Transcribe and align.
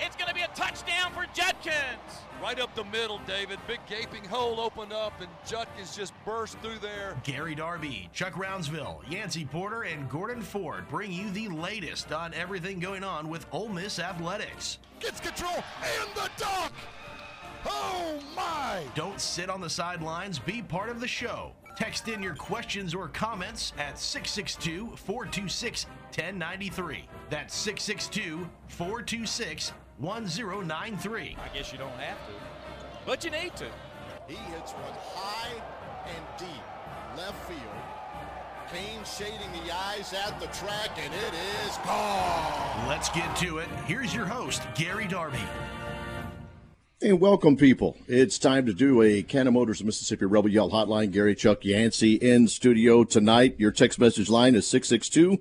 It's 0.00 0.16
going 0.16 0.28
to 0.28 0.34
be 0.34 0.42
a 0.42 0.48
touchdown 0.48 1.12
for 1.12 1.24
Judkins. 1.34 1.74
Right 2.42 2.58
up 2.58 2.74
the 2.74 2.84
middle, 2.84 3.20
David. 3.26 3.58
Big 3.66 3.80
gaping 3.88 4.24
hole 4.24 4.60
opened 4.60 4.92
up, 4.92 5.12
and 5.20 5.28
Judkins 5.46 5.96
just 5.96 6.12
burst 6.24 6.58
through 6.58 6.78
there. 6.80 7.16
Gary 7.22 7.54
Darby, 7.54 8.10
Chuck 8.12 8.34
Rounsaville, 8.34 9.08
Yancey 9.10 9.44
Porter, 9.44 9.82
and 9.82 10.08
Gordon 10.10 10.42
Ford 10.42 10.88
bring 10.88 11.12
you 11.12 11.30
the 11.30 11.48
latest 11.48 12.12
on 12.12 12.34
everything 12.34 12.80
going 12.80 13.04
on 13.04 13.28
with 13.28 13.46
Ole 13.52 13.68
Miss 13.68 13.98
athletics. 13.98 14.78
Gets 15.00 15.20
control 15.20 15.54
and 15.54 16.10
the 16.14 16.28
dunk. 16.36 16.72
Oh 17.66 18.18
my! 18.36 18.82
Don't 18.94 19.20
sit 19.20 19.48
on 19.48 19.60
the 19.60 19.70
sidelines. 19.70 20.38
Be 20.38 20.60
part 20.60 20.90
of 20.90 21.00
the 21.00 21.08
show. 21.08 21.52
Text 21.76 22.08
in 22.08 22.22
your 22.22 22.34
questions 22.34 22.94
or 22.94 23.08
comments 23.08 23.72
at 23.78 23.98
662 23.98 24.96
426 24.96 25.86
1093. 26.14 27.08
That's 27.30 27.54
662 27.54 28.48
426 28.68 29.72
1093. 29.98 31.36
I 31.40 31.56
guess 31.56 31.72
you 31.72 31.78
don't 31.78 31.90
have 31.90 32.18
to, 32.26 32.32
but 33.06 33.24
you 33.24 33.30
need 33.30 33.54
to. 33.56 33.66
He 34.28 34.34
hits 34.34 34.72
one 34.72 34.92
high 35.14 35.62
and 36.06 36.24
deep 36.38 37.16
left 37.16 37.48
field. 37.48 37.60
Kane 38.72 39.04
shading 39.04 39.52
the 39.64 39.72
eyes 39.72 40.12
at 40.14 40.40
the 40.40 40.46
track, 40.46 40.90
and 40.96 41.12
it 41.12 41.34
is 41.66 41.76
gone. 41.84 42.88
Let's 42.88 43.08
get 43.10 43.36
to 43.36 43.58
it. 43.58 43.68
Here's 43.86 44.14
your 44.14 44.26
host, 44.26 44.62
Gary 44.74 45.06
Darby. 45.06 45.38
And 47.02 47.20
welcome, 47.20 47.56
people. 47.56 47.98
It's 48.08 48.38
time 48.38 48.64
to 48.66 48.72
do 48.72 49.02
a 49.02 49.22
Cannon 49.22 49.52
Motors 49.52 49.84
Mississippi 49.84 50.24
Rebel 50.24 50.48
Yell 50.48 50.70
Hotline. 50.70 51.12
Gary 51.12 51.34
Chuck 51.34 51.64
Yancey 51.64 52.14
in 52.14 52.48
studio 52.48 53.04
tonight. 53.04 53.56
Your 53.58 53.70
text 53.70 53.98
message 53.98 54.30
line 54.30 54.54
is 54.54 54.66
662 54.66 55.40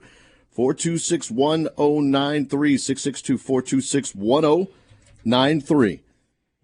426 0.53 1.31
1093. 1.31 2.77
662 2.77 3.37
426 3.37 4.15
1093. 4.15 6.03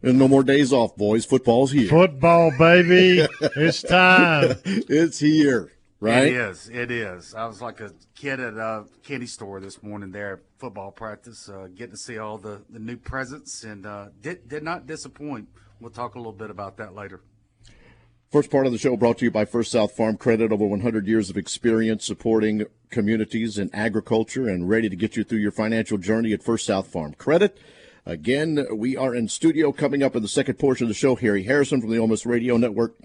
And 0.02 0.18
no 0.18 0.28
more 0.28 0.44
days 0.44 0.72
off, 0.72 0.96
boys. 0.96 1.26
Football's 1.26 1.72
here. 1.72 1.90
Football, 1.90 2.52
baby. 2.58 3.28
it's 3.42 3.82
time. 3.82 4.56
it's 4.64 5.20
here, 5.20 5.74
right? 6.00 6.28
It 6.28 6.34
is. 6.34 6.70
It 6.70 6.92
is. 6.92 7.36
I 7.36 7.46
was 7.46 7.62
like 7.62 7.82
a 7.82 7.92
kid 8.16 8.40
at 8.40 8.54
a 8.54 8.86
candy 9.04 9.26
store 9.26 9.60
this 9.60 9.84
morning 9.84 10.12
there 10.12 10.34
at 10.34 10.40
football 10.58 10.92
practice, 10.92 11.50
uh, 11.50 11.68
getting 11.76 11.92
to 11.92 11.98
see 11.98 12.18
all 12.18 12.38
the, 12.38 12.62
the 12.70 12.80
new 12.80 12.96
presents, 12.96 13.64
and 13.64 13.86
uh, 13.86 14.08
did, 14.22 14.48
did 14.48 14.64
not 14.64 14.88
disappoint. 14.88 15.50
We'll 15.82 15.92
talk 15.92 16.16
a 16.16 16.18
little 16.18 16.32
bit 16.32 16.50
about 16.50 16.78
that 16.78 16.96
later. 16.96 17.22
First 18.32 18.52
part 18.52 18.68
of 18.68 18.72
the 18.72 18.78
show 18.78 18.96
brought 18.96 19.18
to 19.18 19.26
you 19.26 19.32
by 19.32 19.46
First 19.46 19.72
South 19.72 19.98
Farm 19.98 20.16
Credit, 20.16 20.52
over 20.52 20.66
100 20.66 21.08
years 21.08 21.30
of 21.30 21.38
experience 21.38 22.06
supporting 22.06 22.64
communities 22.90 23.58
in 23.58 23.70
agriculture 23.74 24.48
and 24.48 24.70
ready 24.70 24.90
to 24.90 24.96
get 24.96 25.16
you 25.16 25.24
through 25.24 25.40
your 25.40 25.52
financial 25.52 25.98
journey 25.98 26.34
at 26.34 26.44
First 26.44 26.66
South 26.66 26.88
Farm 26.88 27.14
Credit. 27.14 27.58
Again, 28.06 28.66
we 28.74 28.98
are 28.98 29.14
in 29.14 29.28
studio 29.28 29.72
coming 29.72 30.02
up 30.02 30.16
in 30.16 30.22
the 30.22 30.28
second 30.28 30.56
portion 30.56 30.86
of 30.86 30.88
the 30.90 30.94
show. 30.96 31.16
Harry 31.16 31.44
Harrison 31.44 31.82
from 31.82 31.92
the 31.92 31.98
Ole 32.00 32.08
Miss 32.08 32.26
Radio 32.26 32.58
Network 32.58 32.96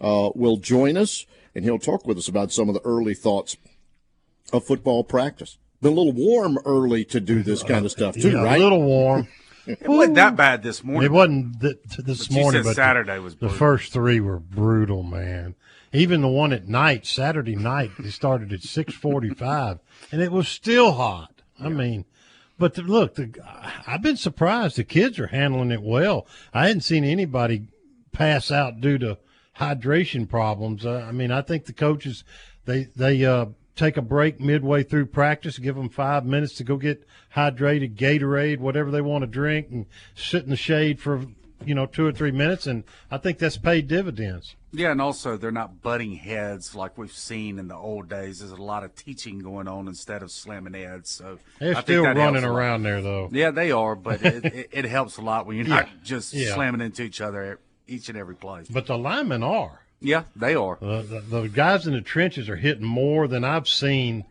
uh, 0.00 0.30
will 0.34 0.56
join 0.58 0.96
us, 0.96 1.24
and 1.54 1.64
he'll 1.64 1.78
talk 1.78 2.06
with 2.06 2.18
us 2.18 2.28
about 2.28 2.52
some 2.52 2.68
of 2.68 2.74
the 2.74 2.82
early 2.84 3.14
thoughts 3.14 3.56
of 4.52 4.64
football 4.64 5.04
practice. 5.04 5.58
Been 5.80 5.92
a 5.92 5.96
little 5.96 6.12
warm 6.12 6.58
early 6.64 7.04
to 7.06 7.20
do 7.20 7.42
this 7.42 7.62
kind 7.62 7.84
of 7.86 7.90
stuff, 7.92 8.14
too, 8.14 8.30
Yeah, 8.32 8.42
right? 8.42 8.60
A 8.60 8.64
little 8.64 8.82
warm. 8.82 9.28
It 9.64 9.86
wasn't 9.86 10.16
that 10.16 10.34
bad 10.34 10.64
this 10.64 10.82
morning. 10.82 11.04
It 11.04 11.12
wasn't 11.14 11.60
th- 11.60 11.76
this 11.98 12.26
But 12.26 12.34
morning, 12.34 12.62
said 12.64 12.70
but 12.70 12.74
Saturday 12.74 13.14
the, 13.14 13.22
was 13.22 13.36
the 13.36 13.48
first 13.48 13.92
three 13.92 14.18
were 14.18 14.40
brutal, 14.40 15.04
man. 15.04 15.54
Even 15.92 16.22
the 16.22 16.28
one 16.28 16.52
at 16.52 16.68
night, 16.68 17.04
Saturday 17.04 17.54
night, 17.54 17.90
it 17.98 18.10
started 18.12 18.52
at 18.52 18.62
six 18.62 18.94
forty-five, 18.94 19.78
and 20.10 20.22
it 20.22 20.32
was 20.32 20.48
still 20.48 20.92
hot. 20.92 21.42
I 21.60 21.68
mean, 21.68 22.06
but 22.58 22.74
the, 22.74 22.82
look, 22.82 23.16
the, 23.16 23.34
I've 23.86 24.02
been 24.02 24.16
surprised. 24.16 24.76
The 24.76 24.84
kids 24.84 25.18
are 25.18 25.26
handling 25.26 25.70
it 25.70 25.82
well. 25.82 26.26
I 26.54 26.66
hadn't 26.66 26.82
seen 26.82 27.04
anybody 27.04 27.66
pass 28.12 28.50
out 28.50 28.80
due 28.80 28.98
to 28.98 29.18
hydration 29.58 30.28
problems. 30.28 30.86
Uh, 30.86 31.04
I 31.06 31.12
mean, 31.12 31.30
I 31.30 31.42
think 31.42 31.66
the 31.66 31.72
coaches 31.72 32.24
they 32.64 32.84
they 32.96 33.24
uh, 33.24 33.46
take 33.76 33.96
a 33.96 34.02
break 34.02 34.40
midway 34.40 34.82
through 34.82 35.06
practice, 35.06 35.58
give 35.58 35.76
them 35.76 35.88
five 35.88 36.24
minutes 36.24 36.54
to 36.54 36.64
go 36.64 36.76
get 36.76 37.06
hydrated, 37.34 37.96
Gatorade, 37.96 38.58
whatever 38.58 38.90
they 38.90 39.00
want 39.00 39.22
to 39.22 39.26
drink, 39.26 39.68
and 39.70 39.86
sit 40.14 40.44
in 40.44 40.50
the 40.50 40.56
shade 40.56 41.00
for 41.00 41.26
you 41.64 41.74
know 41.74 41.86
two 41.86 42.06
or 42.06 42.12
three 42.12 42.32
minutes. 42.32 42.66
And 42.66 42.84
I 43.10 43.18
think 43.18 43.38
that's 43.38 43.58
paid 43.58 43.88
dividends. 43.88 44.56
Yeah, 44.74 44.90
and 44.90 45.00
also 45.02 45.36
they're 45.36 45.50
not 45.52 45.82
butting 45.82 46.12
heads 46.14 46.74
like 46.74 46.96
we've 46.96 47.12
seen 47.12 47.58
in 47.58 47.68
the 47.68 47.76
old 47.76 48.08
days. 48.08 48.38
There's 48.38 48.52
a 48.52 48.56
lot 48.56 48.84
of 48.84 48.94
teaching 48.94 49.38
going 49.40 49.68
on 49.68 49.86
instead 49.86 50.22
of 50.22 50.30
slamming 50.30 50.72
heads. 50.74 51.10
So 51.10 51.38
They're 51.58 51.76
I 51.76 51.82
still 51.82 52.02
that 52.04 52.16
running 52.16 52.22
helps 52.34 52.44
a 52.46 52.48
lot. 52.50 52.56
around 52.58 52.82
there 52.82 53.02
though. 53.02 53.28
Yeah, 53.32 53.50
they 53.50 53.70
are, 53.70 53.94
but 53.94 54.22
it, 54.24 54.44
it, 54.46 54.68
it 54.72 54.84
helps 54.86 55.18
a 55.18 55.20
lot 55.22 55.46
when 55.46 55.56
you're 55.56 55.66
not 55.66 55.86
Yeah. 55.88 55.92
just 56.02 56.32
Yeah. 56.32 56.54
slamming 56.54 56.80
into 56.80 57.02
each 57.02 57.20
other 57.20 57.58
each 57.86 58.08
and 58.08 58.16
every 58.16 58.34
play. 58.34 58.62
But 58.70 58.86
the 58.86 58.96
linemen 58.96 59.42
are. 59.42 59.80
Yeah, 60.00 60.24
they 60.34 60.54
are. 60.54 60.78
The, 60.80 61.02
the, 61.02 61.40
the 61.42 61.48
guys 61.48 61.86
in 61.86 61.92
the 61.92 62.00
trenches 62.00 62.48
are 62.48 62.56
hitting 62.56 62.84
more 62.86 63.28
than 63.28 63.44
I've 63.44 63.68
seen 63.68 64.24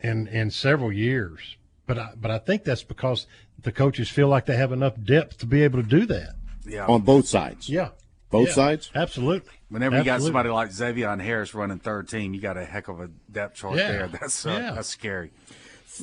in 0.00 0.26
in 0.28 0.50
several 0.50 0.92
years. 0.92 1.56
But 1.86 1.98
I, 1.98 2.10
but 2.20 2.30
I 2.30 2.38
think 2.38 2.64
that's 2.64 2.82
because 2.82 3.26
the 3.62 3.72
coaches 3.72 4.08
feel 4.08 4.28
like 4.28 4.46
they 4.46 4.56
have 4.56 4.72
enough 4.72 4.94
depth 5.02 5.38
to 5.38 5.46
be 5.46 5.62
able 5.62 5.82
to 5.82 5.88
do 5.88 6.06
that. 6.06 6.34
Yeah. 6.66 6.86
On 6.86 7.00
both 7.02 7.26
sides. 7.28 7.68
Yeah, 7.68 7.90
Both 8.30 8.48
Yeah. 8.48 8.54
sides? 8.54 8.90
absolutely. 8.94 9.50
Whenever 9.68 9.98
you 9.98 10.04
got 10.04 10.22
somebody 10.22 10.48
like 10.48 10.72
Xavier 10.72 11.16
Harris 11.16 11.54
running 11.54 11.78
third 11.78 12.08
team, 12.08 12.32
you 12.34 12.40
got 12.40 12.56
a 12.56 12.64
heck 12.64 12.88
of 12.88 13.00
a 13.00 13.08
depth 13.30 13.56
chart 13.56 13.76
Yeah. 13.76 13.92
there. 13.92 14.08
That's 14.08 14.46
uh, 14.46 14.50
Yeah. 14.50 14.72
that's 14.74 14.88
scary. 14.88 15.30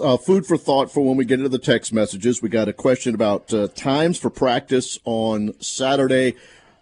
uh, 0.02 0.18
food 0.18 0.46
for 0.46 0.58
thought 0.58 0.92
for 0.92 1.02
when 1.02 1.18
we 1.18 1.26
get 1.26 1.40
into 1.40 1.50
the 1.50 1.58
text 1.58 1.92
messages. 1.94 2.42
We 2.42 2.50
got 2.50 2.68
a 2.68 2.74
question 2.74 3.16
about 3.16 3.52
uh, 3.54 3.68
times 3.74 4.18
for 4.20 4.30
practice 4.30 5.00
on 5.06 5.54
Saturday. 5.62 6.36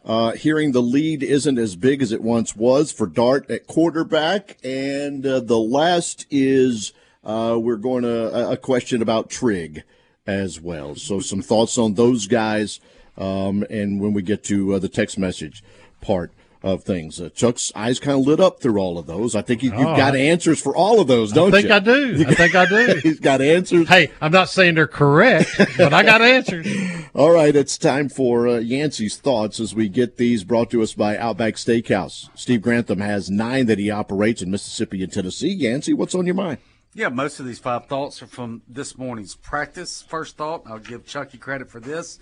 Uh, 0.04 0.34
hearing 0.34 0.72
the 0.72 0.82
lead 0.82 1.24
isn't 1.24 1.58
as 1.58 1.76
big 1.76 2.02
as 2.02 2.12
it 2.12 2.22
once 2.22 2.56
was 2.56 2.92
for 2.92 3.08
Dart 3.08 3.50
at 3.50 3.66
quarterback, 3.68 4.58
and 4.64 5.26
uh, 5.26 5.40
the 5.40 5.58
last 5.58 6.26
is 6.30 6.94
uh, 7.24 7.58
we're 7.60 7.76
going 7.78 8.04
to 8.04 8.50
a, 8.50 8.52
a 8.54 8.58
question 8.58 9.02
about 9.02 9.30
Trigg 9.30 9.84
as 10.28 10.60
well. 10.62 10.96
So 10.96 11.20
some 11.20 11.42
thoughts 11.42 11.78
on 11.80 11.94
those 11.96 12.28
guys, 12.28 12.80
um, 13.18 13.64
and 13.70 14.00
when 14.00 14.14
we 14.14 14.22
get 14.22 14.44
to 14.46 14.74
uh, 14.74 14.80
the 14.80 14.90
text 14.90 15.18
message 15.18 15.64
part 16.02 16.32
of 16.64 16.84
things, 16.84 17.22
uh, 17.22 17.30
Chuck's 17.30 17.72
eyes 17.76 18.00
kind 18.00 18.20
of 18.20 18.26
lit 18.26 18.40
up 18.40 18.60
through 18.60 18.80
all 18.80 18.98
of 18.98 19.06
those. 19.06 19.36
I 19.36 19.44
think 19.44 19.62
you, 19.62 19.70
you've 19.72 19.82
Oh, 19.88 19.96
got 19.96 20.16
I- 20.16 20.20
answers 20.20 20.60
for 20.60 20.76
all 20.76 21.00
of 21.00 21.08
those, 21.08 21.32
don't 21.32 21.52
you? 21.52 21.58
I 21.58 21.62
think 21.62 21.70
you? 21.70 21.76
I 21.76 21.80
do. 21.80 22.26
I 22.28 22.34
think 22.34 22.56
I 22.56 22.66
do. 22.66 23.00
He's 23.04 23.20
got 23.20 23.40
answers. 23.42 23.88
hey, 23.88 24.12
I'm 24.20 24.32
not 24.32 24.50
saying 24.50 24.74
they're 24.76 24.88
correct, 24.88 25.52
but 25.78 25.94
I 25.94 26.02
got 26.04 26.22
answers. 26.24 26.68
All 27.14 27.32
right, 27.32 27.56
it's 27.56 27.78
time 27.78 28.10
for 28.10 28.46
uh, 28.48 28.58
Yancey's 28.58 29.16
thoughts 29.16 29.60
as 29.62 29.74
we 29.74 29.88
get 29.88 30.18
these 30.18 30.44
brought 30.44 30.70
to 30.72 30.82
us 30.82 30.94
by 30.94 31.18
Outback 31.18 31.54
Steakhouse. 31.54 32.30
Steve 32.36 32.62
Grantham 32.62 33.00
has 33.00 33.30
nine 33.30 33.68
that 33.68 33.80
he 33.80 33.90
operates 33.90 34.42
in 34.42 34.52
Mississippi 34.52 35.02
and 35.02 35.14
Tennessee. 35.14 35.48
Yancey, 35.54 35.94
what's 35.94 36.14
on 36.16 36.26
your 36.26 36.36
mind? 36.36 36.58
Yeah, 36.94 37.08
most 37.10 37.40
of 37.40 37.46
these 37.46 37.60
five 37.60 37.86
thoughts 37.86 38.22
are 38.22 38.28
from 38.28 38.64
this 38.68 38.98
morning's 38.98 39.36
practice. 39.36 40.02
First 40.02 40.36
thought, 40.36 40.64
I'll 40.66 40.80
give 40.80 41.06
Chucky 41.06 41.38
credit 41.38 41.70
for 41.70 41.80
this. 41.80 42.20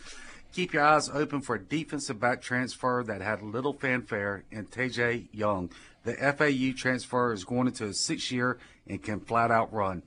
Keep 0.54 0.74
your 0.74 0.84
eyes 0.84 1.10
open 1.10 1.42
for 1.42 1.56
a 1.56 1.60
defensive 1.60 2.20
back 2.20 2.40
transfer 2.40 3.04
that 3.08 3.22
had 3.22 3.42
little 3.42 3.74
fanfare 3.74 4.44
in 4.52 4.68
Teja 4.68 5.24
Young. 5.32 5.72
The 6.04 6.14
FAU 6.14 6.78
transfer 6.78 7.34
is 7.34 7.44
going 7.44 7.66
into 7.66 7.86
his 7.86 8.00
sixth 8.00 8.32
year 8.32 8.60
and 8.86 9.02
can 9.02 9.20
flat 9.20 9.50
out 9.50 9.74
run. 9.74 10.04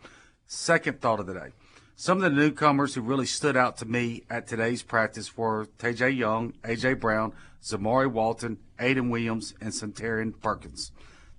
Second 0.46 1.00
thought 1.00 1.18
of 1.18 1.26
the 1.26 1.34
day. 1.34 1.48
Some 1.96 2.18
of 2.18 2.22
the 2.22 2.30
newcomers 2.30 2.94
who 2.94 3.00
really 3.00 3.26
stood 3.26 3.56
out 3.56 3.76
to 3.78 3.86
me 3.86 4.22
at 4.30 4.46
today's 4.46 4.84
practice 4.84 5.36
were 5.36 5.66
Teja 5.78 6.12
Young, 6.12 6.52
AJ 6.62 7.00
Brown, 7.00 7.32
Zamari 7.60 8.08
Walton, 8.08 8.58
Aiden 8.78 9.10
Williams, 9.10 9.52
and 9.60 9.72
Suntarine 9.72 10.40
Perkins. 10.40 10.92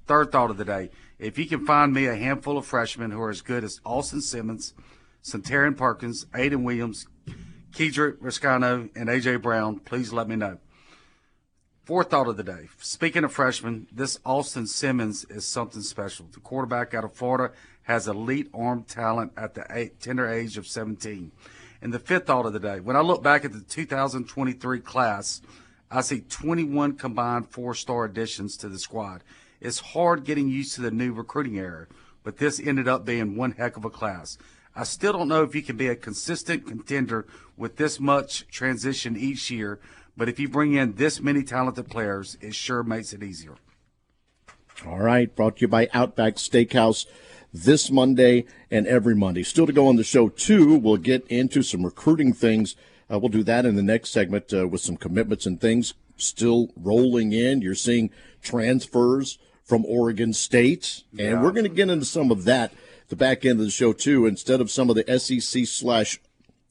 Third 0.05 0.33
thought 0.33 0.49
of 0.49 0.57
the 0.57 0.65
day. 0.65 0.89
If 1.17 1.37
you 1.37 1.45
can 1.45 1.65
find 1.65 1.93
me 1.93 2.07
a 2.07 2.15
handful 2.17 2.57
of 2.57 2.65
freshmen 2.65 3.11
who 3.11 3.21
are 3.21 3.29
as 3.29 3.41
good 3.41 3.63
as 3.63 3.79
Austin 3.85 4.19
Simmons, 4.19 4.73
Suntarine 5.23 5.77
Perkins, 5.77 6.25
Aiden 6.33 6.63
Williams, 6.63 7.07
Kedrick 7.77 8.17
Reescano, 8.17 8.89
and 8.95 9.07
AJ 9.07 9.43
Brown, 9.43 9.77
please 9.77 10.11
let 10.11 10.27
me 10.27 10.35
know. 10.35 10.57
Fourth 11.85 12.09
thought 12.09 12.27
of 12.27 12.35
the 12.35 12.43
day. 12.43 12.69
Speaking 12.79 13.23
of 13.23 13.31
freshmen, 13.31 13.85
this 13.91 14.19
Austin 14.25 14.65
Simmons 14.65 15.25
is 15.25 15.45
something 15.45 15.83
special. 15.83 16.25
The 16.31 16.39
quarterback 16.39 16.95
out 16.95 17.03
of 17.03 17.13
Florida 17.13 17.53
has 17.83 18.07
elite 18.07 18.49
arm 18.51 18.81
talent 18.81 19.33
at 19.37 19.53
the 19.53 19.63
eight, 19.69 19.99
tender 19.99 20.27
age 20.27 20.57
of 20.57 20.65
17. 20.65 21.31
And 21.79 21.93
the 21.93 21.99
fifth 21.99 22.25
thought 22.25 22.47
of 22.47 22.53
the 22.53 22.59
day. 22.59 22.79
When 22.79 22.95
I 22.95 23.01
look 23.01 23.21
back 23.21 23.45
at 23.45 23.53
the 23.53 23.61
2023 23.61 24.79
class, 24.79 25.43
I 25.91 26.01
see 26.01 26.21
21 26.21 26.97
combined 26.97 27.51
four-star 27.51 28.05
additions 28.05 28.57
to 28.57 28.69
the 28.69 28.79
squad. 28.79 29.23
It's 29.61 29.79
hard 29.79 30.23
getting 30.23 30.49
used 30.49 30.73
to 30.75 30.81
the 30.81 30.89
new 30.89 31.13
recruiting 31.13 31.59
era, 31.59 31.85
but 32.23 32.37
this 32.37 32.59
ended 32.59 32.87
up 32.87 33.05
being 33.05 33.37
one 33.37 33.51
heck 33.51 33.77
of 33.77 33.85
a 33.85 33.91
class. 33.91 34.39
I 34.77 34.83
still 34.83 35.11
don't 35.11 35.27
know 35.27 35.41
if 35.41 35.55
you 35.55 35.63
can 35.63 35.75
be 35.75 35.87
a 35.87 35.95
consistent 35.95 36.67
contender 36.67 37.25
with 37.57 37.77
this 37.77 37.99
much 37.99 38.47
transition 38.49 39.17
each 39.17 39.49
year, 39.49 39.79
but 40.15 40.29
if 40.29 40.39
you 40.39 40.47
bring 40.47 40.73
in 40.73 40.93
this 40.93 41.19
many 41.19 41.41
talented 41.41 41.89
players, 41.89 42.37
it 42.41 42.53
sure 42.53 42.83
makes 42.83 43.11
it 43.11 43.23
easier. 43.23 43.55
All 44.85 44.99
right, 44.99 45.35
brought 45.35 45.57
to 45.57 45.61
you 45.61 45.67
by 45.67 45.89
Outback 45.95 46.35
Steakhouse 46.35 47.07
this 47.51 47.89
Monday 47.89 48.45
and 48.69 48.85
every 48.85 49.15
Monday. 49.15 49.41
Still 49.41 49.65
to 49.65 49.73
go 49.73 49.87
on 49.87 49.95
the 49.95 50.03
show, 50.03 50.29
too, 50.29 50.77
we'll 50.77 50.97
get 50.97 51.25
into 51.25 51.63
some 51.63 51.83
recruiting 51.83 52.31
things. 52.31 52.75
Uh, 53.11 53.17
we'll 53.17 53.29
do 53.29 53.43
that 53.43 53.65
in 53.65 53.75
the 53.75 53.81
next 53.81 54.11
segment 54.11 54.53
uh, 54.53 54.67
with 54.67 54.81
some 54.81 54.95
commitments 54.95 55.47
and 55.47 55.59
things 55.59 55.95
still 56.17 56.69
rolling 56.75 57.31
in. 57.31 57.61
You're 57.61 57.73
seeing 57.73 58.11
transfers 58.43 59.39
from 59.63 59.85
Oregon 59.85 60.33
State, 60.33 61.03
and 61.11 61.19
Yeah. 61.19 61.41
we're 61.41 61.51
going 61.51 61.63
to 61.63 61.69
get 61.69 61.89
into 61.89 62.05
some 62.05 62.29
of 62.29 62.43
that 62.43 62.71
the 63.09 63.15
back 63.15 63.45
end 63.45 63.59
of 63.59 63.65
the 63.65 63.71
show, 63.71 63.93
too, 63.93 64.25
instead 64.25 64.61
of 64.61 64.71
some 64.71 64.89
of 64.89 64.95
the 64.95 65.19
SEC 65.19 65.65
slash 65.65 66.19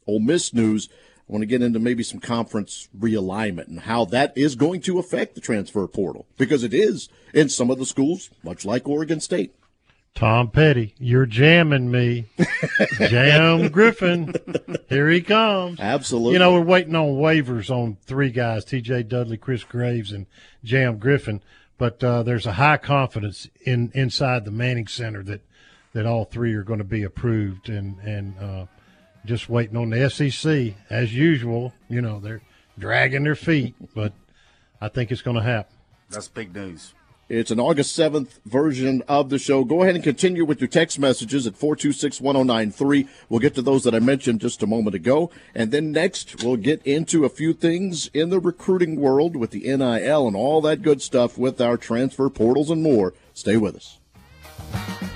Ole 0.07 0.21
Miss 0.21 0.53
news. 0.53 0.89
I 1.29 1.33
want 1.33 1.43
to 1.43 1.47
get 1.47 1.63
into 1.63 1.81
maybe 1.81 2.05
some 2.05 2.21
conference 2.21 2.89
realignment 2.97 3.67
and 3.67 3.81
how 3.81 4.05
that 4.07 4.33
is 4.37 4.55
going 4.55 4.81
to 4.83 5.01
affect 5.01 5.35
the 5.35 5.41
transfer 5.41 5.87
portal 5.89 6.27
because 6.39 6.63
it 6.63 6.73
is 6.73 7.09
in 7.35 7.49
some 7.49 7.69
of 7.69 7.79
the 7.79 7.87
schools, 7.87 8.31
much 8.45 8.65
like 8.65 8.89
Oregon 8.89 9.21
State. 9.21 9.53
Tom 10.15 10.51
Petty, 10.51 10.95
you're 10.99 11.27
jamming 11.27 11.91
me. 11.91 12.27
Jam 12.99 13.69
Griffin. 13.69 14.33
Here 14.89 15.11
he 15.11 15.21
comes. 15.21 15.79
Absolutely. 15.79 16.35
You 16.35 16.39
know, 16.39 16.55
we're 16.55 16.63
waiting 16.63 16.95
on 16.95 17.17
waivers 17.17 17.71
on 17.71 17.99
three 18.03 18.31
guys 18.31 18.65
TJ 18.65 19.09
Dudley, 19.09 19.37
Chris 19.37 19.63
Graves, 19.65 20.13
and 20.13 20.27
Jam 20.65 20.97
Griffin. 20.97 21.43
But 21.77 22.03
uh, 22.03 22.23
there's 22.23 22.47
a 22.47 22.53
high 22.53 22.79
confidence 22.79 23.49
in 23.61 23.91
inside 23.95 24.47
the 24.47 24.51
Manning 24.51 24.87
Center 24.87 25.23
that, 25.25 25.43
that 25.97 26.05
all 26.05 26.27
three 26.27 26.53
are 26.53 26.63
going 26.63 26.79
to 26.79 26.85
be 26.85 27.05
approved. 27.05 27.71
And, 27.71 27.99
and 28.01 28.39
uh, 28.39 28.67
just 29.25 29.49
waiting 29.49 29.77
on 29.77 29.91
the 29.91 30.09
SEC. 30.09 30.75
As 30.89 31.15
usual, 31.15 31.75
you 31.89 32.01
know, 32.01 32.21
they're 32.21 32.43
dragging 32.79 33.25
their 33.25 33.35
feet. 33.35 33.75
But 33.95 34.13
I 34.81 34.89
think 34.89 35.11
it's 35.11 35.23
going 35.23 35.37
to 35.37 35.43
happen. 35.43 35.75
That's 36.11 36.29
big 36.29 36.55
news. 36.55 36.93
It's 37.29 37.51
an 37.51 37.59
August 37.59 37.99
7th 37.99 38.39
version 38.45 39.03
of 39.09 39.31
the 39.31 39.39
show. 39.39 39.65
Go 39.65 39.83
ahead 39.83 39.95
and 39.95 40.05
continue 40.05 40.45
with 40.45 40.61
your 40.61 40.69
text 40.69 40.99
messages 40.99 41.47
at 41.47 41.57
426 41.57 42.21
1093. 42.21 43.09
We'll 43.29 43.41
get 43.41 43.55
to 43.55 43.63
those 43.63 43.83
that 43.85 43.95
I 43.95 43.99
mentioned 44.01 44.43
just 44.43 44.63
a 44.63 44.67
moment 44.67 44.95
ago. 44.95 45.31
And 45.55 45.73
then 45.73 45.91
next, 45.91 46.45
we'll 46.45 46.57
get 46.57 46.87
into 46.87 47.25
a 47.25 47.31
few 47.31 47.55
things 47.55 48.09
in 48.13 48.29
the 48.29 48.39
recruiting 48.39 49.01
world 49.01 49.35
with 49.35 49.51
the 49.51 49.61
NIL 49.61 50.29
and 50.29 50.37
all 50.37 50.61
that 50.61 50.83
good 50.83 51.03
stuff 51.03 51.37
with 51.37 51.61
our 51.61 51.77
transfer 51.77 52.29
portals 52.29 52.71
and 52.71 52.83
more. 52.83 53.15
Stay 53.33 53.57
with 53.57 53.75
us. 53.75 55.16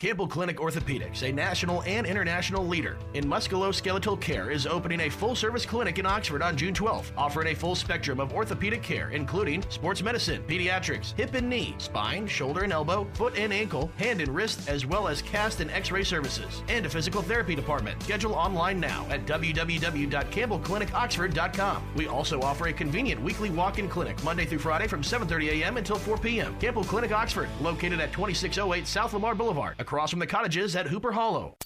Campbell 0.00 0.28
Clinic 0.28 0.58
Orthopedics, 0.58 1.28
a 1.28 1.32
national 1.32 1.82
and 1.82 2.06
international 2.06 2.64
leader 2.64 2.96
in 3.14 3.24
musculoskeletal 3.24 4.20
care, 4.20 4.48
is 4.48 4.64
opening 4.64 5.00
a 5.00 5.08
full 5.08 5.34
service 5.34 5.66
clinic 5.66 5.98
in 5.98 6.06
Oxford 6.06 6.40
on 6.40 6.56
June 6.56 6.72
12th, 6.72 7.10
offering 7.16 7.48
a 7.48 7.54
full 7.54 7.74
spectrum 7.74 8.20
of 8.20 8.32
orthopedic 8.32 8.80
care, 8.80 9.10
including 9.10 9.60
sports 9.70 10.00
medicine, 10.00 10.40
pediatrics, 10.46 11.16
hip 11.16 11.34
and 11.34 11.50
knee, 11.50 11.74
spine, 11.78 12.28
shoulder 12.28 12.62
and 12.62 12.72
elbow, 12.72 13.08
foot 13.14 13.36
and 13.36 13.52
ankle, 13.52 13.90
hand 13.96 14.20
and 14.20 14.32
wrist, 14.32 14.68
as 14.68 14.86
well 14.86 15.08
as 15.08 15.20
cast 15.20 15.58
and 15.58 15.68
x 15.72 15.90
ray 15.90 16.04
services, 16.04 16.62
and 16.68 16.86
a 16.86 16.88
physical 16.88 17.20
therapy 17.20 17.56
department. 17.56 18.00
Schedule 18.04 18.34
online 18.34 18.78
now 18.78 19.04
at 19.10 19.26
www.campbellclinicoxford.com. 19.26 21.82
We 21.96 22.06
also 22.06 22.40
offer 22.42 22.68
a 22.68 22.72
convenient 22.72 23.20
weekly 23.20 23.50
walk 23.50 23.80
in 23.80 23.88
clinic 23.88 24.22
Monday 24.22 24.44
through 24.44 24.60
Friday 24.60 24.86
from 24.86 25.02
7.30 25.02 25.60
a.m. 25.60 25.76
until 25.76 25.98
4 25.98 26.18
p.m. 26.18 26.56
Campbell 26.60 26.84
Clinic 26.84 27.10
Oxford, 27.10 27.48
located 27.60 27.98
at 27.98 28.12
2608 28.12 28.86
South 28.86 29.12
Lamar 29.12 29.34
Boulevard, 29.34 29.74
across 29.88 30.10
from 30.10 30.18
the 30.18 30.26
cottages 30.26 30.76
at 30.76 30.86
Hooper 30.86 31.12
Hollow. 31.12 31.56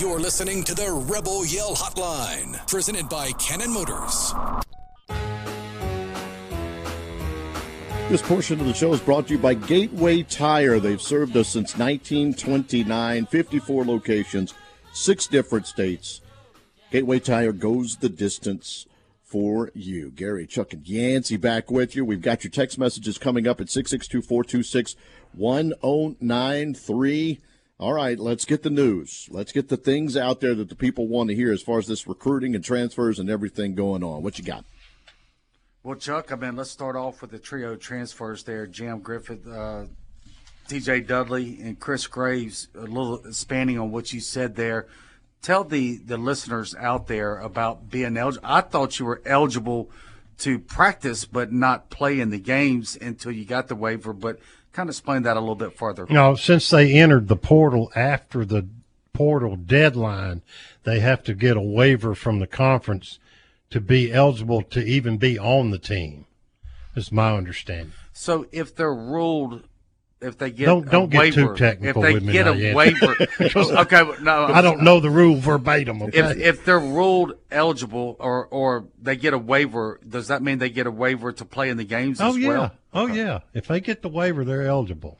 You're 0.00 0.18
listening 0.18 0.64
to 0.64 0.74
the 0.74 0.90
Rebel 0.90 1.44
Yell 1.44 1.74
Hotline, 1.76 2.66
presented 2.66 3.10
by 3.10 3.30
Cannon 3.32 3.74
Motors. 3.74 4.32
This 8.08 8.22
portion 8.22 8.58
of 8.58 8.64
the 8.64 8.72
show 8.72 8.94
is 8.94 9.00
brought 9.00 9.26
to 9.26 9.34
you 9.34 9.38
by 9.38 9.52
Gateway 9.52 10.22
Tire. 10.22 10.80
They've 10.80 11.02
served 11.02 11.36
us 11.36 11.50
since 11.50 11.76
1929, 11.76 13.26
54 13.26 13.84
locations, 13.84 14.54
six 14.94 15.26
different 15.26 15.66
states. 15.66 16.22
Gateway 16.90 17.18
Tire 17.18 17.52
goes 17.52 17.96
the 17.96 18.08
distance 18.08 18.86
for 19.26 19.70
you. 19.74 20.10
Gary, 20.10 20.46
Chuck, 20.46 20.72
and 20.72 20.88
Yancey 20.88 21.36
back 21.36 21.70
with 21.70 21.94
you. 21.94 22.02
We've 22.02 22.22
got 22.22 22.44
your 22.44 22.50
text 22.50 22.78
messages 22.78 23.18
coming 23.18 23.46
up 23.46 23.60
at 23.60 23.68
662 23.68 24.22
426 24.22 24.96
1093. 25.36 27.40
All 27.78 27.92
right, 27.92 28.18
let's 28.18 28.46
get 28.46 28.62
the 28.62 28.70
news. 28.70 29.28
Let's 29.30 29.52
get 29.52 29.68
the 29.68 29.76
things 29.76 30.16
out 30.16 30.40
there 30.40 30.54
that 30.54 30.70
the 30.70 30.74
people 30.74 31.08
want 31.08 31.28
to 31.28 31.36
hear 31.36 31.52
as 31.52 31.60
far 31.60 31.78
as 31.78 31.86
this 31.86 32.06
recruiting 32.06 32.54
and 32.54 32.64
transfers 32.64 33.18
and 33.18 33.28
everything 33.28 33.74
going 33.74 34.02
on. 34.02 34.22
What 34.22 34.38
you 34.38 34.44
got? 34.44 34.64
Well, 35.82 35.96
Chuck, 35.96 36.32
I 36.32 36.36
mean, 36.36 36.56
let's 36.56 36.70
start 36.70 36.96
off 36.96 37.20
with 37.20 37.30
the 37.30 37.38
trio 37.38 37.76
transfers 37.76 38.44
there. 38.44 38.66
Jam 38.66 39.00
Griffin, 39.00 39.42
uh, 39.46 39.86
T.J. 40.68 41.02
Dudley, 41.02 41.60
and 41.60 41.78
Chris 41.78 42.06
Graves. 42.06 42.68
A 42.74 42.80
little 42.80 43.24
expanding 43.24 43.78
on 43.78 43.92
what 43.92 44.12
you 44.12 44.20
said 44.20 44.56
there. 44.56 44.86
Tell 45.42 45.62
the 45.62 45.98
the 45.98 46.16
listeners 46.16 46.74
out 46.74 47.06
there 47.06 47.38
about 47.38 47.88
being 47.88 48.16
eligible. 48.16 48.48
I 48.48 48.62
thought 48.62 48.98
you 48.98 49.04
were 49.04 49.22
eligible 49.24 49.90
to 50.38 50.58
practice, 50.58 51.24
but 51.24 51.52
not 51.52 51.88
play 51.88 52.18
in 52.18 52.30
the 52.30 52.40
games 52.40 52.98
until 53.00 53.30
you 53.30 53.44
got 53.44 53.68
the 53.68 53.76
waiver. 53.76 54.12
But 54.12 54.40
kind 54.76 54.90
of 54.90 54.92
explain 54.92 55.22
that 55.22 55.38
a 55.38 55.40
little 55.40 55.54
bit 55.54 55.76
further. 55.76 56.06
No, 56.10 56.34
since 56.34 56.68
they 56.68 56.92
entered 56.92 57.28
the 57.28 57.36
portal 57.36 57.90
after 57.96 58.44
the 58.44 58.68
portal 59.14 59.56
deadline, 59.56 60.42
they 60.84 61.00
have 61.00 61.24
to 61.24 61.34
get 61.34 61.56
a 61.56 61.62
waiver 61.62 62.14
from 62.14 62.40
the 62.40 62.46
conference 62.46 63.18
to 63.70 63.80
be 63.80 64.12
eligible 64.12 64.60
to 64.60 64.84
even 64.84 65.16
be 65.16 65.38
on 65.38 65.70
the 65.70 65.78
team. 65.78 66.26
Is 66.94 67.10
my 67.10 67.34
understanding. 67.34 67.92
So 68.12 68.46
if 68.52 68.74
they're 68.74 68.94
ruled, 68.94 69.64
if 70.26 70.38
they 70.38 70.50
get 70.50 70.66
don't 70.66 70.90
don't 70.90 71.08
get 71.08 71.18
waiver, 71.18 71.48
too 71.48 71.56
technical 71.56 72.04
if 72.04 72.08
they 72.08 72.14
with 72.14 72.22
me 72.24 72.32
get 72.32 72.48
a 72.48 72.74
waiver, 72.74 73.16
okay, 73.80 74.02
no, 74.22 74.46
I 74.46 74.60
don't 74.60 74.82
know 74.82 75.00
the 75.00 75.10
rule 75.10 75.36
verbatim. 75.36 76.02
Okay? 76.02 76.18
If 76.18 76.36
if 76.36 76.64
they're 76.64 76.78
ruled 76.78 77.34
eligible 77.50 78.16
or 78.18 78.46
or 78.46 78.86
they 79.00 79.16
get 79.16 79.32
a 79.32 79.38
waiver, 79.38 80.00
does 80.06 80.28
that 80.28 80.42
mean 80.42 80.58
they 80.58 80.70
get 80.70 80.86
a 80.86 80.90
waiver 80.90 81.32
to 81.32 81.44
play 81.44 81.70
in 81.70 81.76
the 81.76 81.84
games 81.84 82.20
oh 82.20 82.30
as 82.30 82.38
yeah, 82.38 82.48
well? 82.48 82.72
oh 82.92 83.06
yeah. 83.06 83.40
If 83.54 83.68
they 83.68 83.80
get 83.80 84.02
the 84.02 84.08
waiver, 84.08 84.44
they're 84.44 84.66
eligible 84.66 85.18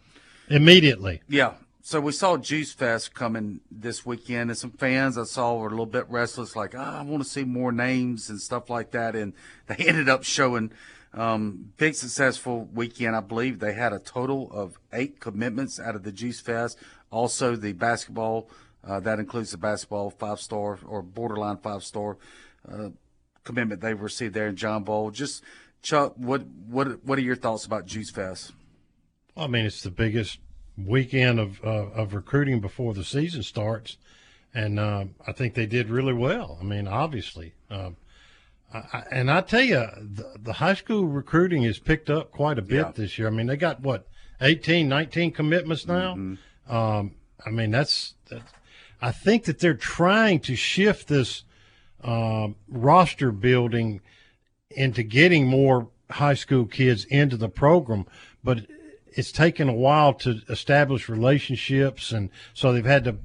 immediately. 0.48 1.22
Yeah. 1.28 1.54
So 1.82 2.00
we 2.00 2.10
saw 2.10 2.36
Juice 2.36 2.72
Fest 2.72 3.14
coming 3.14 3.60
this 3.70 4.04
weekend, 4.04 4.50
and 4.50 4.58
some 4.58 4.72
fans 4.72 5.16
I 5.16 5.22
saw 5.22 5.54
were 5.54 5.68
a 5.68 5.70
little 5.70 5.86
bit 5.86 6.10
restless, 6.10 6.56
like, 6.56 6.74
ah, 6.76 6.98
I 6.98 7.02
want 7.02 7.22
to 7.22 7.28
see 7.28 7.44
more 7.44 7.70
names 7.70 8.28
and 8.28 8.40
stuff 8.40 8.68
like 8.68 8.90
that. 8.90 9.14
And 9.14 9.34
they 9.68 9.76
ended 9.86 10.08
up 10.08 10.24
showing 10.24 10.72
um, 11.16 11.72
big 11.76 11.94
successful 11.94 12.68
weekend. 12.72 13.16
I 13.16 13.20
believe 13.20 13.58
they 13.58 13.72
had 13.72 13.92
a 13.92 13.98
total 13.98 14.50
of 14.52 14.78
eight 14.92 15.18
commitments 15.18 15.80
out 15.80 15.96
of 15.96 16.02
the 16.02 16.12
Juice 16.12 16.40
Fest. 16.40 16.78
Also, 17.10 17.56
the 17.56 17.72
basketball 17.72 18.48
uh, 18.86 19.00
that 19.00 19.18
includes 19.18 19.50
the 19.50 19.58
basketball 19.58 20.10
five 20.10 20.40
star 20.40 20.78
or 20.86 21.02
borderline 21.02 21.56
five 21.56 21.82
star 21.82 22.18
uh, 22.70 22.90
commitment 23.42 23.80
they 23.80 23.94
received 23.94 24.34
there 24.34 24.46
in 24.46 24.56
John 24.56 24.84
Bol. 24.84 25.10
Just 25.10 25.42
Chuck, 25.82 26.14
what 26.16 26.46
what 26.46 27.04
what 27.04 27.18
are 27.18 27.22
your 27.22 27.36
thoughts 27.36 27.64
about 27.64 27.86
Juice 27.86 28.10
Fest? 28.10 28.52
I 29.36 29.46
mean, 29.46 29.66
it's 29.66 29.82
the 29.82 29.90
biggest 29.90 30.38
weekend 30.76 31.40
of 31.40 31.60
uh, 31.64 31.90
of 31.90 32.14
recruiting 32.14 32.60
before 32.60 32.94
the 32.94 33.04
season 33.04 33.42
starts, 33.42 33.96
and 34.54 34.78
uh, 34.78 35.06
I 35.26 35.32
think 35.32 35.54
they 35.54 35.66
did 35.66 35.88
really 35.88 36.12
well. 36.12 36.58
I 36.60 36.64
mean, 36.64 36.86
obviously, 36.86 37.54
um, 37.70 37.96
I, 38.72 39.04
and 39.10 39.30
I 39.30 39.40
tell 39.40 39.62
you, 39.62 39.86
the, 39.96 40.36
the, 40.40 40.52
high 40.54 40.74
school 40.74 41.06
recruiting 41.06 41.62
has 41.62 41.78
picked 41.78 42.10
up 42.10 42.30
quite 42.30 42.58
a 42.58 42.62
bit 42.62 42.76
Yeah. 42.86 42.92
this 42.94 43.18
year. 43.18 43.28
I 43.28 43.30
mean, 43.30 43.46
they 43.46 43.56
got 43.56 43.80
what 43.80 44.06
18, 44.40 44.88
19 44.88 45.32
commitments 45.32 45.86
now. 45.86 46.14
Mm-hmm. 46.14 46.74
Um, 46.74 47.14
I 47.44 47.50
mean, 47.50 47.70
that's, 47.70 48.14
that's 48.28 48.52
I 49.00 49.12
think 49.12 49.44
that 49.44 49.58
they're 49.58 49.74
trying 49.74 50.40
to 50.40 50.56
shift 50.56 51.08
this 51.08 51.44
um, 52.02 52.56
roster 52.68 53.30
building 53.30 54.00
into 54.70 55.02
getting 55.02 55.46
more 55.46 55.88
high 56.10 56.34
school 56.34 56.66
kids 56.66 57.04
into 57.06 57.36
the 57.36 57.48
program, 57.48 58.06
but 58.42 58.66
it's 59.08 59.32
taken 59.32 59.68
a 59.68 59.74
while 59.74 60.12
to 60.14 60.40
establish 60.48 61.08
relationships, 61.08 62.12
and 62.12 62.30
so 62.52 62.72
they've 62.72 62.84
had 62.84 63.04
to 63.04 63.16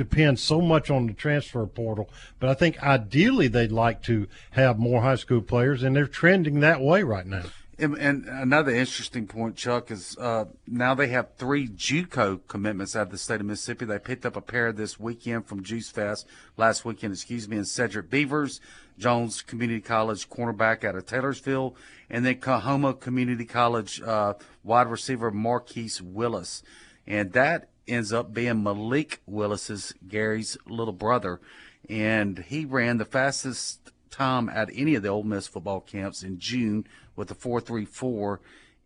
depend 0.00 0.38
so 0.38 0.62
much 0.62 0.90
on 0.90 1.06
the 1.06 1.12
transfer 1.12 1.66
portal. 1.66 2.08
But 2.38 2.48
I 2.48 2.54
think 2.54 2.82
ideally 2.82 3.48
they'd 3.48 3.70
like 3.70 4.02
to 4.04 4.28
have 4.52 4.78
more 4.78 5.02
high 5.02 5.16
school 5.16 5.42
players, 5.42 5.82
and 5.82 5.94
they're 5.94 6.06
trending 6.06 6.60
that 6.60 6.80
way 6.80 7.02
right 7.02 7.26
now. 7.26 7.44
And, 7.78 7.96
and 7.96 8.26
another 8.26 8.72
interesting 8.72 9.26
point, 9.26 9.56
Chuck, 9.56 9.90
is 9.90 10.16
uh, 10.18 10.46
now 10.66 10.94
they 10.94 11.08
have 11.08 11.34
three 11.36 11.66
JUCO 11.66 12.40
commitments 12.46 12.94
out 12.94 13.04
of 13.04 13.10
the 13.10 13.18
state 13.18 13.40
of 13.40 13.46
Mississippi. 13.46 13.84
They 13.84 13.98
picked 13.98 14.26
up 14.26 14.36
a 14.36 14.42
pair 14.42 14.72
this 14.72 14.98
weekend 14.98 15.46
from 15.46 15.62
Juice 15.62 15.90
Fest 15.90 16.26
last 16.56 16.84
weekend, 16.84 17.12
excuse 17.12 17.48
me, 17.48 17.56
and 17.56 17.66
Cedric 17.68 18.10
Beavers, 18.10 18.60
Jones 18.98 19.42
Community 19.42 19.80
College 19.80 20.28
cornerback 20.28 20.84
out 20.84 20.94
of 20.94 21.06
Taylorsville, 21.06 21.74
and 22.10 22.24
then 22.24 22.36
Coahoma 22.36 22.94
Community 22.94 23.46
College 23.46 24.00
uh, 24.02 24.34
wide 24.62 24.88
receiver 24.88 25.30
Marquise 25.30 26.02
Willis, 26.02 26.62
and 27.06 27.32
that 27.32 27.68
ends 27.90 28.12
up 28.12 28.32
being 28.32 28.62
Malik 28.62 29.20
Willis's 29.26 29.92
Gary's 30.06 30.56
little 30.66 30.92
brother, 30.92 31.40
and 31.88 32.38
he 32.38 32.64
ran 32.64 32.98
the 32.98 33.04
fastest 33.04 33.90
time 34.10 34.48
at 34.48 34.70
any 34.74 34.94
of 34.94 35.02
the 35.02 35.08
Ole 35.08 35.22
Miss 35.22 35.46
football 35.46 35.80
camps 35.80 36.22
in 36.22 36.38
June 36.38 36.86
with 37.16 37.28
the 37.28 37.34
434 37.34 38.40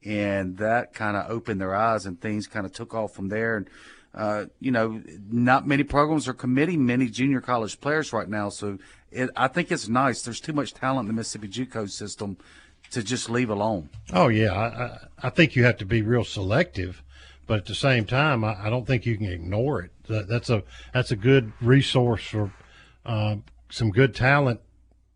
and 0.04 0.58
that 0.58 0.92
kind 0.92 1.16
of 1.16 1.30
opened 1.30 1.60
their 1.60 1.74
eyes 1.74 2.06
and 2.06 2.20
things 2.20 2.46
kind 2.46 2.66
of 2.66 2.72
took 2.72 2.94
off 2.94 3.14
from 3.14 3.28
there. 3.28 3.56
And 3.56 3.70
uh, 4.14 4.44
you 4.60 4.70
know 4.70 5.02
not 5.30 5.66
many 5.66 5.82
programs 5.82 6.28
are 6.28 6.34
committing 6.34 6.84
many 6.86 7.08
junior 7.08 7.40
college 7.40 7.80
players 7.80 8.12
right 8.12 8.28
now. 8.28 8.48
So 8.48 8.78
it, 9.10 9.30
I 9.36 9.48
think 9.48 9.72
it's 9.72 9.88
nice. 9.88 10.22
There's 10.22 10.40
too 10.40 10.52
much 10.52 10.74
talent 10.74 11.08
in 11.08 11.14
the 11.14 11.18
Mississippi 11.18 11.48
JUCO 11.48 11.90
system 11.90 12.36
to 12.90 13.02
just 13.02 13.30
leave 13.30 13.50
alone. 13.50 13.88
Oh 14.12 14.28
yeah, 14.28 14.52
I, 14.52 15.26
I 15.26 15.30
think 15.30 15.56
you 15.56 15.64
have 15.64 15.78
to 15.78 15.86
be 15.86 16.02
real 16.02 16.24
selective, 16.24 17.02
but 17.46 17.58
at 17.58 17.66
the 17.66 17.74
same 17.74 18.04
time, 18.04 18.44
I, 18.44 18.66
I 18.66 18.70
don't 18.70 18.86
think 18.86 19.06
you 19.06 19.16
can 19.16 19.26
ignore 19.26 19.82
it. 19.82 19.90
That, 20.08 20.28
that's 20.28 20.50
a 20.50 20.62
that's 20.92 21.10
a 21.10 21.16
good 21.16 21.52
resource 21.60 22.24
for 22.24 22.52
uh, 23.04 23.36
some 23.70 23.90
good 23.90 24.14
talent 24.14 24.60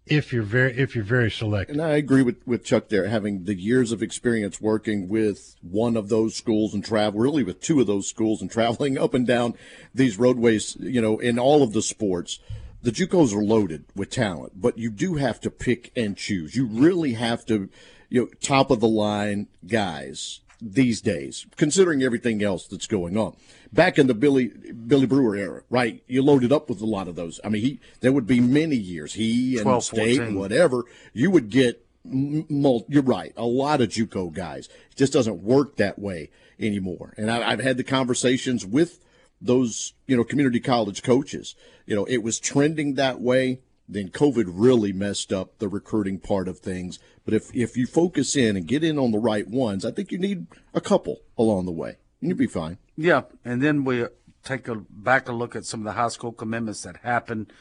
if 0.06 0.32
you're 0.32 0.42
very 0.42 0.76
if 0.76 0.94
you're 0.94 1.04
very 1.04 1.30
selective. 1.30 1.76
And 1.76 1.85
I 1.85 1.97
agree 1.97 2.23
with, 2.23 2.47
with 2.47 2.64
Chuck 2.64 2.88
there, 2.88 3.08
having 3.08 3.44
the 3.44 3.54
years 3.54 3.92
of 3.92 4.02
experience 4.02 4.61
working 4.61 5.08
with 5.08 5.56
one 5.62 5.97
of 5.97 6.08
those 6.08 6.35
schools 6.35 6.75
and 6.75 6.85
travel, 6.85 7.20
really 7.20 7.42
with 7.42 7.61
two 7.61 7.80
of 7.80 7.87
those 7.87 8.08
schools 8.08 8.40
and 8.40 8.50
traveling 8.50 8.99
up 8.99 9.14
and 9.14 9.26
down 9.26 9.54
these 9.94 10.18
roadways, 10.18 10.76
you 10.80 11.00
know, 11.00 11.18
in 11.18 11.38
all 11.38 11.62
of 11.62 11.73
the 11.73 11.82
sports. 11.82 12.38
The 12.80 12.92
JUCOs 12.92 13.35
are 13.35 13.42
loaded 13.42 13.87
with 13.97 14.11
talent, 14.11 14.61
but 14.61 14.78
you 14.78 14.90
do 14.92 15.16
have 15.16 15.40
to 15.40 15.50
pick 15.50 15.90
and 15.97 16.16
choose. 16.16 16.54
You 16.54 16.64
really 16.64 17.14
have 17.14 17.44
to, 17.47 17.68
you 18.08 18.20
know, 18.20 18.28
top 18.40 18.70
of 18.70 18.78
the 18.78 18.87
line 18.87 19.49
guys 19.66 20.40
these 20.61 21.00
days, 21.00 21.47
considering 21.57 22.03
everything 22.03 22.43
else 22.43 22.67
that's 22.67 22.87
going 22.87 23.17
on. 23.17 23.37
Back 23.73 23.99
in 23.99 24.07
the 24.07 24.15
Billy 24.15 24.49
Billy 24.49 25.07
Brewer 25.07 25.37
era, 25.37 25.62
right? 25.71 26.03
You 26.07 26.23
loaded 26.23 26.53
up 26.53 26.69
with 26.69 26.81
a 26.81 26.87
lot 26.87 27.09
of 27.09 27.15
those. 27.15 27.41
I 27.45 27.49
mean, 27.49 27.62
he 27.62 27.81
there 28.00 28.12
would 28.12 28.27
be 28.27 28.41
many 28.41 28.77
years 28.77 29.15
he 29.15 29.57
and 29.57 29.65
12, 29.65 29.85
State, 29.85 30.17
14. 30.19 30.35
whatever. 30.35 30.85
You 31.12 31.31
would 31.31 31.50
get. 31.50 31.85
Mul- 32.05 32.87
you're 32.88 33.03
right. 33.03 33.35
A 33.37 33.45
lot 33.45 33.83
of 33.83 33.91
JUCO 33.91 34.33
guys. 34.33 34.69
It 34.91 34.97
just 34.97 35.12
doesn't 35.12 35.43
work 35.43 35.77
that 35.77 35.99
way 35.99 36.31
anymore. 36.59 37.12
And 37.19 37.31
I, 37.31 37.50
I've 37.50 37.61
had 37.61 37.77
the 37.77 37.85
conversations 37.85 38.65
with 38.65 39.05
those, 39.43 39.93
you 40.07 40.17
know, 40.17 40.25
community 40.25 40.61
college 40.61 41.03
coaches. 41.03 41.55
You 41.87 41.95
know, 41.97 42.05
it 42.07 42.23
was 42.23 42.41
trending 42.41 42.95
that 42.95 43.21
way. 43.21 43.61
Then 43.88 44.11
COVID 44.11 44.45
really 44.49 44.92
messed 44.92 45.33
up 45.33 45.59
the 45.59 45.68
recruiting 45.68 46.18
part 46.18 46.47
of 46.47 46.59
things. 46.59 46.99
But 47.25 47.35
if 47.35 47.54
if 47.54 47.76
you 47.76 47.87
focus 47.87 48.37
in 48.37 48.57
and 48.57 48.66
get 48.66 48.85
in 48.85 48.99
on 48.99 49.12
the 49.12 49.18
right 49.18 49.49
ones, 49.49 49.85
I 49.85 49.90
think 49.90 50.12
you 50.12 50.18
need 50.18 50.47
a 50.75 50.80
couple 50.80 51.21
along 51.38 51.66
the 51.66 51.73
way, 51.73 51.97
you'll 52.21 52.37
be 52.37 52.47
fine. 52.47 52.78
Yeah, 52.97 53.23
and 53.45 53.62
then 53.62 53.85
we 53.85 54.07
take 54.45 54.68
a 54.68 54.75
back 54.75 55.28
a 55.28 55.33
look 55.33 55.57
at 55.57 55.64
some 55.64 55.80
of 55.80 55.85
the 55.85 55.92
high 55.92 56.09
school 56.09 56.33
commitments 56.33 56.83
that 56.83 56.99
happened 56.99 57.52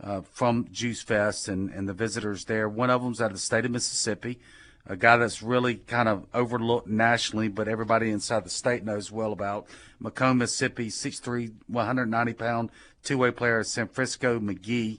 uh, 0.00 0.22
from 0.22 0.68
Juice 0.70 1.02
Fest 1.02 1.48
and, 1.48 1.70
and 1.70 1.88
the 1.88 1.94
visitors 1.94 2.44
there. 2.44 2.68
One 2.68 2.90
of 2.90 3.02
them's 3.02 3.20
out 3.20 3.26
of 3.26 3.32
the 3.32 3.38
state 3.38 3.64
of 3.64 3.70
Mississippi, 3.70 4.40
a 4.86 4.96
guy 4.96 5.16
that's 5.16 5.42
really 5.42 5.76
kind 5.76 6.08
of 6.08 6.26
overlooked 6.34 6.88
nationally, 6.88 7.48
but 7.48 7.68
everybody 7.68 8.10
inside 8.10 8.44
the 8.44 8.50
state 8.50 8.84
knows 8.84 9.10
well 9.10 9.32
about. 9.32 9.66
McComb, 10.02 10.38
Mississippi, 10.38 10.88
6'3", 10.88 11.52
190 11.66 12.32
pound 12.34 12.70
two 13.02 13.18
way 13.18 13.30
player, 13.30 13.62
San 13.62 13.88
Francisco 13.88 14.38
McGee, 14.38 14.98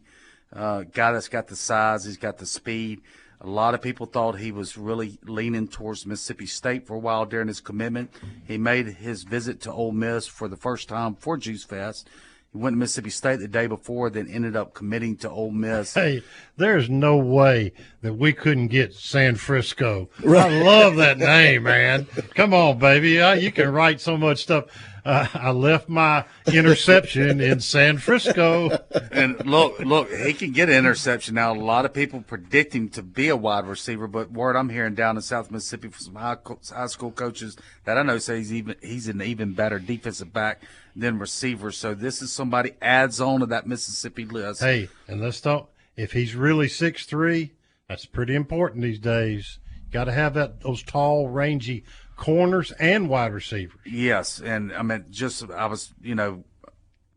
uh, 0.54 0.84
guy 0.84 1.12
that's 1.12 1.30
got 1.30 1.48
the 1.48 1.56
size, 1.56 2.06
he's 2.06 2.18
got 2.18 2.38
the 2.38 2.46
speed. 2.46 3.01
A 3.39 3.48
lot 3.48 3.75
of 3.75 3.82
people 3.82 4.08
thought 4.08 4.39
he 4.39 4.51
was 4.51 4.77
really 4.77 5.20
leaning 5.24 5.68
towards 5.68 6.08
Mississippi 6.08 6.48
State 6.48 6.88
for 6.88 6.96
a 6.96 7.00
while 7.00 7.25
during 7.25 7.48
his 7.48 7.62
commitment. 7.62 8.12
He 8.48 8.58
made 8.58 8.88
his 8.88 9.24
visit 9.24 9.62
to 9.62 9.72
Ole 9.72 9.92
Miss 9.92 10.25
for 10.25 10.48
the 10.48 10.56
first 10.56 10.89
time 10.89 11.13
for 11.13 11.38
Juice 11.38 11.63
Fest. 11.63 12.10
He 12.51 12.58
went 12.58 12.74
to 12.74 12.77
Mississippi 12.80 13.12
State 13.12 13.39
the 13.39 13.48
day 13.48 13.68
before, 13.68 14.10
then 14.10 14.27
ended 14.27 14.56
up 14.56 14.74
committing 14.74 15.18
to 15.18 15.30
Ole 15.30 15.51
Miss. 15.51 15.94
Hey, 15.94 16.24
there's 16.56 16.89
no 16.89 17.18
way 17.18 17.74
that 18.01 18.13
we 18.13 18.34
couldn't 18.34 18.70
get 18.70 18.96
San 18.96 19.36
Frisco. 19.36 20.10
I 20.25 20.63
love 20.63 20.96
that 20.96 21.20
name, 21.20 21.63
man. 21.63 22.08
Come 22.34 22.56
on, 22.56 22.80
baby. 22.80 23.22
Uh, 23.22 23.34
you 23.34 23.51
can 23.51 23.72
write 23.72 24.01
so 24.01 24.18
much 24.18 24.42
stuff. 24.42 24.66
Uh, 25.08 25.26
I 25.34 25.52
left 25.52 25.88
my 25.88 26.26
interception 26.52 27.40
in 27.40 27.62
San 27.62 27.98
Frisco. 27.98 28.78
and 29.12 29.44
look, 29.46 29.80
look, 29.80 30.12
he 30.12 30.34
can 30.34 30.52
get 30.52 30.70
an 30.70 30.76
interception 30.76 31.36
now. 31.36 31.54
A 31.54 31.56
lot 31.56 31.86
of 31.86 31.94
people 31.94 32.22
predict 32.22 32.76
him 32.76 32.90
to 32.90 33.02
be 33.02 33.30
a 33.30 33.36
wide 33.36 33.66
receiver, 33.66 34.08
but 34.08 34.32
word 34.32 34.58
I'm 34.58 34.70
hearing 34.70 34.96
down 34.96 35.16
in 35.16 35.22
South 35.22 35.50
Mississippi 35.50 35.88
from 35.88 36.04
some 36.04 36.16
high, 36.16 36.36
high 36.70 36.88
school 36.88 37.12
coaches 37.12 37.56
that 37.86 37.98
I 37.98 38.04
know 38.04 38.18
say 38.18 38.38
he's 38.38 38.54
even 38.54 38.76
he's 38.82 39.08
an 39.08 39.22
even 39.22 39.54
better 39.54 39.80
defensive 39.80 40.34
back 40.34 40.62
than 40.94 41.20
receiver. 41.20 41.72
So 41.72 41.94
this 41.94 42.22
is 42.22 42.32
somebody 42.32 42.74
adds 42.82 43.22
on 43.22 43.40
to 43.40 43.46
that 43.46 43.66
Mississippi 43.66 44.26
list. 44.26 44.62
Hey, 44.62 44.90
and 45.08 45.22
let's 45.22 45.40
talk. 45.40 45.70
If 45.96 46.12
he's 46.12 46.36
really 46.36 46.68
six 46.68 47.06
three, 47.06 47.54
that's 47.88 48.06
pretty 48.06 48.36
important 48.36 48.84
these 48.84 49.00
days. 49.00 49.60
Got 49.90 50.06
to 50.06 50.12
have 50.12 50.34
that 50.34 50.62
those 50.62 50.84
tall, 50.84 51.30
rangy 51.30 51.86
corners 52.17 52.71
and 52.74 53.07
wide 53.07 53.31
receivers. 53.31 53.79
Yes, 53.86 54.39
and 54.41 54.74
I 54.74 54.81
mean, 54.81 55.05
just 55.09 55.50
I 55.50 55.67
was, 55.67 55.93
you 56.01 56.15
know, 56.15 56.43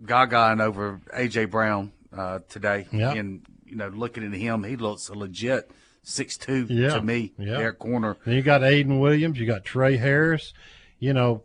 gagaing 0.04 0.60
over 0.62 1.00
AJ 1.14 1.50
Brown 1.50 1.92
uh, 2.16 2.40
today, 2.48 2.86
Yeah. 2.92 3.12
and 3.12 3.42
you 3.66 3.76
know, 3.76 3.88
looking 3.88 4.24
at 4.24 4.32
him, 4.32 4.64
he 4.64 4.76
looks 4.76 5.08
a 5.08 5.14
legit 5.14 5.70
six 6.02 6.36
two 6.36 6.66
Yeah, 6.68 6.94
to 6.94 7.02
me. 7.02 7.32
yeah. 7.38 7.60
At 7.60 7.78
corner. 7.78 8.16
Then 8.24 8.34
you 8.36 8.42
got 8.42 8.60
Aiden 8.62 9.00
Williams, 9.00 9.38
you 9.38 9.46
got 9.46 9.64
Tre 9.64 9.96
Harris. 9.96 10.52
You 10.98 11.12
know, 11.14 11.42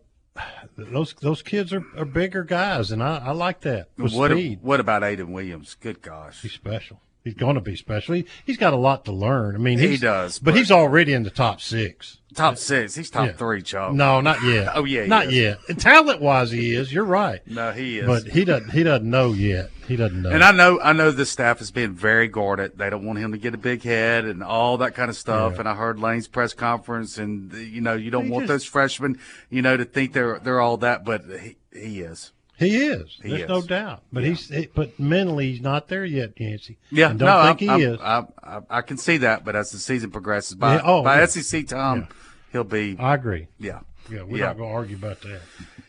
those 0.77 1.13
those 1.21 1.41
kids 1.41 1.71
are, 1.73 1.83
are 1.97 2.05
bigger 2.05 2.43
guys, 2.43 2.91
and 2.91 3.01
I, 3.01 3.17
I 3.27 3.31
like 3.31 3.61
that 3.61 3.89
What, 3.97 4.31
speed. 4.31 4.59
what 4.61 4.79
about 4.79 5.01
Aiden 5.03 5.29
Williams? 5.29 5.75
Good 5.79 6.01
gosh, 6.01 6.41
He's 6.41 6.51
special. 6.53 6.99
He's 7.25 7.33
going 7.33 7.55
to 7.55 7.61
be 7.61 7.75
special. 7.75 8.15
He, 8.15 8.25
he's 8.45 8.55
got 8.55 8.71
a 8.71 8.77
lot 8.77 9.03
to 9.05 9.11
learn. 9.11 9.55
I 9.55 9.57
mean, 9.57 9.79
He 9.79 9.97
does, 9.97 10.39
but, 10.39 10.51
but- 10.51 10.57
he's 10.57 10.71
already 10.71 11.11
in 11.11 11.23
the 11.23 11.29
top 11.31 11.59
six. 11.59 12.19
top 12.35 12.57
six. 12.57 12.93
He's 12.95 13.09
top 13.09 13.25
Yeah. 13.25 13.31
three, 13.33 13.63
Chuck. 13.63 13.93
No, 13.93 14.21
not 14.21 14.43
yet. 14.43 14.69
Oh, 14.75 14.85
yeah, 14.85 15.07
not 15.07 15.27
is. 15.27 15.33
yet. 15.33 15.57
Talent 15.79 16.21
wise, 16.21 16.51
he 16.51 16.73
is. 16.75 16.93
You're 16.93 17.03
right. 17.03 17.39
No, 17.47 17.71
he 17.71 17.97
is. 17.99 18.05
But 18.05 18.23
he 18.31 18.45
doesn't. 18.45 18.69
He 18.69 18.83
doesn't 18.83 19.09
know 19.09 19.33
yet. 19.33 19.71
He 19.87 19.95
doesn't 19.95 20.21
know. 20.21 20.29
And 20.29 20.43
I 20.43 20.51
know, 20.51 20.79
I 20.81 20.93
know 20.93 21.09
the 21.11 21.25
staff 21.25 21.61
is 21.61 21.71
being 21.71 21.93
very 21.93 22.27
guarded. 22.27 22.77
They 22.77 22.89
don't 22.91 23.05
want 23.05 23.17
him 23.19 23.31
to 23.31 23.37
get 23.39 23.53
a 23.55 23.57
big 23.57 23.81
head 23.83 24.25
and 24.25 24.43
all 24.43 24.77
that 24.77 24.93
kind 24.95 25.09
of 25.09 25.15
stuff. 25.17 25.53
Yeah. 25.53 25.59
And 25.61 25.69
I 25.69 25.73
heard 25.75 25.99
Lane's 25.99 26.27
press 26.27 26.53
conference, 26.53 27.17
and 27.17 27.51
you 27.53 27.81
know, 27.81 27.93
you 27.95 28.11
don't 28.11 28.25
He 28.25 28.31
want 28.31 28.43
just- 28.43 28.49
those 28.49 28.65
freshmen, 28.65 29.17
you 29.49 29.61
know, 29.63 29.77
to 29.77 29.85
think 29.85 30.13
they're 30.13 30.37
they're 30.39 30.59
all 30.61 30.77
that. 30.77 31.03
But 31.05 31.23
he, 31.41 31.57
he 31.73 32.01
is. 32.01 32.31
He 32.57 32.77
is. 32.77 33.19
He 33.21 33.29
There's 33.29 33.41
is. 33.43 33.49
no 33.49 33.61
doubt. 33.61 34.03
But 34.13 34.23
Yeah. 34.23 34.29
he's. 34.29 34.67
But 34.73 34.99
mentally, 34.99 35.51
he's 35.51 35.61
not 35.61 35.87
there 35.87 36.05
yet, 36.05 36.39
Yancey. 36.39 36.77
Yeah, 36.91 37.09
And 37.11 37.19
don't 37.19 37.27
no, 37.27 37.53
think 37.55 37.69
I, 37.69 37.77
he 37.77 37.85
I, 37.85 37.89
is. 37.89 37.99
I, 38.01 38.23
I, 38.43 38.59
I 38.77 38.81
can 38.81 38.97
see 38.97 39.17
that. 39.17 39.43
But 39.45 39.55
as 39.55 39.71
the 39.71 39.77
season 39.79 40.11
progresses, 40.11 40.55
by 40.55 40.75
Yeah, 40.75 40.81
oh, 40.83 41.03
by 41.03 41.19
yeah. 41.19 41.25
SEC 41.25 41.67
time, 41.67 42.07
he'll 42.51 42.63
be. 42.63 42.95
I 42.99 43.15
agree. 43.15 43.47
yeah, 43.59 43.79
Yeah, 44.09 44.23
we're 44.23 44.45
not 44.45 44.57
going 44.57 44.69
to 44.69 44.75
argue 44.75 44.95
about 44.95 45.19
that. 45.21 45.41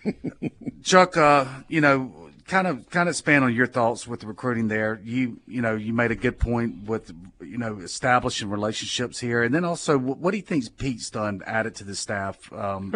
Chuck, 0.83 1.17
uh, 1.17 1.47
you 1.69 1.81
know, 1.81 2.31
kind 2.47 2.67
of 2.69 2.89
kind 2.91 3.09
of 3.09 3.13
expand 3.15 3.43
on 3.45 3.53
your 3.53 3.67
thoughts 3.67 4.07
with 4.07 4.21
the 4.21 4.27
recruiting 4.29 4.69
there. 4.69 5.01
You 5.03 5.41
you 5.49 5.61
know, 5.63 5.75
you 5.75 5.93
made 5.93 6.13
a 6.13 6.15
good 6.15 6.39
point 6.39 6.85
with 6.85 7.13
you 7.41 7.59
know 7.59 7.79
establishing 7.81 8.49
relationships 8.49 9.19
here, 9.19 9.43
and 9.43 9.53
then 9.55 9.65
also, 9.65 9.99
what, 9.99 10.19
what 10.19 10.31
do 10.31 10.37
you 10.37 10.45
think's 10.45 10.69
Pete's 10.69 11.11
done 11.11 11.43
added 11.45 11.75
to 11.77 11.85
the 11.85 11.97
staff? 11.97 12.53
Um, 12.53 12.95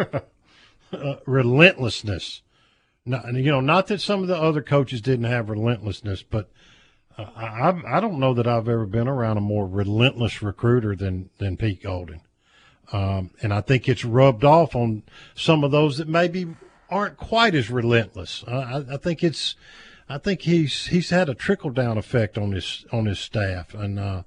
uh, 0.93 1.15
relentlessness. 1.25 2.41
Not, 3.05 3.33
you 3.33 3.51
know, 3.51 3.61
not 3.61 3.87
that 3.87 3.99
some 3.99 4.21
of 4.21 4.27
the 4.27 4.37
other 4.37 4.61
coaches 4.61 5.01
didn't 5.01 5.25
have 5.25 5.49
relentlessness, 5.49 6.21
but 6.21 6.51
uh, 7.17 7.25
I, 7.35 7.97
I 7.97 7.99
don't 7.99 8.19
know 8.19 8.33
that 8.35 8.45
I've 8.47 8.69
ever 8.69 8.85
been 8.85 9.07
around 9.07 9.37
a 9.37 9.41
more 9.41 9.67
relentless 9.67 10.41
recruiter 10.43 10.95
than 10.95 11.29
than 11.39 11.57
Pete 11.57 11.81
Golding. 11.81 12.21
Um, 12.91 13.31
and 13.41 13.53
I 13.53 13.61
think 13.61 13.89
it's 13.89 14.05
rubbed 14.05 14.43
off 14.43 14.75
on 14.75 15.03
some 15.33 15.63
of 15.63 15.71
those 15.71 15.97
that 15.97 16.07
maybe 16.07 16.47
aren't 16.89 17.17
quite 17.17 17.55
as 17.55 17.71
relentless. 17.71 18.43
I, 18.47 18.51
I, 18.51 18.77
I 18.93 18.97
think 18.97 19.23
it's, 19.23 19.55
I 20.07 20.17
think 20.17 20.41
he's 20.41 20.87
he's 20.87 21.09
had 21.09 21.27
a 21.27 21.33
trickle 21.33 21.71
down 21.71 21.97
effect 21.97 22.37
on 22.37 22.51
his 22.51 22.85
on 22.91 23.05
his 23.05 23.19
staff, 23.19 23.73
and 23.73 23.97
uh, 23.97 24.23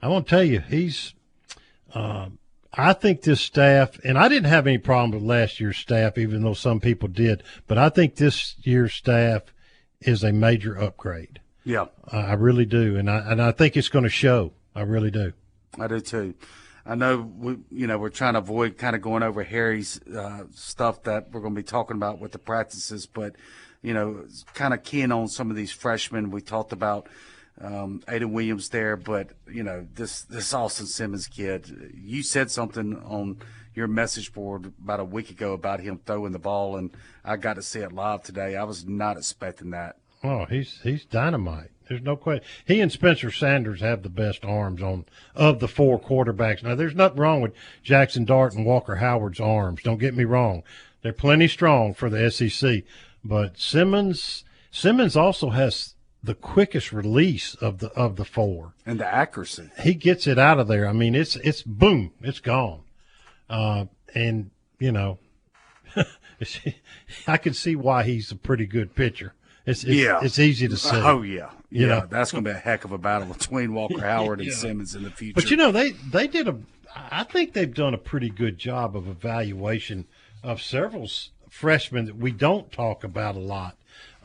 I 0.00 0.08
want 0.08 0.26
to 0.26 0.30
tell 0.30 0.44
you, 0.44 0.60
he's. 0.60 1.14
Um, 1.94 2.38
I 2.76 2.92
think 2.92 3.22
this 3.22 3.40
staff, 3.40 3.98
and 4.04 4.18
I 4.18 4.28
didn't 4.28 4.48
have 4.48 4.66
any 4.66 4.78
problem 4.78 5.12
with 5.12 5.22
last 5.22 5.60
year's 5.60 5.78
staff, 5.78 6.18
even 6.18 6.42
though 6.42 6.54
some 6.54 6.80
people 6.80 7.08
did, 7.08 7.42
but 7.66 7.78
I 7.78 7.88
think 7.88 8.16
this 8.16 8.56
year's 8.62 8.94
staff 8.94 9.42
is 10.00 10.24
a 10.24 10.32
major 10.32 10.76
upgrade. 10.78 11.40
yeah, 11.64 11.86
I 12.08 12.18
I 12.18 12.32
really 12.34 12.66
do, 12.66 12.96
and 12.96 13.08
I 13.08 13.18
and 13.30 13.40
I 13.40 13.52
think 13.52 13.76
it's 13.76 13.88
going 13.88 14.04
to 14.04 14.10
show. 14.10 14.52
I 14.74 14.82
really 14.82 15.10
do. 15.10 15.32
I 15.78 15.86
do 15.86 16.00
too. 16.00 16.34
I 16.86 16.94
know 16.94 17.30
we, 17.38 17.58
you 17.70 17.86
know, 17.86 17.96
we're 17.96 18.10
trying 18.10 18.34
to 18.34 18.40
avoid 18.40 18.76
kind 18.76 18.94
of 18.94 19.00
going 19.00 19.22
over 19.22 19.42
Harry's 19.42 20.00
uh, 20.02 20.44
stuff 20.52 21.02
that 21.04 21.32
we're 21.32 21.40
going 21.40 21.54
to 21.54 21.60
be 21.60 21.66
talking 21.66 21.96
about 21.96 22.20
with 22.20 22.32
the 22.32 22.38
practices, 22.38 23.06
but 23.06 23.36
you 23.82 23.94
know, 23.94 24.26
kind 24.54 24.74
of 24.74 24.82
keying 24.82 25.12
on 25.12 25.28
some 25.28 25.50
of 25.50 25.56
these 25.56 25.72
freshmen. 25.72 26.30
We 26.30 26.40
talked 26.40 26.72
about 26.72 27.08
um, 27.60 28.02
Aiden 28.08 28.32
Williams 28.32 28.68
there, 28.70 28.96
but 28.96 29.30
you 29.46 29.62
know, 29.62 29.86
this 29.94 30.22
this 30.22 30.52
Austin 30.52 30.86
Simmons 30.86 31.26
kid. 31.26 31.92
You 31.94 32.22
said 32.22 32.50
something 32.50 32.96
on 33.04 33.38
your 33.74 33.86
message 33.86 34.32
board 34.32 34.72
about 34.82 35.00
a 35.00 35.04
week 35.04 35.30
ago 35.30 35.52
about 35.52 35.80
him 35.80 36.00
throwing 36.04 36.32
the 36.32 36.38
ball, 36.38 36.76
and 36.76 36.90
I 37.24 37.36
got 37.36 37.54
to 37.54 37.62
see 37.62 37.80
it 37.80 37.92
live 37.92 38.22
today. 38.22 38.56
I 38.56 38.64
was 38.64 38.86
not 38.86 39.16
expecting 39.16 39.70
that. 39.70 39.96
Oh, 40.22 40.46
he's 40.46 40.80
he's 40.82 41.04
dynamite. 41.04 41.70
There's 41.88 42.02
no 42.02 42.16
question. 42.16 42.44
He 42.64 42.80
and 42.80 42.90
Spencer 42.90 43.30
Sanders 43.30 43.80
have 43.80 44.02
the 44.02 44.08
best 44.08 44.44
arms 44.44 44.82
on 44.82 45.04
of 45.34 45.60
the 45.60 45.68
four 45.68 46.00
quarterbacks. 46.00 46.62
Now, 46.62 46.74
there's 46.74 46.94
nothing 46.94 47.18
wrong 47.18 47.42
with 47.42 47.52
Jackson 47.82 48.24
Dart 48.24 48.54
and 48.54 48.64
Walker 48.64 48.96
Howard's 48.96 49.40
arms. 49.40 49.82
Don't 49.82 49.98
get 49.98 50.16
me 50.16 50.24
wrong; 50.24 50.62
they're 51.02 51.12
plenty 51.12 51.46
strong 51.46 51.94
for 51.94 52.08
the 52.08 52.30
SEC. 52.30 52.82
But 53.22 53.58
Simmons 53.58 54.44
Simmons 54.70 55.16
also 55.16 55.50
has 55.50 55.93
the 56.24 56.34
quickest 56.34 56.90
release 56.92 57.54
of 57.56 57.78
the 57.78 57.88
of 57.92 58.16
the 58.16 58.24
four. 58.24 58.72
And 58.86 58.98
the 58.98 59.06
accuracy. 59.06 59.70
He 59.82 59.94
gets 59.94 60.26
it 60.26 60.38
out 60.38 60.58
of 60.58 60.68
there. 60.68 60.86
I 60.88 60.92
mean, 60.92 61.14
it's 61.14 61.36
it's 61.36 61.62
boom, 61.62 62.12
it's 62.22 62.40
gone. 62.40 62.80
Uh, 63.50 63.86
and 64.14 64.50
you 64.78 64.90
know, 64.92 65.18
I 67.26 67.36
can 67.36 67.54
see 67.54 67.76
why 67.76 68.04
he's 68.04 68.30
a 68.30 68.36
pretty 68.36 68.66
good 68.66 68.94
pitcher. 68.94 69.34
It's, 69.66 69.82
it's 69.84 69.94
yeah, 69.94 70.20
it's 70.22 70.38
easy 70.38 70.68
to 70.68 70.76
see. 70.76 70.96
Oh 70.96 71.22
yeah, 71.22 71.50
You 71.70 71.82
yeah. 71.82 72.00
know? 72.00 72.06
That's 72.10 72.32
going 72.32 72.44
to 72.44 72.50
be 72.50 72.56
a 72.56 72.58
heck 72.60 72.84
of 72.84 72.92
a 72.92 72.98
battle 72.98 73.28
between 73.28 73.72
Walker 73.72 74.00
Howard 74.06 74.40
and 74.40 74.48
Yeah. 74.48 74.54
Simmons 74.54 74.94
in 74.94 75.02
the 75.04 75.10
future. 75.10 75.34
But 75.34 75.50
you 75.50 75.56
know, 75.56 75.72
they 75.72 75.92
they 75.92 76.26
did 76.26 76.48
a. 76.48 76.58
I 76.94 77.24
think 77.24 77.54
they've 77.54 77.72
done 77.74 77.92
a 77.94 77.98
pretty 77.98 78.30
good 78.30 78.56
job 78.58 78.96
of 78.96 79.08
evaluation 79.08 80.06
of 80.42 80.62
several 80.62 81.08
freshmen 81.50 82.04
that 82.06 82.16
we 82.16 82.30
don't 82.30 82.70
talk 82.70 83.02
about 83.04 83.36
a 83.36 83.40
lot. 83.40 83.76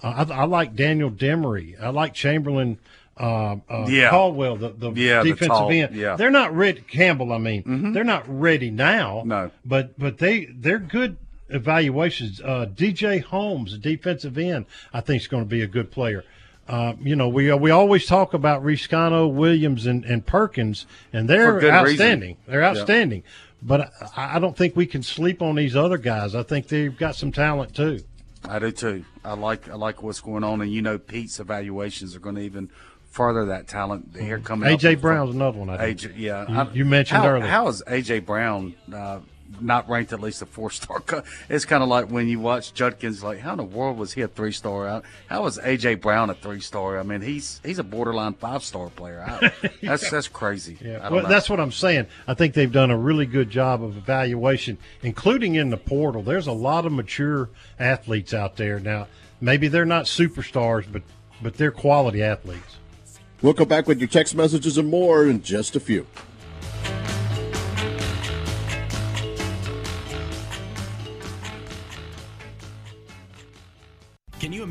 Uh, 0.02 0.26
I, 0.30 0.42
I 0.42 0.44
like 0.46 0.76
Daniel 0.76 1.10
Demery. 1.12 1.82
I 1.82 1.90
like 1.90 2.14
Chamberlain. 2.14 2.78
Uh, 3.20 3.58
uh, 3.70 3.86
Yeah. 3.90 4.12
Caldwell, 4.12 4.56
the, 4.56 4.70
the 4.70 4.92
Yeah, 4.94 5.24
the 5.24 5.32
defensive 5.32 5.48
tall- 5.50 5.72
end. 5.72 5.94
yeah. 5.96 6.16
They're 6.16 6.32
not 6.32 6.56
ready. 6.56 6.80
Campbell, 6.82 7.34
I 7.34 7.38
mean, 7.38 7.92
they're 7.92 8.06
not 8.06 8.24
ready 8.28 8.72
now. 8.72 9.24
No. 9.26 9.52
but 9.66 10.00
but 10.00 10.20
they 10.20 10.46
they're 10.46 10.80
good 10.80 11.18
evaluations. 11.50 12.40
Uh, 12.42 12.66
DJ 12.74 13.22
Holmes, 13.24 13.74
the 13.74 13.78
defensive 13.78 14.38
end, 14.38 14.66
I 14.94 15.02
think 15.02 15.22
is 15.22 15.28
going 15.28 15.44
to 15.44 15.50
be 15.50 15.62
a 15.62 15.68
good 15.68 15.92
player. 15.92 16.24
Uh, 16.68 16.94
you 17.02 17.16
know, 17.16 17.28
we 17.28 17.52
we 17.54 17.72
always 17.72 18.06
talk 18.06 18.34
about 18.34 18.64
Reescano, 18.64 19.30
Williams, 19.32 19.86
and, 19.86 20.06
and 20.06 20.26
Perkins, 20.26 20.86
and 21.12 21.28
they're 21.28 21.62
outstanding. 21.72 22.30
reason. 22.30 22.44
They're 22.48 22.62
Yeah. 22.62 22.70
outstanding. 22.70 23.24
But 23.62 23.92
I, 24.16 24.38
I 24.38 24.40
don't 24.40 24.56
think 24.56 24.76
we 24.78 24.86
can 24.86 25.04
sleep 25.04 25.42
on 25.42 25.56
these 25.56 25.76
other 25.76 25.98
guys. 25.98 26.36
I 26.36 26.44
think 26.44 26.68
they've 26.70 26.96
got 26.98 27.16
some 27.16 27.32
talent 27.34 27.76
too. 27.76 28.02
I 28.48 28.60
do 28.60 28.72
too. 28.72 29.04
I 29.24 29.34
like 29.34 29.70
I 29.70 29.76
like 29.76 30.02
what's 30.02 30.22
going 30.22 30.44
on, 30.44 30.62
and 30.62 30.72
you 30.72 30.82
know 30.82 30.98
Pete's 30.98 31.40
evaluations 31.40 32.16
are 32.16 32.20
going 32.20 32.36
to 32.36 32.42
even 32.42 32.70
further 33.10 33.46
that 33.46 33.68
talent 33.68 34.16
here 34.20 34.40
coming. 34.40 34.72
up. 34.72 34.80
AJ 34.80 35.02
Brown's 35.02 35.34
another 35.36 35.58
one. 35.60 35.70
I 35.70 35.78
think. 35.94 36.00
AJ, 36.00 36.14
yeah, 36.18 36.48
You- 36.50 36.58
I- 36.60 36.72
you 36.74 36.86
mentioned 36.86 37.22
how, 37.24 37.30
earlier. 37.30 37.48
How 37.48 37.68
is 37.68 37.84
AJ 37.88 38.26
Brown 38.26 38.76
uh, 38.94 39.20
not 39.60 39.90
ranked 39.90 40.14
at 40.14 40.22
least 40.22 40.42
a 40.42 40.46
four 40.46 40.70
star? 40.72 41.04
It's 41.50 41.66
kind 41.66 41.82
of 41.82 41.90
like 41.90 42.10
when 42.10 42.28
you 42.28 42.40
watch 42.40 42.74
Judkins. 42.74 43.24
Like, 43.24 43.40
how 43.40 43.52
in 43.52 43.58
the 43.58 43.64
world 43.64 43.98
was 43.98 44.14
he 44.14 44.22
a 44.22 44.28
three 44.28 44.52
star 44.52 44.88
out? 44.88 45.04
How 45.28 45.44
was 45.44 45.58
AJ 45.58 46.02
Brown 46.02 46.30
a 46.30 46.36
three 46.36 46.60
star? 46.60 47.00
I 47.00 47.04
mean, 47.04 47.22
he's 47.22 47.60
he's 47.64 47.80
a 47.80 47.84
borderline 47.84 48.34
five 48.34 48.64
star 48.64 48.90
player. 48.90 49.26
I, 49.28 49.70
that's 49.82 50.10
that's 50.10 50.28
crazy. 50.28 50.78
Yeah, 50.82 51.10
well, 51.10 51.24
know. 51.24 51.30
that's 51.30 51.50
what 51.50 51.60
I'm 51.60 51.72
saying. 51.72 52.08
I 52.28 52.34
think 52.34 52.54
they've 52.54 52.72
done 52.72 52.92
a 52.92 52.98
really 52.98 53.26
good 53.26 53.50
job 53.50 53.84
of 53.84 53.98
evaluation, 53.98 54.78
including 55.02 55.56
in 55.56 55.70
the 55.70 55.78
portal. 55.78 56.22
There's 56.22 56.48
a 56.48 56.54
lot 56.54 56.86
of 56.86 56.92
mature 56.92 57.50
athletes 57.80 58.34
out 58.34 58.58
there 58.58 58.80
now. 58.80 59.08
Maybe 59.42 59.68
they're 59.68 59.86
not 59.86 60.06
superstars, 60.06 60.86
but 60.92 61.04
but 61.42 61.56
they're 61.56 61.72
quality 61.72 62.22
athletes. 62.22 62.78
We'll 63.42 63.54
come 63.54 63.70
back 63.70 63.88
with 63.88 64.00
your 64.00 64.10
text 64.10 64.36
messages 64.36 64.78
and 64.78 64.90
more 64.90 65.26
in 65.26 65.42
just 65.42 65.76
a 65.76 65.80
few. 65.80 66.06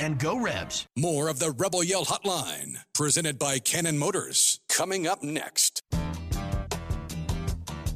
and 0.00 0.18
go 0.18 0.38
Rebs. 0.38 0.86
More 0.96 1.28
of 1.28 1.38
the 1.38 1.50
Rebel 1.50 1.82
Yell 1.82 2.04
Hotline, 2.04 2.78
presented 2.94 3.38
by 3.38 3.58
Cannon 3.58 3.98
Motors, 3.98 4.60
coming 4.68 5.06
up 5.06 5.22
next. 5.22 5.82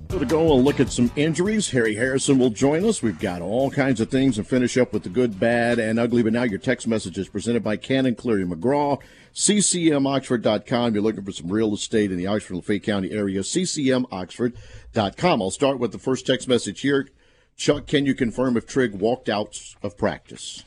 To 0.08 0.26
go 0.26 0.54
and 0.54 0.62
look 0.62 0.78
at 0.78 0.90
some 0.90 1.10
injuries, 1.16 1.70
Harry 1.70 1.94
Harrison 1.94 2.38
will 2.38 2.50
join 2.50 2.84
us. 2.84 3.02
We've 3.02 3.18
got 3.18 3.40
all 3.40 3.70
kinds 3.70 3.98
of 3.98 4.10
things 4.10 4.36
and 4.36 4.46
finish 4.46 4.76
up 4.76 4.92
with 4.92 5.04
the 5.04 5.08
good, 5.08 5.40
bad, 5.40 5.78
and 5.78 5.98
ugly. 5.98 6.22
But 6.22 6.34
now 6.34 6.42
your 6.42 6.58
text 6.58 6.86
message 6.86 7.16
is 7.16 7.30
presented 7.30 7.64
by 7.64 7.78
Cannon 7.78 8.14
Cleary 8.14 8.44
McGraw, 8.44 9.00
ccmoxford.com. 9.32 10.92
You're 10.92 11.02
looking 11.02 11.24
for 11.24 11.32
some 11.32 11.50
real 11.50 11.72
estate 11.72 12.12
in 12.12 12.18
the 12.18 12.26
Oxford 12.26 12.56
Lafayette 12.56 12.82
County 12.82 13.10
area, 13.10 13.40
ccmoxford.com. 13.40 15.42
I'll 15.42 15.50
start 15.50 15.78
with 15.78 15.92
the 15.92 15.98
first 15.98 16.26
text 16.26 16.46
message 16.46 16.82
here. 16.82 17.08
Chuck, 17.56 17.86
can 17.86 18.04
you 18.04 18.14
confirm 18.14 18.58
if 18.58 18.66
Trigg 18.66 18.94
walked 18.94 19.30
out 19.30 19.58
of 19.82 19.96
practice? 19.96 20.62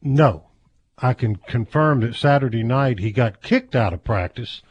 No. 0.00 0.50
I 0.98 1.12
can 1.14 1.36
confirm 1.36 2.00
that 2.00 2.14
Saturday 2.14 2.62
night 2.62 2.98
he 2.98 3.10
got 3.10 3.42
kicked 3.42 3.74
out 3.74 3.92
of 3.92 4.04
practice. 4.04 4.62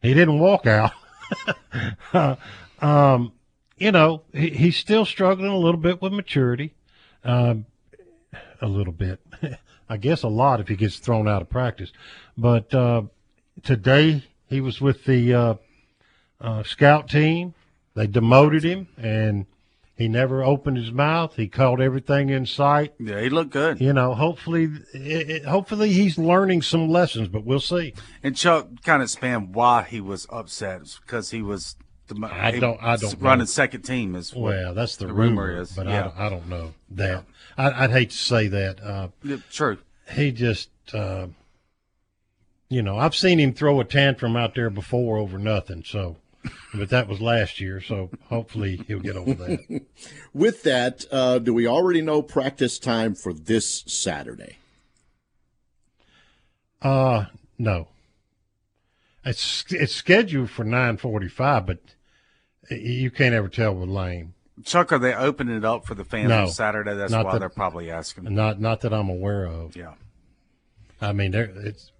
He 0.00 0.14
didn't 0.14 0.38
walk 0.38 0.66
out. 0.66 0.92
um, 2.80 3.32
you 3.78 3.90
know, 3.90 4.22
he, 4.32 4.50
he's 4.50 4.76
still 4.76 5.04
struggling 5.04 5.50
a 5.50 5.56
little 5.56 5.80
bit 5.80 6.00
with 6.00 6.12
maturity. 6.12 6.74
Um, 7.24 7.66
a 8.60 8.68
little 8.68 8.92
bit. 8.92 9.20
I 9.88 9.96
guess 9.96 10.22
a 10.22 10.28
lot 10.28 10.60
if 10.60 10.68
he 10.68 10.76
gets 10.76 10.98
thrown 10.98 11.28
out 11.28 11.42
of 11.42 11.50
practice. 11.50 11.92
But 12.38 12.72
uh, 12.72 13.02
today 13.62 14.24
he 14.48 14.60
was 14.60 14.80
with 14.80 15.04
the 15.04 15.34
uh, 15.34 15.54
uh, 16.40 16.62
scout 16.62 17.10
team. 17.10 17.54
They 17.94 18.06
demoted 18.06 18.62
him, 18.62 18.88
and 18.96 19.46
he 20.02 20.08
never 20.08 20.42
opened 20.42 20.76
his 20.76 20.90
mouth. 20.90 21.36
He 21.36 21.46
caught 21.46 21.80
everything 21.80 22.28
in 22.28 22.44
sight. 22.44 22.92
Yeah, 22.98 23.20
he 23.20 23.30
looked 23.30 23.50
good. 23.50 23.80
You 23.80 23.92
know, 23.92 24.14
hopefully, 24.14 24.68
it, 24.92 25.30
it, 25.30 25.44
hopefully 25.44 25.92
he's 25.92 26.18
learning 26.18 26.62
some 26.62 26.88
lessons, 26.88 27.28
but 27.28 27.44
we'll 27.44 27.60
see. 27.60 27.94
And 28.22 28.36
Chuck 28.36 28.68
kind 28.82 29.00
of 29.00 29.08
spanned 29.08 29.54
why 29.54 29.84
he 29.84 30.00
was 30.00 30.26
upset 30.30 30.80
It's 30.80 30.98
because 30.98 31.30
he 31.30 31.40
was. 31.40 31.76
The, 32.08 32.28
I 32.30 32.58
don't. 32.58 32.82
I 32.82 32.96
don't. 32.96 33.14
Running 33.20 33.40
know. 33.40 33.44
second 33.44 33.82
team 33.82 34.16
is. 34.16 34.34
Well, 34.34 34.74
that's 34.74 34.96
the, 34.96 35.06
the 35.06 35.12
rumor, 35.12 35.46
rumor, 35.46 35.60
is. 35.60 35.72
but 35.72 35.86
yeah. 35.86 36.00
I, 36.00 36.02
don't, 36.02 36.18
I 36.18 36.28
don't 36.28 36.48
know 36.48 36.74
that. 36.90 37.24
I, 37.56 37.82
would 37.82 37.92
hate 37.92 38.10
to 38.10 38.16
say 38.16 38.48
that. 38.48 38.82
Uh, 38.82 39.08
yeah, 39.22 39.36
true. 39.50 39.78
He 40.10 40.32
just. 40.32 40.70
Uh, 40.92 41.28
you 42.68 42.82
know, 42.82 42.98
I've 42.98 43.14
seen 43.14 43.38
him 43.38 43.52
throw 43.52 43.80
a 43.80 43.84
tantrum 43.84 44.34
out 44.34 44.54
there 44.54 44.70
before 44.70 45.18
over 45.18 45.38
nothing. 45.38 45.84
So 45.86 46.16
but 46.74 46.90
that 46.90 47.08
was 47.08 47.20
last 47.20 47.60
year, 47.60 47.80
so 47.80 48.10
hopefully 48.28 48.82
he'll 48.86 49.00
get 49.00 49.16
over 49.16 49.34
that. 49.34 49.82
With 50.32 50.62
that, 50.64 51.04
uh, 51.10 51.38
do 51.38 51.54
we 51.54 51.66
already 51.66 52.02
know 52.02 52.22
practice 52.22 52.78
time 52.78 53.14
for 53.14 53.32
this 53.32 53.84
Saturday? 53.86 54.58
Uh 56.80 57.26
no. 57.58 57.88
It's 59.24 59.64
it's 59.70 59.94
scheduled 59.94 60.50
for 60.50 60.64
nine 60.64 60.96
forty 60.96 61.28
five, 61.28 61.66
but 61.66 61.78
you 62.70 63.10
can't 63.10 63.34
ever 63.34 63.48
tell 63.48 63.74
with 63.74 63.88
Lane. 63.88 64.34
Chuck, 64.64 64.92
are 64.92 64.98
they 64.98 65.14
opening 65.14 65.56
it 65.56 65.64
up 65.64 65.86
for 65.86 65.94
the 65.94 66.04
fans 66.04 66.28
no, 66.28 66.42
on 66.42 66.48
Saturday? 66.48 66.94
That's 66.94 67.12
why 67.12 67.32
that, 67.32 67.38
they're 67.38 67.48
probably 67.48 67.90
asking. 67.90 68.34
Not 68.34 68.60
not 68.60 68.80
that 68.80 68.92
I'm 68.92 69.08
aware 69.08 69.44
of. 69.44 69.76
Yeah. 69.76 69.94
I 71.00 71.12
mean, 71.12 71.34
it's 71.34 71.90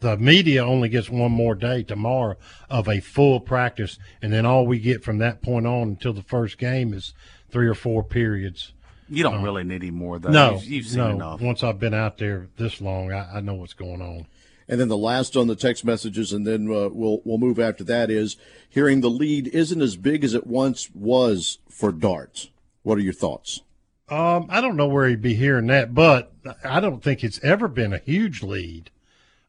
the 0.00 0.16
media 0.16 0.64
only 0.64 0.88
gets 0.88 1.08
one 1.08 1.32
more 1.32 1.54
day 1.54 1.82
tomorrow 1.82 2.36
of 2.68 2.88
a 2.88 3.00
full 3.00 3.40
practice, 3.40 3.98
and 4.20 4.32
then 4.32 4.46
all 4.46 4.66
we 4.66 4.78
get 4.78 5.04
from 5.04 5.18
that 5.18 5.42
point 5.42 5.66
on 5.66 5.88
until 5.88 6.12
the 6.12 6.22
first 6.22 6.58
game 6.58 6.92
is 6.92 7.14
three 7.50 7.68
or 7.68 7.74
four 7.74 8.02
periods. 8.02 8.72
You 9.08 9.22
don't 9.22 9.36
um, 9.36 9.42
really 9.42 9.64
need 9.64 9.82
any 9.82 9.90
more, 9.90 10.18
though. 10.18 10.30
No, 10.30 10.52
you've, 10.52 10.64
you've 10.64 10.86
seen 10.86 10.98
no. 10.98 11.10
enough. 11.10 11.40
Once 11.40 11.62
I've 11.62 11.80
been 11.80 11.94
out 11.94 12.18
there 12.18 12.48
this 12.56 12.80
long, 12.80 13.12
I, 13.12 13.36
I 13.36 13.40
know 13.40 13.54
what's 13.54 13.74
going 13.74 14.00
on. 14.00 14.26
And 14.68 14.80
then 14.80 14.88
the 14.88 14.96
last 14.96 15.36
on 15.36 15.48
the 15.48 15.56
text 15.56 15.84
messages, 15.84 16.32
and 16.32 16.46
then 16.46 16.68
uh, 16.68 16.88
we'll 16.90 17.20
we'll 17.24 17.38
move 17.38 17.58
after 17.58 17.82
that 17.84 18.08
is 18.08 18.36
hearing 18.68 19.00
the 19.00 19.10
lead 19.10 19.48
isn't 19.48 19.82
as 19.82 19.96
big 19.96 20.22
as 20.22 20.32
it 20.32 20.46
once 20.46 20.88
was 20.94 21.58
for 21.68 21.90
darts. 21.90 22.50
What 22.82 22.96
are 22.96 23.02
your 23.02 23.12
thoughts? 23.12 23.62
Um, 24.08 24.46
I 24.48 24.60
don't 24.60 24.76
know 24.76 24.86
where 24.86 25.08
he'd 25.08 25.22
be 25.22 25.34
hearing 25.34 25.66
that, 25.66 25.92
but 25.92 26.32
I 26.64 26.78
don't 26.78 27.02
think 27.02 27.24
it's 27.24 27.42
ever 27.42 27.66
been 27.66 27.92
a 27.92 27.98
huge 27.98 28.44
lead 28.44 28.90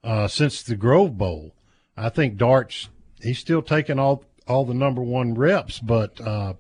uh, 0.04 0.28
since 0.28 0.62
the 0.62 0.76
Grove 0.76 1.18
Bowl. 1.18 1.56
I 1.98 2.10
think 2.10 2.38
Dart's 2.38 2.90
he's 3.22 3.40
still 3.40 3.62
taking 3.62 4.00
all 4.00 4.26
all 4.48 4.66
the 4.66 4.74
number 4.74 5.02
one 5.02 5.34
reps, 5.34 5.80
but 5.80 6.20
uh, 6.20 6.54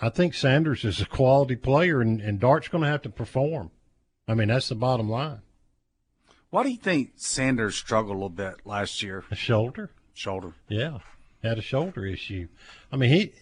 I 0.00 0.08
think 0.10 0.34
Sanders 0.34 0.84
is 0.84 1.00
a 1.00 1.06
quality 1.06 1.56
player, 1.56 2.00
and, 2.00 2.20
and 2.20 2.38
Dart's 2.38 2.68
going 2.68 2.84
to 2.84 2.90
have 2.90 3.02
to 3.02 3.10
perform. 3.10 3.70
I 4.28 4.34
mean, 4.34 4.48
that's 4.48 4.68
the 4.68 4.74
bottom 4.74 5.08
line. 5.08 5.40
Why 6.50 6.62
do 6.62 6.70
you 6.70 6.76
think 6.76 7.12
Sanders 7.16 7.76
struggled 7.76 8.16
a 8.16 8.18
little 8.18 8.28
bit 8.28 8.66
last 8.66 9.02
year? 9.02 9.24
A 9.30 9.34
shoulder. 9.34 9.90
Shoulder. 10.14 10.52
Yeah, 10.68 10.98
had 11.42 11.58
a 11.58 11.62
shoulder 11.62 12.04
issue. 12.04 12.48
I 12.92 12.96
mean, 12.96 13.10
he 13.10 13.32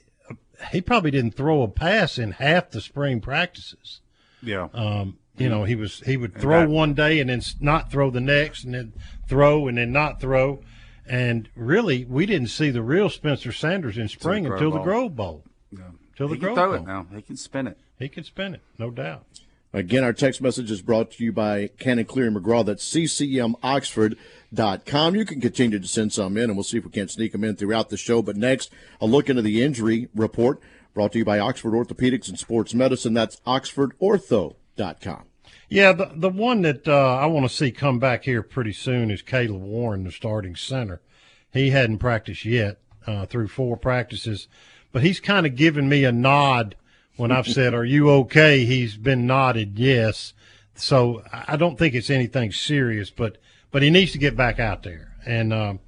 he 0.73 0.81
probably 0.81 1.11
didn't 1.11 1.35
throw 1.35 1.63
a 1.63 1.69
pass 1.69 2.19
in 2.19 2.33
half 2.33 2.71
the 2.71 2.81
spring 2.81 3.21
practices. 3.21 4.01
Yeah. 4.43 4.69
Um, 4.73 5.19
you 5.39 5.49
know, 5.49 5.65
he 5.65 5.75
was 5.75 6.01
he 6.01 6.17
would 6.17 6.35
throw 6.35 6.69
one 6.69 6.95
day 6.95 7.21
and 7.21 7.31
then 7.31 7.43
not 7.61 7.91
throw 7.91 8.11
the 8.11 8.21
next, 8.21 8.65
and 8.65 8.75
then 8.75 8.93
throw 9.29 9.69
and 9.69 9.79
then 9.79 9.93
not 9.93 10.21
throw. 10.21 10.61
And 11.07 11.49
really, 11.55 12.05
we 12.05 12.27
didn't 12.27 12.49
see 12.49 12.71
the 12.71 12.83
real 12.83 13.09
Spencer 13.09 13.53
Sanders 13.53 13.97
in 13.97 14.09
spring 14.09 14.45
Grove 14.45 14.61
until 14.61 14.73
the 14.73 14.83
Grove 14.83 15.17
Bowl. 15.17 15.45
Yeah. 15.71 15.85
Till 16.17 16.29
the 16.29 16.35
he 16.35 16.41
can 16.41 16.55
Grove 16.55 16.57
throw 16.57 16.73
Bowl. 16.73 16.83
it 16.83 16.87
now. 16.87 17.07
He 17.15 17.23
can 17.23 17.37
spin 17.37 17.67
it. 17.67 17.79
He 17.99 18.09
can 18.09 18.25
spin 18.25 18.55
it, 18.55 18.63
no 18.79 18.91
doubt. 18.91 19.25
Again, 19.73 20.03
our 20.03 20.15
text 20.15 20.41
message 20.41 20.71
is 20.71 20.81
brought 20.81 21.11
to 21.13 21.25
you 21.25 21.31
by 21.31 21.69
Cannon 21.79 22.07
Cleary 22.07 22.31
McGraw. 22.31 22.65
That's 22.65 22.89
ccmoxford.com. 22.91 25.15
You 25.15 25.27
can 25.27 25.43
continue 25.43 25.79
to 25.79 25.87
send 25.87 26.13
some 26.13 26.39
in, 26.39 26.45
and 26.45 26.57
we'll 26.57 26.65
see 26.65 26.79
if 26.79 26.85
we 26.85 26.91
can't 26.91 27.11
sneak 27.11 27.33
them 27.33 27.45
in 27.45 27.57
throughout 27.57 27.91
the 27.91 27.99
show. 27.99 28.23
But 28.23 28.37
next, 28.37 28.71
a 29.01 29.07
look 29.07 29.29
into 29.29 29.43
the 29.43 29.63
injury 29.63 30.09
report 30.15 30.61
brought 30.95 31.13
to 31.13 31.19
you 31.19 31.25
by 31.25 31.39
Oxford 31.39 31.75
Orthopedics 31.75 32.29
and 32.29 32.39
Sports 32.39 32.73
Medicine. 32.73 33.13
That's 33.15 33.41
oxfordortho.com. 33.47 35.25
Yeah, 35.69 35.93
the 35.93 36.11
the 36.15 36.31
one 36.31 36.63
that 36.63 36.89
uh, 36.89 37.17
I 37.17 37.27
want 37.27 37.49
to 37.49 37.55
see 37.55 37.71
come 37.71 37.99
back 37.99 38.25
here 38.25 38.43
pretty 38.43 38.73
soon 38.73 39.11
is 39.11 39.21
Caleb 39.21 39.63
Warren, 39.63 40.05
the 40.05 40.13
starting 40.13 40.57
center. 40.57 41.03
He 41.53 41.71
hadn't 41.71 41.99
practiced 41.99 42.45
yet 42.45 42.79
uh, 43.07 43.27
through 43.27 43.49
four 43.49 43.77
practices, 43.77 44.49
but 44.93 45.03
he's 45.03 45.21
kind 45.21 45.47
of 45.47 45.57
given 45.57 45.89
me 45.89 46.05
a 46.05 46.13
nod 46.13 46.75
when 47.17 47.31
I've 47.31 47.47
said, 47.47 47.75
"Are 47.75 47.85
you 47.85 48.11
okay?" 48.11 48.65
He's 48.65 48.97
been 48.97 49.27
nodded 49.27 49.79
yes. 49.79 50.33
So 50.75 51.23
I 51.33 51.57
don't 51.57 51.79
think 51.79 51.95
it's 51.95 52.09
anything 52.11 52.51
serious, 52.51 53.11
but 53.11 53.37
but 53.71 53.83
he 53.83 53.91
needs 53.91 54.13
to 54.13 54.19
get 54.19 54.37
back 54.37 54.59
out 54.59 54.85
there. 54.85 55.17
And 55.27 55.53
um, 55.53 55.81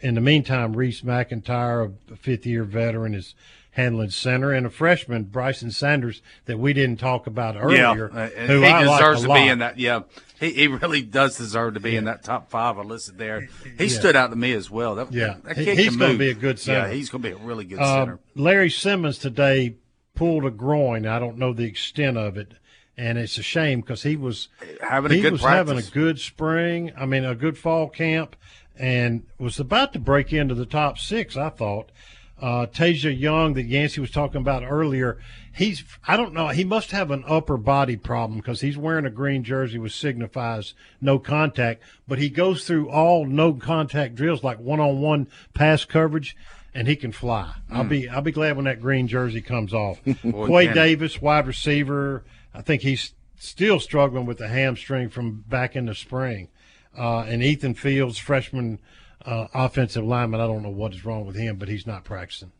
in 0.00 0.16
the 0.16 0.20
meantime, 0.20 0.76
Reese 0.76 1.00
McIntyre, 1.00 1.94
a 2.12 2.16
fifth 2.16 2.44
year 2.44 2.64
veteran, 2.64 3.14
is 3.14 3.34
handling 3.74 4.10
center, 4.10 4.52
and 4.52 4.66
a 4.66 4.70
freshman, 4.70 5.24
Bryson 5.24 5.70
Sanders, 5.70 6.22
that 6.46 6.58
we 6.58 6.72
didn't 6.72 6.98
talk 6.98 7.26
about 7.26 7.56
earlier. 7.56 8.10
Yeah, 8.14 8.20
uh, 8.22 8.28
who 8.46 8.60
he 8.60 8.66
I 8.66 8.82
like 8.84 8.98
deserves 9.00 9.24
a 9.24 9.28
to 9.28 9.34
be 9.34 9.48
in 9.48 9.58
that. 9.58 9.78
Yeah, 9.78 10.00
he, 10.38 10.50
he 10.52 10.66
really 10.68 11.02
does 11.02 11.36
deserve 11.36 11.74
to 11.74 11.80
be 11.80 11.96
in 11.96 12.04
that 12.04 12.22
top 12.22 12.50
five 12.50 12.78
I 12.78 12.82
listed 12.82 13.18
there. 13.18 13.48
He 13.76 13.84
Yeah. 13.86 13.98
stood 13.98 14.16
out 14.16 14.30
to 14.30 14.36
me 14.36 14.52
as 14.52 14.70
well. 14.70 14.94
That, 14.94 15.12
Yeah, 15.12 15.36
that 15.44 15.56
He- 15.58 15.64
kid 15.64 15.78
he's 15.78 15.96
gonna 15.96 16.16
be 16.18 16.30
a 16.30 16.34
good 16.34 16.58
center. 16.58 16.88
Yeah, 16.88 16.94
he's 16.94 17.10
going 17.10 17.22
to 17.22 17.28
be 17.30 17.34
a 17.34 17.38
really 17.46 17.64
good 17.64 17.78
Uh, 17.80 18.00
center. 18.04 18.18
Larry 18.34 18.70
Simmons 18.70 19.18
today 19.18 19.74
pulled 20.14 20.44
a 20.44 20.50
groin. 20.50 21.06
I 21.06 21.18
don't 21.18 21.36
know 21.38 21.52
the 21.52 21.64
extent 21.64 22.16
of 22.16 22.36
it, 22.36 22.54
and 22.96 23.18
it's 23.18 23.38
a 23.38 23.42
shame 23.42 23.80
because 23.80 24.04
he 24.04 24.14
was 24.16 24.48
Having 24.88 25.10
a 25.10 25.14
he 25.16 25.20
good 25.20 25.32
was 25.32 25.42
having 25.42 25.78
a 25.78 25.82
good 25.82 26.20
spring. 26.20 26.92
I 26.96 27.06
mean, 27.06 27.24
a 27.24 27.34
good 27.34 27.58
fall 27.58 27.88
camp, 27.88 28.36
and 28.78 29.24
was 29.38 29.58
about 29.58 29.92
to 29.94 29.98
break 29.98 30.32
into 30.32 30.54
the 30.54 30.66
top 30.66 30.98
six. 30.98 31.36
I 31.36 31.48
thought. 31.48 31.90
Uh, 32.40 32.66
Teja 32.66 33.12
Young, 33.12 33.54
that 33.54 33.62
Yancey 33.64 34.00
was 34.00 34.10
talking 34.10 34.40
about 34.40 34.64
earlier, 34.64 35.18
he's 35.54 35.84
I 36.06 36.16
don't 36.16 36.34
know. 36.34 36.48
He 36.48 36.64
must 36.64 36.90
have 36.90 37.10
an 37.10 37.24
upper 37.26 37.56
body 37.56 37.96
problem 37.96 38.40
because 38.40 38.60
he's 38.60 38.76
wearing 38.76 39.06
a 39.06 39.10
green 39.10 39.44
jersey 39.44 39.78
which 39.78 39.96
signifies 39.98 40.74
no 41.00 41.18
contact. 41.18 41.82
But 42.08 42.18
he 42.18 42.28
goes 42.28 42.66
through 42.66 42.90
all 42.90 43.24
no 43.24 43.54
contact 43.54 44.16
drills 44.16 44.42
like 44.42 44.58
one 44.58 44.80
on 44.80 45.00
one 45.00 45.28
pass 45.54 45.84
coverage, 45.84 46.36
and 46.74 46.88
he 46.88 46.96
can 46.96 47.12
fly. 47.12 47.52
I'll 47.70 47.84
Mm. 47.84 47.88
be 47.88 48.08
I'll 48.08 48.20
be 48.20 48.32
glad 48.32 48.56
when 48.56 48.64
that 48.64 48.80
green 48.80 49.06
jersey 49.06 49.40
comes 49.40 49.72
off. 49.72 50.00
Boy, 50.24 50.66
Quay 50.66 50.72
Davis, 50.74 51.22
wide 51.22 51.46
receiver. 51.46 52.24
I 52.52 52.62
think 52.62 52.82
he's 52.82 53.14
still 53.38 53.78
struggling 53.78 54.26
with 54.26 54.38
the 54.38 54.48
hamstring 54.48 55.08
from 55.08 55.44
back 55.48 55.76
in 55.76 55.86
the 55.86 55.94
spring. 55.94 56.48
Uh, 56.96 57.20
and 57.20 57.42
Ethan 57.42 57.74
Fields, 57.74 58.18
freshman 58.18 58.78
uh, 59.24 59.46
offensive 59.54 60.04
lineman. 60.04 60.40
I 60.40 60.46
don't 60.46 60.62
know 60.62 60.70
what 60.70 60.92
is 60.94 61.04
wrong 61.04 61.26
with 61.26 61.36
him, 61.36 61.56
but 61.56 61.68
he's 61.68 61.86
not 61.86 62.04
practicing. 62.04 62.52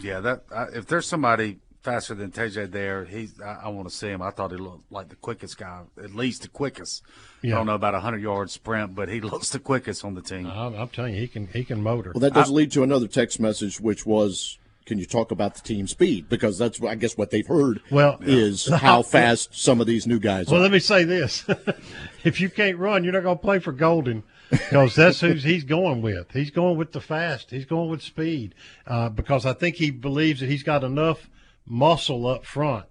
Yeah, 0.00 0.20
that 0.20 0.44
uh, 0.52 0.66
if 0.72 0.86
there's 0.86 1.06
somebody 1.06 1.58
faster 1.82 2.14
than 2.14 2.30
TJ 2.30 2.70
there, 2.70 3.04
he's 3.04 3.40
I, 3.40 3.62
I 3.64 3.68
want 3.68 3.88
to 3.88 3.94
see 3.94 4.08
him. 4.08 4.22
I 4.22 4.30
thought 4.30 4.50
he 4.52 4.56
looked 4.56 4.90
like 4.92 5.08
the 5.08 5.16
quickest 5.16 5.58
guy, 5.58 5.82
at 6.02 6.14
least 6.14 6.42
the 6.42 6.48
quickest. 6.48 7.02
Yeah. 7.42 7.54
I 7.54 7.58
don't 7.58 7.66
know 7.66 7.74
about 7.74 7.94
a 7.94 8.00
hundred 8.00 8.22
yard 8.22 8.50
sprint, 8.50 8.94
but 8.94 9.08
he 9.08 9.20
looks 9.32 9.50
the 9.50 9.58
quickest 9.58 10.04
on 10.04 10.14
the 10.14 10.22
team. 10.22 10.46
I'm, 10.46 10.74
I'm 10.74 10.88
telling 10.88 11.14
you, 11.14 11.20
he 11.20 11.28
can 11.28 11.46
he 11.48 11.64
can 11.64 11.82
motor. 11.82 12.12
Well, 12.14 12.20
that 12.20 12.34
does 12.34 12.50
lead 12.50 12.70
to 12.72 12.82
another 12.82 13.08
text 13.08 13.40
message, 13.40 13.80
which 13.80 14.06
was, 14.06 14.58
"Can 14.86 14.98
you 14.98 15.06
talk 15.06 15.30
about 15.32 15.54
the 15.54 15.62
team 15.62 15.88
speed?" 15.88 16.28
Because 16.28 16.58
that's, 16.58 16.80
I 16.82 16.94
guess, 16.94 17.16
what 17.16 17.30
they've 17.30 17.46
heard. 17.46 17.80
Well, 17.90 18.18
is 18.20 18.68
yeah. 18.68 18.76
how 18.78 19.02
fast 19.02 19.58
some 19.58 19.80
of 19.80 19.86
these 19.88 20.06
new 20.06 20.20
guys 20.20 20.46
Well, 20.48 20.60
are. 20.60 20.62
let 20.62 20.70
me 20.72 20.78
say 20.78 21.02
this: 21.04 21.44
if 22.24 22.40
you 22.40 22.48
can't 22.48 22.78
run, 22.78 23.02
you're 23.02 23.12
not 23.12 23.24
going 23.24 23.38
to 23.38 23.42
play 23.42 23.58
for 23.58 23.72
Golding, 23.72 24.22
because 24.50 24.94
that's 24.94 25.20
who 25.20 25.34
he's 25.34 25.64
going 25.64 26.02
with. 26.02 26.32
He's 26.32 26.50
going 26.50 26.76
with 26.76 26.92
the 26.92 27.00
fast. 27.00 27.50
He's 27.50 27.64
going 27.64 27.90
with 27.90 28.02
speed, 28.02 28.54
uh, 28.86 29.08
because 29.08 29.46
I 29.46 29.52
think 29.52 29.76
he 29.76 29.90
believes 29.90 30.40
that 30.40 30.48
he's 30.48 30.62
got 30.62 30.84
enough 30.84 31.28
muscle 31.66 32.26
up 32.26 32.44
front 32.44 32.86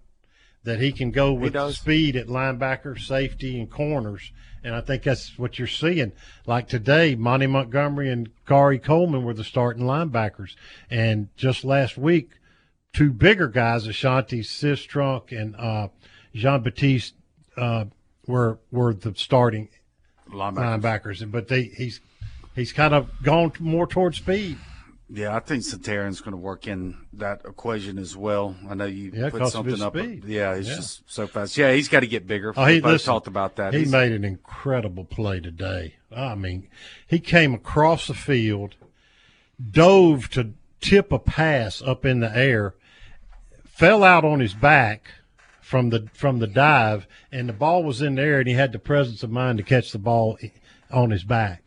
that 0.64 0.80
he 0.80 0.92
can 0.92 1.12
go 1.12 1.34
with 1.34 1.56
speed 1.74 2.16
at 2.16 2.28
linebacker, 2.28 3.00
safety, 3.00 3.60
and 3.60 3.70
corners. 3.70 4.32
And 4.64 4.76
I 4.76 4.82
think 4.82 5.04
that's 5.04 5.38
what 5.40 5.58
you're 5.58 5.68
seeing. 5.68 6.12
Like 6.46 6.68
today, 6.68 7.16
Monty 7.16 7.48
Montgomery 7.48 8.12
and 8.12 8.30
Khari 8.46 8.84
Coleman 8.84 9.24
were 9.24 9.34
the 9.34 9.44
starting 9.44 9.84
linebackers, 9.84 10.56
and 10.90 11.30
just 11.38 11.64
last 11.64 11.98
week, 11.98 12.32
two 12.92 13.12
bigger 13.12 13.48
guys, 13.48 13.88
Ashanti 13.88 14.42
Cistrunk 14.42 15.32
and 15.32 15.56
uh, 15.56 15.88
Jean 16.34 16.62
Baptiste, 16.62 17.16
uh, 17.56 17.86
were 18.28 18.60
were 18.70 18.94
the 18.94 19.14
starting 19.16 19.70
Linebackers. 20.32 20.82
linebackers. 20.82 21.32
But 21.32 21.48
they 21.48 21.64
he's 21.64 22.00
he's 22.56 22.72
kind 22.74 22.94
of 22.94 23.10
gone 23.24 23.54
more 23.60 23.88
towards 23.88 24.18
speed. 24.18 24.58
Yeah, 25.12 25.36
I 25.36 25.40
think 25.40 25.64
Suntarine's 25.64 26.22
going 26.22 26.34
to 26.34 26.38
work 26.38 26.68
in 26.68 26.96
that 27.14 27.42
equation 27.44 27.98
as 27.98 28.16
well. 28.16 28.56
I 28.70 28.76
know 28.76 28.86
you 28.86 29.12
Yeah, 29.12 29.32
put 29.32 29.48
something 29.48 29.82
up. 29.82 29.98
speed. 29.98 30.24
Yeah, 30.26 30.56
he's 30.56 30.70
Yeah. 30.70 30.76
just 30.76 31.02
so 31.12 31.26
fast. 31.26 31.58
Yeah, 31.58 31.74
he's 31.74 31.88
got 31.88 32.02
to 32.02 32.08
get 32.08 32.28
bigger. 32.28 32.54
Oh, 32.56 32.66
he 32.66 32.80
listen, 32.80 33.08
talked 33.12 33.26
about 33.26 33.56
that. 33.56 33.74
He 33.74 33.80
He's- 33.80 33.92
made 33.92 34.12
an 34.12 34.24
incredible 34.24 35.06
play 35.06 35.40
today. 35.40 35.96
I 36.16 36.36
mean, 36.36 36.68
he 37.08 37.18
came 37.18 37.56
across 37.56 38.06
the 38.06 38.14
field, 38.14 38.76
dove 39.72 40.30
to 40.32 40.54
tip 40.80 41.12
a 41.12 41.20
pass 41.20 41.82
up 41.82 42.06
in 42.06 42.20
the 42.20 42.36
air, 42.36 42.76
fell 43.66 44.04
out 44.04 44.24
on 44.24 44.40
his 44.40 44.54
back 44.54 45.12
from 45.70 45.92
the 45.92 46.08
from 46.14 46.40
the 46.40 46.48
dive, 46.48 47.06
and 47.32 47.48
the 47.48 47.54
ball 47.54 47.84
was 47.84 48.02
in 48.02 48.16
there, 48.16 48.40
and 48.40 48.48
he 48.48 48.56
had 48.56 48.72
the 48.72 48.80
presence 48.80 49.22
of 49.22 49.30
mind 49.30 49.60
to 49.60 49.64
catch 49.64 49.92
the 49.92 50.00
ball 50.00 50.36
on 50.90 51.12
his 51.12 51.24
back. 51.24 51.64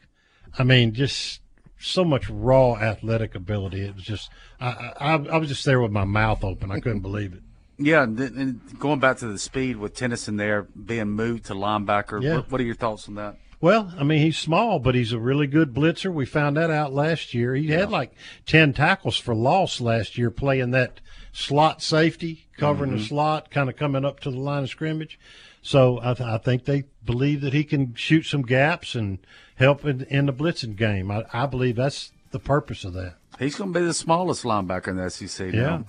I 0.58 0.64
mean, 0.64 0.92
just 0.92 1.40
so 1.78 2.04
much 2.04 2.28
raw 2.28 2.74
athletic 2.74 3.36
ability. 3.36 3.82
It 3.82 3.94
was 3.94 4.02
just 4.02 4.28
I, 4.60 4.92
I, 4.98 5.12
I 5.14 5.36
was 5.36 5.48
just 5.48 5.64
there 5.64 5.80
with 5.80 5.92
my 5.92 6.04
mouth 6.04 6.42
open. 6.42 6.72
I 6.72 6.80
couldn't 6.80 7.02
believe 7.02 7.32
it. 7.32 7.42
Yeah, 7.78 8.02
and, 8.02 8.60
going 8.76 8.98
back 8.98 9.18
to 9.18 9.28
the 9.28 9.38
speed 9.38 9.76
with 9.76 9.94
Tennison 9.94 10.36
there 10.36 10.62
being 10.64 11.10
moved 11.10 11.44
to 11.46 11.54
linebacker. 11.54 12.20
Yeah. 12.20 12.36
What, 12.36 12.50
what 12.50 12.60
are 12.60 12.64
your 12.64 12.74
thoughts 12.74 13.06
on 13.06 13.14
that? 13.14 13.36
Well, 13.60 13.94
I 13.96 14.02
mean, 14.02 14.18
he's 14.18 14.36
small, 14.36 14.80
but 14.80 14.96
he's 14.96 15.12
a 15.12 15.20
really 15.20 15.46
good 15.46 15.72
blitzer. 15.72 16.12
We 16.12 16.26
found 16.26 16.56
that 16.56 16.72
out 16.72 16.92
last 16.92 17.34
year. 17.34 17.54
He 17.54 17.68
had 17.68 17.88
like 17.88 18.12
10 18.46 18.72
tackles 18.72 19.16
for 19.16 19.32
loss 19.32 19.80
last 19.80 20.18
year 20.18 20.32
playing 20.32 20.72
that 20.72 21.00
slot 21.32 21.82
safety, 21.82 22.46
covering 22.58 22.92
the 22.92 22.98
Mhm. 23.02 23.08
slot, 23.08 23.50
kind 23.50 23.68
of 23.68 23.76
coming 23.76 24.04
up 24.04 24.20
to 24.20 24.30
the 24.30 24.38
line 24.38 24.62
of 24.64 24.68
scrimmage. 24.70 25.18
So 25.62 25.98
I, 26.02 26.14
th- 26.14 26.28
I 26.28 26.38
think 26.38 26.64
they 26.64 26.84
believe 27.04 27.40
that 27.42 27.52
he 27.52 27.64
can 27.64 27.94
shoot 27.94 28.24
some 28.26 28.42
gaps 28.42 28.94
and 28.94 29.18
help 29.56 29.84
in, 29.84 30.02
in 30.04 30.26
the 30.26 30.32
blitzing 30.32 30.76
game. 30.76 31.10
I, 31.10 31.24
I 31.32 31.46
believe 31.46 31.76
that's 31.76 32.12
the 32.32 32.38
purpose 32.40 32.84
of 32.84 32.92
that. 32.94 33.14
He's 33.38 33.54
going 33.56 33.72
to 33.72 33.80
be 33.80 33.84
the 33.86 33.94
smallest 33.94 34.44
linebacker 34.44 34.88
in 34.88 34.96
the 34.96 35.08
SEC. 35.10 35.52
Yeah. 35.52 35.60
Now. 35.62 35.84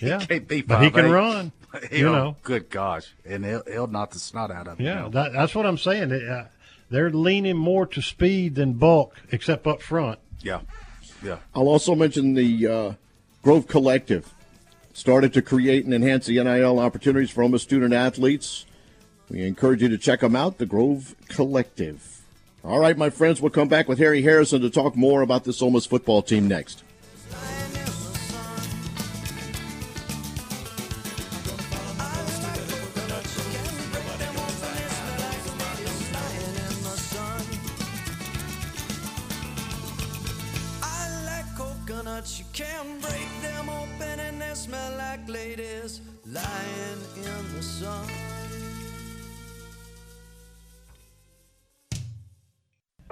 Yeah. 0.00 0.20
he 0.20 0.26
can't 0.26 0.48
be 0.48 0.62
But 0.62 0.82
he 0.82 0.90
can 0.90 1.06
5'8". 1.06 1.12
run, 1.12 1.52
you 1.90 1.98
He'll- 1.98 2.12
know. 2.12 2.36
Good 2.42 2.70
gosh, 2.70 3.14
and 3.24 3.44
he'll, 3.44 3.62
he'll 3.66 3.86
knock 3.86 4.12
the 4.12 4.18
snot 4.18 4.50
out 4.50 4.66
of 4.68 4.78
him. 4.78 4.86
Yeah, 4.86 5.08
that, 5.10 5.32
that's 5.32 5.54
what 5.54 5.66
I'm 5.66 5.78
saying. 5.78 6.12
Uh, 6.12 6.46
they're 6.90 7.10
leaning 7.10 7.56
more 7.56 7.86
to 7.88 8.00
speed 8.00 8.54
than 8.54 8.74
bulk, 8.74 9.14
except 9.32 9.66
up 9.66 9.82
front. 9.82 10.18
Yeah, 10.40 10.60
yeah. 11.22 11.38
I'll 11.54 11.68
also 11.68 11.94
mention 11.94 12.34
the 12.34 12.66
uh, 12.66 12.92
Grove 13.42 13.66
Collective 13.66 14.32
started 14.94 15.34
to 15.34 15.42
create 15.42 15.84
and 15.84 15.92
enhance 15.92 16.26
the 16.26 16.42
NIL 16.42 16.78
opportunities 16.78 17.30
for 17.30 17.42
homeless 17.42 17.64
student 17.64 17.92
athletes. 17.92 18.64
We 19.28 19.42
encourage 19.42 19.82
you 19.82 19.88
to 19.88 19.98
check 19.98 20.20
them 20.20 20.36
out, 20.36 20.58
the 20.58 20.66
Grove 20.66 21.16
Collective. 21.28 22.22
All 22.62 22.78
right, 22.78 22.96
my 22.96 23.10
friends, 23.10 23.42
we'll 23.42 23.50
come 23.50 23.68
back 23.68 23.88
with 23.88 23.98
Harry 23.98 24.22
Harrison 24.22 24.62
to 24.62 24.70
talk 24.70 24.96
more 24.96 25.20
about 25.20 25.44
this 25.44 25.60
homeless 25.60 25.84
football 25.84 26.22
team 26.22 26.46
next. 26.46 26.83
Lying 47.94 48.23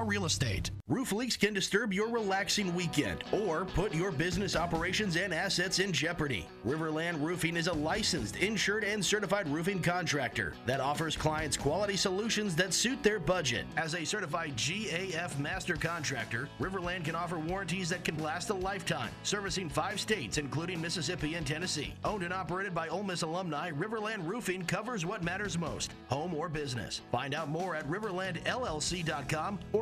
Real 0.00 0.24
Estate. 0.24 0.70
Roof 0.88 1.12
leaks 1.12 1.36
can 1.36 1.54
disturb 1.54 1.92
your 1.92 2.08
relaxing 2.08 2.74
weekend 2.74 3.24
or 3.32 3.64
put 3.64 3.94
your 3.94 4.10
business 4.10 4.56
operations 4.56 5.16
and 5.16 5.32
assets 5.32 5.78
in 5.78 5.92
jeopardy. 5.92 6.46
Riverland 6.66 7.22
Roofing 7.22 7.56
is 7.56 7.66
a 7.66 7.72
licensed, 7.72 8.36
insured, 8.36 8.84
and 8.84 9.04
certified 9.04 9.48
roofing 9.48 9.80
contractor 9.80 10.54
that 10.66 10.80
offers 10.80 11.16
clients 11.16 11.56
quality 11.56 11.96
solutions 11.96 12.54
that 12.56 12.74
suit 12.74 13.02
their 13.02 13.18
budget. 13.18 13.64
As 13.76 13.94
a 13.94 14.04
certified 14.04 14.56
GAF 14.56 15.38
master 15.38 15.76
contractor, 15.76 16.48
Riverland 16.60 17.04
can 17.04 17.14
offer 17.14 17.38
warranties 17.38 17.88
that 17.88 18.04
can 18.04 18.22
last 18.22 18.50
a 18.50 18.54
lifetime, 18.54 19.10
servicing 19.22 19.68
five 19.68 19.98
states, 19.98 20.36
including 20.36 20.80
Mississippi 20.80 21.34
and 21.36 21.46
Tennessee. 21.46 21.94
Owned 22.04 22.22
and 22.22 22.34
operated 22.34 22.74
by 22.74 22.88
Ole 22.88 23.02
Miss 23.02 23.22
alumni, 23.22 23.70
Riverland 23.70 24.26
Roofing 24.26 24.64
covers 24.64 25.06
what 25.06 25.24
matters 25.24 25.56
most 25.56 25.92
home 26.08 26.34
or 26.34 26.48
business. 26.48 27.00
Find 27.10 27.34
out 27.34 27.48
more 27.48 27.74
at 27.74 27.88
riverlandllc.com 27.88 29.58
or 29.72 29.81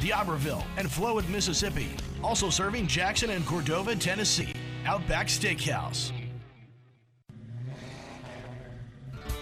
D'Iberville, 0.00 0.64
and 0.76 0.88
Flowood, 0.88 1.28
Mississippi. 1.28 1.88
Also 2.22 2.50
serving 2.50 2.86
Jackson 2.86 3.30
and 3.30 3.46
Cordova, 3.46 3.94
Tennessee. 3.94 4.52
Outback 4.86 5.26
Steakhouse. 5.28 6.12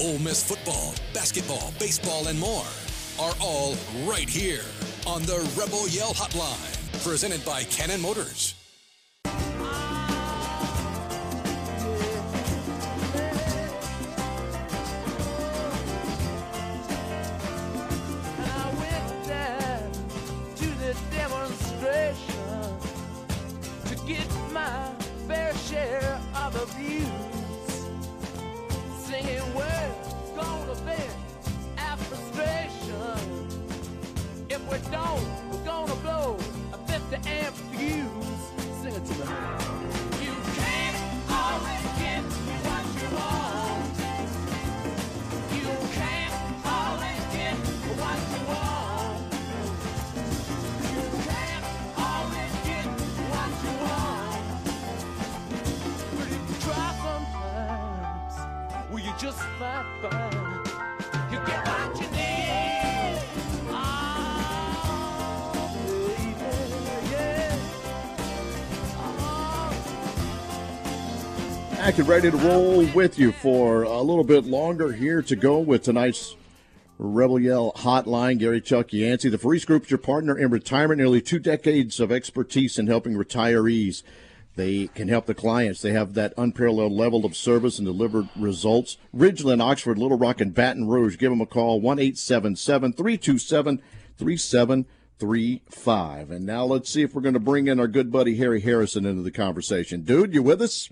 Ole 0.00 0.18
Miss 0.18 0.42
football, 0.42 0.94
basketball, 1.12 1.72
baseball, 1.80 2.28
and 2.28 2.38
more 2.38 2.64
are 3.18 3.34
all 3.40 3.74
right 4.04 4.28
here 4.28 4.62
on 5.06 5.22
the 5.22 5.38
Rebel 5.58 5.88
Yell 5.88 6.14
Hotline, 6.14 7.04
presented 7.04 7.44
by 7.44 7.64
Cannon 7.64 8.00
Motors. 8.00 8.57
Don't, 34.90 35.22
we're 35.50 35.64
gonna 35.64 35.94
blow 35.96 36.38
a 36.72 36.78
50 36.90 37.16
amp 37.28 37.54
fuse. 37.54 38.42
Sing 38.80 38.94
it 38.94 39.04
to 39.04 39.12
me. 39.12 39.24
You 40.24 40.34
can't 40.56 40.96
always 41.30 41.84
get 41.98 42.22
what 42.64 42.84
you 42.96 43.08
want. 43.16 43.98
You 45.52 45.68
can't 45.92 46.34
always 46.64 47.22
get 47.36 47.56
what 48.00 48.18
you 48.32 48.42
want. 48.48 49.20
You 50.92 51.02
can't 51.28 51.64
always 51.98 52.54
get 52.64 52.86
what 53.32 53.52
you 53.64 53.74
want. 53.84 54.46
But 56.16 56.28
if 56.32 56.42
you 56.48 56.56
try 56.64 56.88
sometimes, 57.04 58.34
will 58.90 59.00
you 59.00 59.12
just 59.18 59.42
might 59.60 59.86
find 60.02 60.47
Back 71.88 71.96
and 71.96 72.06
ready 72.06 72.30
to 72.30 72.36
roll 72.36 72.84
with 72.92 73.18
you 73.18 73.32
for 73.32 73.84
a 73.84 74.02
little 74.02 74.22
bit 74.22 74.44
longer 74.44 74.92
here 74.92 75.22
to 75.22 75.34
go 75.34 75.58
with 75.58 75.84
tonight's 75.84 76.36
Rebel 76.98 77.40
Yell 77.40 77.72
Hotline. 77.76 78.38
Gary 78.38 78.60
Chuck 78.60 78.92
Yancey, 78.92 79.30
the 79.30 79.38
Freeze 79.38 79.64
Group 79.64 79.84
is 79.84 79.90
your 79.90 79.96
partner 79.96 80.36
in 80.36 80.50
retirement. 80.50 80.98
Nearly 80.98 81.22
two 81.22 81.38
decades 81.38 81.98
of 81.98 82.12
expertise 82.12 82.78
in 82.78 82.88
helping 82.88 83.14
retirees 83.14 84.02
They 84.54 84.88
can 84.88 85.08
help 85.08 85.24
the 85.24 85.32
clients. 85.32 85.80
They 85.80 85.92
have 85.92 86.12
that 86.12 86.34
unparalleled 86.36 86.92
level 86.92 87.24
of 87.24 87.34
service 87.34 87.78
and 87.78 87.86
delivered 87.86 88.28
results. 88.36 88.98
Ridgeland, 89.16 89.62
Oxford, 89.62 89.96
Little 89.96 90.18
Rock, 90.18 90.42
and 90.42 90.52
Baton 90.52 90.88
Rouge. 90.88 91.16
Give 91.16 91.30
them 91.30 91.40
a 91.40 91.46
call, 91.46 91.80
1 91.80 91.98
877 91.98 92.92
327 92.92 93.80
3735. 94.18 96.30
And 96.32 96.44
now 96.44 96.66
let's 96.66 96.90
see 96.90 97.00
if 97.00 97.14
we're 97.14 97.22
going 97.22 97.32
to 97.32 97.40
bring 97.40 97.66
in 97.66 97.80
our 97.80 97.88
good 97.88 98.12
buddy 98.12 98.36
Harry 98.36 98.60
Harrison 98.60 99.06
into 99.06 99.22
the 99.22 99.30
conversation. 99.30 100.02
Dude, 100.02 100.34
you 100.34 100.42
with 100.42 100.60
us? 100.60 100.90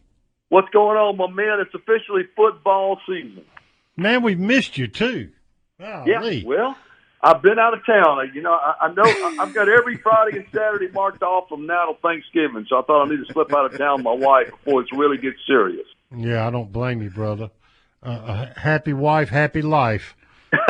What's 0.49 0.69
going 0.71 0.97
on, 0.97 1.17
my 1.17 1.29
man? 1.29 1.61
It's 1.61 1.75
officially 1.75 2.23
football 2.37 3.01
season. 3.07 3.45
Man, 3.97 4.23
we've 4.23 4.39
missed 4.39 4.79
you 4.79 4.87
too. 4.87 5.31
Yeah, 5.79 6.43
well, 6.47 6.77
I've 7.23 7.43
been 7.43 7.59
out 7.59 7.75
of 7.75 7.85
town. 7.85 8.31
You 8.35 8.43
know, 8.43 8.53
I, 8.53 8.87
I 8.87 8.93
know 8.93 9.05
I've 9.41 9.53
got 9.53 9.69
every 9.69 9.97
Friday 9.97 10.39
and 10.39 10.47
Saturday 10.53 10.89
marked 10.93 11.23
off 11.23 11.49
from 11.49 11.67
now 11.67 11.87
till 11.87 11.99
Thanksgiving, 12.03 12.67
so 12.69 12.79
I 12.79 12.83
thought 12.83 13.07
I 13.07 13.11
need 13.11 13.27
to 13.27 13.33
slip 13.33 13.53
out 13.53 13.67
of 13.67 13.77
town 13.77 13.97
with 13.97 14.05
my 14.05 14.13
wife 14.13 14.51
before 14.51 14.83
it 14.83 14.89
really 14.93 15.19
gets 15.19 15.39
serious. 15.47 15.87
Yeah, 16.17 16.47
I 16.47 16.51
don't 16.51 16.73
blame 16.73 17.03
you, 17.03 17.11
brother. 17.11 17.51
Uh, 18.03 18.47
a 18.57 18.61
happy 18.61 18.93
wife, 18.93 19.29
happy 19.29 19.63
life. 19.63 20.17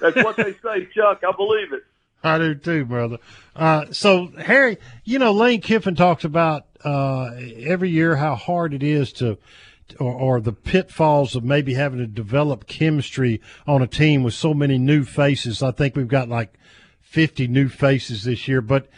That's 0.00 0.16
what 0.16 0.36
they 0.36 0.52
say, 0.52 0.86
Chuck. 0.94 1.22
I 1.26 1.32
believe 1.34 1.72
it. 1.72 1.84
I 2.22 2.38
do 2.38 2.54
too, 2.54 2.84
brother. 2.84 3.18
Uh, 3.54 3.86
so, 3.90 4.28
Harry, 4.38 4.78
you 5.04 5.18
know, 5.18 5.32
Lane 5.32 5.60
Kiffin 5.60 5.94
talks 5.94 6.24
about 6.24 6.66
uh, 6.84 7.30
every 7.58 7.90
year 7.90 8.16
how 8.16 8.34
hard 8.36 8.74
it 8.74 8.82
is 8.82 9.12
to, 9.14 9.38
or, 9.98 10.12
or 10.12 10.40
the 10.40 10.52
pitfalls 10.52 11.34
of 11.34 11.44
maybe 11.44 11.74
having 11.74 11.98
to 11.98 12.06
develop 12.06 12.66
chemistry 12.66 13.40
on 13.66 13.82
a 13.82 13.86
team 13.86 14.22
with 14.22 14.34
so 14.34 14.54
many 14.54 14.78
new 14.78 15.04
faces. 15.04 15.62
I 15.62 15.72
think 15.72 15.96
we've 15.96 16.08
got 16.08 16.28
like 16.28 16.54
50 17.00 17.48
new 17.48 17.68
faces 17.68 18.24
this 18.24 18.46
year, 18.46 18.60
but 18.60 18.88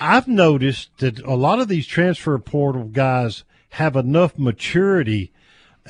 I've 0.00 0.28
noticed 0.28 0.90
that 0.98 1.20
a 1.20 1.34
lot 1.34 1.60
of 1.60 1.68
these 1.68 1.86
transfer 1.86 2.38
portal 2.38 2.84
guys 2.84 3.44
have 3.70 3.96
enough 3.96 4.38
maturity 4.38 5.32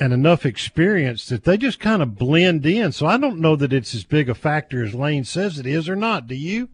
and 0.01 0.13
enough 0.13 0.47
experience 0.47 1.27
that 1.27 1.45
they 1.45 1.57
just 1.57 1.81
kind 1.81 2.03
of 2.03 2.17
blend 2.17 2.65
in. 2.67 2.93
So 2.93 3.07
I 3.07 3.17
don't 3.17 3.41
know 3.41 3.57
that 3.57 3.73
it's 3.73 3.95
as 3.95 4.05
big 4.05 4.29
a 4.29 4.35
factor 4.35 4.85
as 4.85 4.95
Lane 4.95 5.25
says 5.25 5.59
it 5.59 5.67
is 5.67 5.89
or 5.89 5.97
not. 5.97 6.27
Do 6.27 6.35
you? 6.35 6.69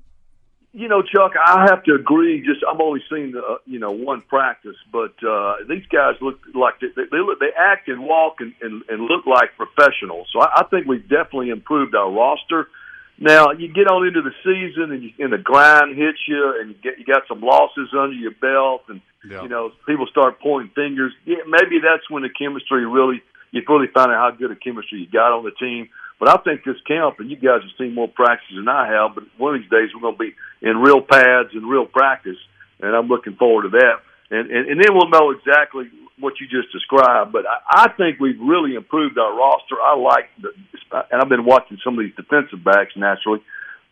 You 0.77 0.89
know, 0.89 1.03
Chuck, 1.03 1.33
I 1.39 1.67
have 1.71 1.85
to 1.85 1.95
agree. 1.95 2.41
Just 2.45 2.65
I'm 2.69 2.81
only 2.81 3.01
seeing 3.09 3.31
the 3.31 3.39
uh, 3.39 3.57
you 3.65 3.79
know 3.79 3.93
one 3.93 4.23
practice, 4.23 4.75
but 4.91 5.15
uh, 5.23 5.55
these 5.69 5.87
guys 5.87 6.15
look 6.21 6.41
like 6.53 6.81
they 6.81 6.89
they, 6.97 7.19
look, 7.19 7.39
they 7.39 7.51
act 7.57 7.87
and 7.87 8.03
walk 8.03 8.41
and, 8.41 8.53
and, 8.61 8.83
and 8.89 9.03
look 9.03 9.25
like 9.25 9.51
professionals. 9.57 10.27
So 10.33 10.41
I, 10.41 10.63
I 10.63 10.65
think 10.65 10.89
we've 10.89 11.09
definitely 11.09 11.51
improved 11.51 11.95
our 11.95 12.11
roster. 12.11 12.67
Now 13.19 13.53
you 13.53 13.73
get 13.73 13.87
on 13.87 14.05
into 14.05 14.23
the 14.23 14.35
season 14.43 14.91
and, 14.91 15.03
you, 15.05 15.11
and 15.21 15.33
the 15.33 15.39
grind 15.39 15.97
hits 15.97 16.19
you, 16.27 16.59
and 16.61 16.71
you 16.71 16.77
get 16.83 16.99
you 16.99 17.05
got 17.05 17.23
some 17.29 17.41
losses 17.41 17.91
under 17.97 18.17
your 18.17 18.33
belt, 18.33 18.83
and 18.89 19.01
you 19.25 19.49
know 19.49 19.73
people 19.87 20.07
start 20.07 20.41
pointing 20.41 20.73
fingers. 20.75 21.13
Yeah, 21.25 21.45
maybe 21.47 21.81
that's 21.83 22.09
when 22.11 22.23
the 22.23 22.31
chemistry 22.31 22.87
really 22.87 23.23
you 23.51 23.63
really 23.69 23.87
find 23.95 24.11
out 24.11 24.19
how 24.19 24.37
good 24.37 24.51
a 24.51 24.57
chemistry 24.57 25.01
you 25.01 25.07
got 25.07 25.33
on 25.33 25.45
the 25.45 25.53
team. 25.53 25.89
But 26.19 26.29
I 26.29 26.37
think 26.43 26.65
this 26.65 26.81
camp, 26.87 27.17
and 27.19 27.31
you 27.31 27.37
guys 27.37 27.63
have 27.63 27.77
seen 27.79 27.95
more 27.95 28.09
practices 28.09 28.57
than 28.57 28.69
I 28.69 28.87
have, 28.87 29.15
but 29.15 29.25
one 29.37 29.55
of 29.55 29.61
these 29.61 29.71
days 29.71 29.91
we're 29.95 30.03
going 30.03 30.15
to 30.15 30.19
be 30.19 30.35
in 30.63 30.79
real 30.79 31.01
pads 31.01 31.51
and 31.53 31.69
real 31.69 31.87
practice, 31.87 32.39
and 32.81 32.95
I'm 32.95 33.09
looking 33.09 33.37
forward 33.37 33.71
to 33.71 33.79
that. 33.79 34.03
And 34.31 34.51
and, 34.51 34.69
and 34.71 34.81
then 34.83 34.95
we'll 34.95 35.11
know 35.11 35.31
exactly 35.31 35.91
what 36.19 36.35
you 36.41 36.47
just 36.47 36.73
described. 36.73 37.33
But 37.33 37.47
I, 37.47 37.87
I 37.87 37.93
think 37.93 38.21
we've 38.21 38.41
really 38.41 38.75
improved 38.75 39.19
our 39.19 39.37
roster. 39.37 39.77
I 39.83 39.97
like, 39.97 40.31
the, 40.41 40.51
and 41.11 41.21
I've 41.21 41.29
been 41.29 41.45
watching 41.45 41.79
some 41.83 41.99
of 41.99 42.05
these 42.05 42.15
defensive 42.15 42.63
backs 42.65 42.95
naturally, 42.97 43.43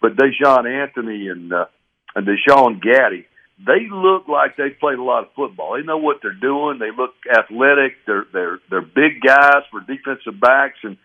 but 0.01 0.17
Daijahn 0.17 0.67
Anthony 0.67 1.29
and 1.29 1.53
uh, 1.53 1.67
and 2.15 2.27
Deshaun 2.27 2.81
Gaddy, 2.83 3.27
they 3.65 3.89
look 3.91 4.29
like 4.29 4.57
they 4.57 4.71
played 4.71 4.99
a 4.99 5.03
lot 5.03 5.25
of 5.25 5.33
football. 5.35 5.77
They 5.77 5.83
know 5.85 5.99
what 5.99 6.19
they're 6.23 6.33
doing. 6.33 6.79
They 6.79 6.91
look 6.91 7.15
athletic. 7.31 7.97
They're 8.07 8.27
they're 8.33 8.59
they're 8.71 8.83
big 8.83 9.21
guys 9.25 9.63
for 9.71 9.81
defensive 9.81 10.41
backs, 10.41 10.79
and 10.83 10.97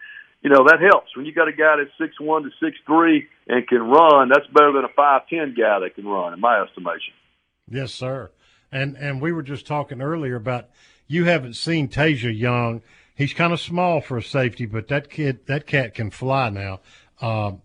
you 0.41 0.49
know 0.49 0.65
that 0.65 0.79
helps 0.81 1.15
when 1.15 1.25
you 1.25 1.33
got 1.33 1.47
a 1.47 1.53
guy 1.53 1.75
that's 1.77 1.95
six 1.99 2.19
one 2.19 2.43
to 2.43 2.49
six 2.59 2.77
three 2.85 3.27
and 3.47 3.67
can 3.67 3.81
run. 3.81 4.29
That's 4.29 4.47
better 4.47 4.71
than 4.71 4.85
a 4.85 4.93
five 4.95 5.27
ten 5.29 5.55
guy 5.57 5.79
that 5.79 5.95
can 5.95 6.05
run, 6.05 6.33
in 6.33 6.39
my 6.39 6.61
estimation. 6.61 7.13
Yes, 7.69 7.93
sir. 7.93 8.31
And 8.71 8.97
and 8.97 9.21
we 9.21 9.31
were 9.31 9.43
just 9.43 9.65
talking 9.67 10.01
earlier 10.01 10.35
about 10.35 10.69
you 11.07 11.25
haven't 11.25 11.55
seen 11.55 11.87
Teja 11.87 12.31
Young. 12.31 12.81
He's 13.15 13.33
kind 13.33 13.53
of 13.53 13.59
small 13.59 14.01
for 14.01 14.17
a 14.17 14.23
safety, 14.23 14.65
but 14.65 14.87
that 14.89 15.09
kid, 15.09 15.47
that 15.47 15.65
cat 15.65 15.95
can 15.95 16.11
fly 16.11 16.49
now. 16.49 16.81
Um, 17.19 17.61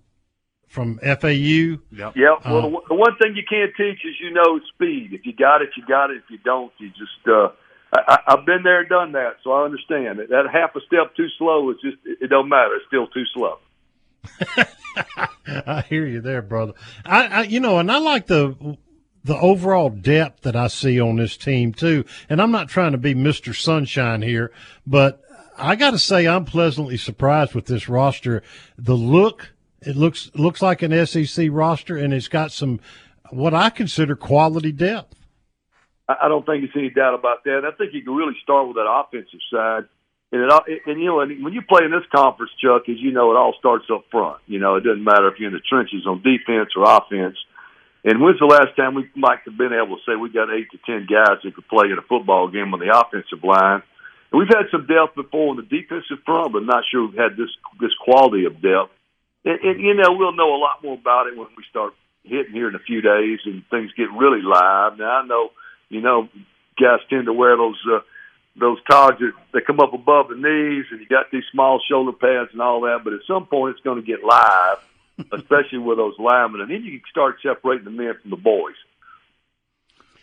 from 0.72 0.98
FAU. 0.98 1.78
Yep. 1.92 2.16
Yeah. 2.16 2.36
Well, 2.44 2.62
the, 2.62 2.80
the 2.88 2.94
one 2.94 3.14
thing 3.20 3.36
you 3.36 3.42
can't 3.48 3.70
teach 3.76 3.98
is 4.04 4.14
you 4.20 4.30
know 4.32 4.58
speed. 4.74 5.10
If 5.12 5.26
you 5.26 5.34
got 5.34 5.60
it, 5.62 5.68
you 5.76 5.84
got 5.86 6.10
it. 6.10 6.16
If 6.24 6.30
you 6.30 6.38
don't, 6.38 6.72
you 6.78 6.88
just. 6.88 7.28
uh 7.28 7.48
I, 7.94 8.00
I- 8.26 8.34
I've 8.34 8.46
been 8.46 8.62
there 8.62 8.84
done 8.86 9.12
that, 9.12 9.36
so 9.44 9.52
I 9.52 9.64
understand 9.64 10.18
that. 10.18 10.30
That 10.30 10.44
half 10.50 10.74
a 10.74 10.80
step 10.86 11.14
too 11.14 11.28
slow 11.38 11.70
is 11.70 11.76
just. 11.82 11.98
It, 12.06 12.18
it 12.22 12.26
don't 12.28 12.48
matter. 12.48 12.74
It's 12.76 12.86
still 12.86 13.06
too 13.08 13.24
slow. 13.34 13.58
I 15.46 15.82
hear 15.88 16.06
you 16.06 16.20
there, 16.20 16.42
brother. 16.42 16.72
I, 17.04 17.26
I, 17.26 17.42
you 17.42 17.60
know, 17.60 17.78
and 17.78 17.90
I 17.90 17.98
like 17.98 18.26
the 18.26 18.76
the 19.24 19.36
overall 19.38 19.90
depth 19.90 20.42
that 20.42 20.56
I 20.56 20.66
see 20.68 21.00
on 21.00 21.16
this 21.16 21.36
team 21.36 21.72
too. 21.72 22.04
And 22.28 22.40
I'm 22.40 22.50
not 22.50 22.68
trying 22.68 22.92
to 22.92 22.98
be 22.98 23.14
Mister 23.14 23.52
Sunshine 23.54 24.22
here, 24.22 24.52
but 24.86 25.22
I 25.58 25.76
got 25.76 25.90
to 25.92 25.98
say 25.98 26.26
I'm 26.26 26.44
pleasantly 26.44 26.96
surprised 26.96 27.54
with 27.54 27.66
this 27.66 27.88
roster. 27.88 28.42
The 28.78 28.96
look, 28.96 29.51
it 29.82 29.96
looks 29.96 30.30
looks 30.34 30.62
like 30.62 30.82
an 30.82 31.06
SEC 31.06 31.48
roster, 31.50 31.96
and 31.96 32.12
it's 32.14 32.28
got 32.28 32.52
some 32.52 32.80
what 33.30 33.54
I 33.54 33.70
consider 33.70 34.16
quality 34.16 34.72
depth. 34.72 35.14
I, 36.08 36.28
don't 36.28 36.44
think 36.44 36.64
there's 36.64 36.76
any 36.76 36.90
doubt 36.90 37.14
about 37.14 37.44
that. 37.44 37.62
I 37.64 37.74
think 37.76 37.94
you 37.94 38.02
can 38.02 38.14
really 38.14 38.36
start 38.42 38.66
with 38.66 38.76
that 38.76 38.90
offensive 38.90 39.40
side. 39.50 39.84
And, 40.32 40.50
it, 40.66 40.82
and 40.86 41.00
you 41.00 41.06
know, 41.06 41.16
when 41.16 41.52
you 41.52 41.62
play 41.62 41.84
in 41.84 41.90
this 41.90 42.08
conference, 42.14 42.52
Chuck, 42.60 42.88
as 42.88 42.98
you 42.98 43.12
know, 43.12 43.30
it 43.32 43.36
all 43.36 43.54
starts 43.58 43.86
up 43.92 44.04
front. 44.10 44.40
You 44.46 44.58
know, 44.58 44.76
it 44.76 44.84
doesn't 44.84 45.04
matter 45.04 45.28
if 45.28 45.38
you're 45.38 45.48
in 45.48 45.54
the 45.54 45.64
trenches 45.64 46.06
on 46.06 46.22
defense 46.22 46.70
or 46.76 46.84
offense. 46.84 47.36
And 48.04 48.20
when's 48.20 48.40
the 48.40 48.46
last 48.46 48.74
time 48.76 48.94
we 48.94 49.08
might 49.14 49.40
have 49.44 49.56
been 49.56 49.72
able 49.72 49.96
to 49.96 50.02
say 50.04 50.16
we 50.16 50.30
got 50.30 50.50
eight 50.50 50.68
to 50.72 50.78
ten 50.84 51.06
guys 51.06 51.38
that 51.44 51.54
could 51.54 51.68
play 51.68 51.86
in 51.86 51.98
a 51.98 52.02
football 52.02 52.48
game 52.48 52.74
on 52.74 52.80
the 52.80 52.90
offensive 52.90 53.44
line? 53.44 53.82
And 54.32 54.38
we've 54.40 54.48
had 54.48 54.72
some 54.72 54.88
depth 54.88 55.14
before 55.14 55.50
on 55.50 55.56
the 55.56 55.68
defensive 55.68 56.24
front, 56.26 56.52
but 56.52 56.64
not 56.64 56.82
sure 56.90 57.06
we've 57.06 57.18
had 57.18 57.36
this 57.36 57.52
this 57.80 57.94
quality 58.02 58.44
of 58.44 58.60
depth. 58.60 58.90
And, 59.44 59.60
and 59.60 59.80
you 59.80 59.94
know, 59.94 60.12
we'll 60.12 60.36
know 60.36 60.54
a 60.54 60.58
lot 60.58 60.82
more 60.82 60.94
about 60.94 61.26
it 61.26 61.36
when 61.36 61.48
we 61.56 61.64
start 61.70 61.94
hitting 62.24 62.52
here 62.52 62.68
in 62.68 62.74
a 62.74 62.80
few 62.80 63.00
days 63.00 63.40
and 63.44 63.64
things 63.70 63.90
get 63.96 64.12
really 64.12 64.42
live. 64.42 64.98
Now 64.98 65.22
I 65.22 65.26
know, 65.26 65.50
you 65.88 66.00
know, 66.00 66.28
guys 66.80 67.00
tend 67.10 67.26
to 67.26 67.32
wear 67.32 67.56
those 67.56 67.80
uh, 67.90 68.00
those 68.56 68.78
togs 68.88 69.18
that, 69.18 69.32
that 69.52 69.66
come 69.66 69.80
up 69.80 69.94
above 69.94 70.28
the 70.28 70.34
knees, 70.34 70.84
and 70.90 71.00
you 71.00 71.06
got 71.06 71.30
these 71.30 71.44
small 71.50 71.80
shoulder 71.88 72.12
pads 72.12 72.50
and 72.52 72.60
all 72.60 72.82
that. 72.82 73.00
But 73.02 73.14
at 73.14 73.20
some 73.26 73.46
point, 73.46 73.74
it's 73.74 73.84
going 73.84 74.00
to 74.00 74.06
get 74.06 74.22
live, 74.22 74.78
especially 75.32 75.78
with 75.78 75.96
those 75.96 76.18
linemen, 76.18 76.60
and 76.60 76.70
then 76.70 76.84
you 76.84 77.00
can 77.00 77.08
start 77.10 77.36
separating 77.42 77.84
the 77.84 77.90
men 77.90 78.14
from 78.20 78.30
the 78.30 78.36
boys. 78.36 78.76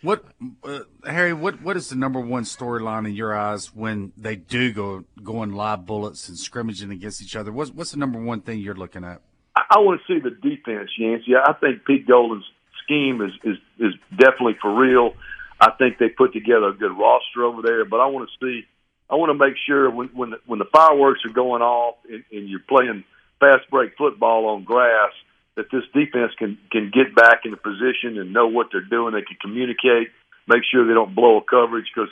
What, 0.02 0.24
uh, 0.64 0.80
Harry? 1.04 1.34
What 1.34 1.60
what 1.62 1.76
is 1.76 1.90
the 1.90 1.96
number 1.96 2.20
one 2.20 2.44
storyline 2.44 3.06
in 3.06 3.14
your 3.14 3.36
eyes 3.36 3.74
when 3.74 4.12
they 4.16 4.34
do 4.34 4.72
go 4.72 5.04
going 5.22 5.52
live 5.52 5.84
bullets 5.84 6.28
and 6.28 6.38
scrimmaging 6.38 6.90
against 6.90 7.20
each 7.20 7.36
other? 7.36 7.52
What's 7.52 7.70
what's 7.70 7.90
the 7.90 7.98
number 7.98 8.18
one 8.18 8.40
thing 8.40 8.60
you're 8.60 8.74
looking 8.74 9.04
at? 9.04 9.20
I, 9.54 9.62
I 9.70 9.78
want 9.80 10.00
to 10.00 10.12
see 10.12 10.20
the 10.20 10.30
defense, 10.30 10.90
Yancey. 10.98 11.32
I 11.36 11.52
think 11.54 11.84
Pete 11.84 12.06
Golding's 12.06 12.44
scheme 12.82 13.20
is 13.20 13.32
is 13.44 13.58
is 13.78 13.94
definitely 14.16 14.56
for 14.62 14.74
real. 14.74 15.12
I 15.60 15.72
think 15.72 15.98
they 15.98 16.08
put 16.08 16.32
together 16.32 16.68
a 16.68 16.74
good 16.74 16.96
roster 16.96 17.44
over 17.44 17.60
there, 17.60 17.84
but 17.84 18.00
I 18.00 18.06
want 18.06 18.28
to 18.28 18.46
see. 18.46 18.66
I 19.10 19.16
want 19.16 19.30
to 19.30 19.34
make 19.34 19.56
sure 19.66 19.90
when 19.90 20.08
when 20.08 20.30
the, 20.30 20.40
when 20.46 20.58
the 20.58 20.68
fireworks 20.72 21.20
are 21.26 21.32
going 21.32 21.60
off 21.60 21.96
and, 22.08 22.24
and 22.32 22.48
you're 22.48 22.60
playing 22.60 23.04
fast 23.38 23.68
break 23.70 23.96
football 23.98 24.46
on 24.46 24.64
grass, 24.64 25.12
that 25.56 25.66
this 25.72 25.84
defense 25.92 26.32
can 26.38 26.58
can 26.70 26.90
get 26.92 27.14
back 27.14 27.42
into 27.44 27.56
position 27.56 28.18
and 28.18 28.32
know 28.32 28.46
what 28.48 28.68
they're 28.72 28.80
doing. 28.80 29.14
They 29.14 29.22
can 29.22 29.36
communicate, 29.40 30.08
make 30.46 30.62
sure 30.70 30.86
they 30.86 30.94
don't 30.94 31.14
blow 31.14 31.38
a 31.38 31.44
coverage 31.44 31.86
because 31.94 32.10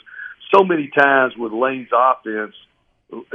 so 0.54 0.64
many 0.64 0.88
times 0.88 1.34
with 1.36 1.52
Lane's 1.52 1.92
offense, 1.92 2.54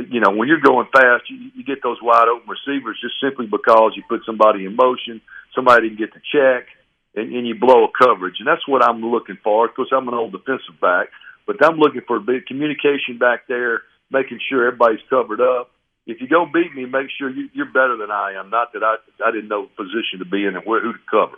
you 0.09 0.19
know, 0.19 0.31
when 0.31 0.47
you're 0.47 0.61
going 0.61 0.87
fast, 0.91 1.29
you, 1.29 1.51
you 1.55 1.63
get 1.63 1.81
those 1.81 1.97
wide 2.01 2.27
open 2.27 2.49
receivers 2.49 2.99
just 3.01 3.15
simply 3.21 3.45
because 3.47 3.93
you 3.95 4.03
put 4.07 4.21
somebody 4.25 4.65
in 4.65 4.75
motion, 4.75 5.21
somebody 5.55 5.89
can 5.89 5.97
get 5.97 6.13
the 6.13 6.21
check, 6.31 6.67
and, 7.15 7.33
and 7.33 7.47
you 7.47 7.55
blow 7.55 7.85
a 7.85 7.91
coverage. 7.97 8.35
And 8.39 8.47
that's 8.47 8.67
what 8.67 8.83
I'm 8.83 9.01
looking 9.01 9.37
for. 9.43 9.67
Of 9.67 9.75
course, 9.75 9.89
I'm 9.91 10.07
an 10.07 10.13
old 10.13 10.31
defensive 10.31 10.79
back, 10.81 11.09
but 11.45 11.63
I'm 11.63 11.77
looking 11.77 12.01
for 12.05 12.17
a 12.17 12.21
big 12.21 12.45
communication 12.45 13.17
back 13.19 13.47
there, 13.47 13.81
making 14.11 14.39
sure 14.49 14.67
everybody's 14.67 15.05
covered 15.09 15.41
up. 15.41 15.72
If 16.05 16.19
you 16.19 16.27
go 16.27 16.45
beat 16.45 16.75
me, 16.75 16.85
make 16.85 17.07
sure 17.17 17.29
you, 17.29 17.49
you're 17.53 17.71
better 17.71 17.95
than 17.97 18.11
I 18.11 18.33
am. 18.37 18.49
Not 18.49 18.73
that 18.73 18.83
I 18.83 18.95
I 19.25 19.31
didn't 19.31 19.47
know 19.47 19.63
the 19.67 19.83
position 19.83 20.19
to 20.19 20.25
be 20.25 20.45
in 20.45 20.55
and 20.55 20.65
where 20.65 20.81
who 20.81 20.93
to 20.93 20.99
cover. 21.09 21.37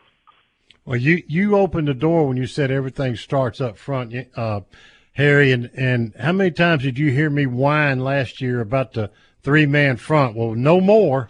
Well, 0.86 0.98
you 0.98 1.24
you 1.28 1.56
opened 1.56 1.88
the 1.88 1.94
door 1.94 2.28
when 2.28 2.38
you 2.38 2.48
said 2.48 2.72
everything 2.72 3.16
starts 3.16 3.62
up 3.62 3.78
front, 3.78 4.14
uh, 4.36 4.62
Harry. 5.14 5.52
And 5.52 5.70
and 5.76 6.14
how 6.20 6.32
many 6.32 6.52
times 6.52 6.84
did 6.84 6.98
you 6.98 7.12
hear 7.12 7.30
me 7.30 7.46
whine 7.46 8.00
last 8.00 8.42
year 8.42 8.62
about 8.62 8.94
the 8.94 9.12
three 9.44 9.66
man 9.66 9.98
front? 9.98 10.36
Well, 10.36 10.56
no 10.56 10.82
more. 10.82 11.30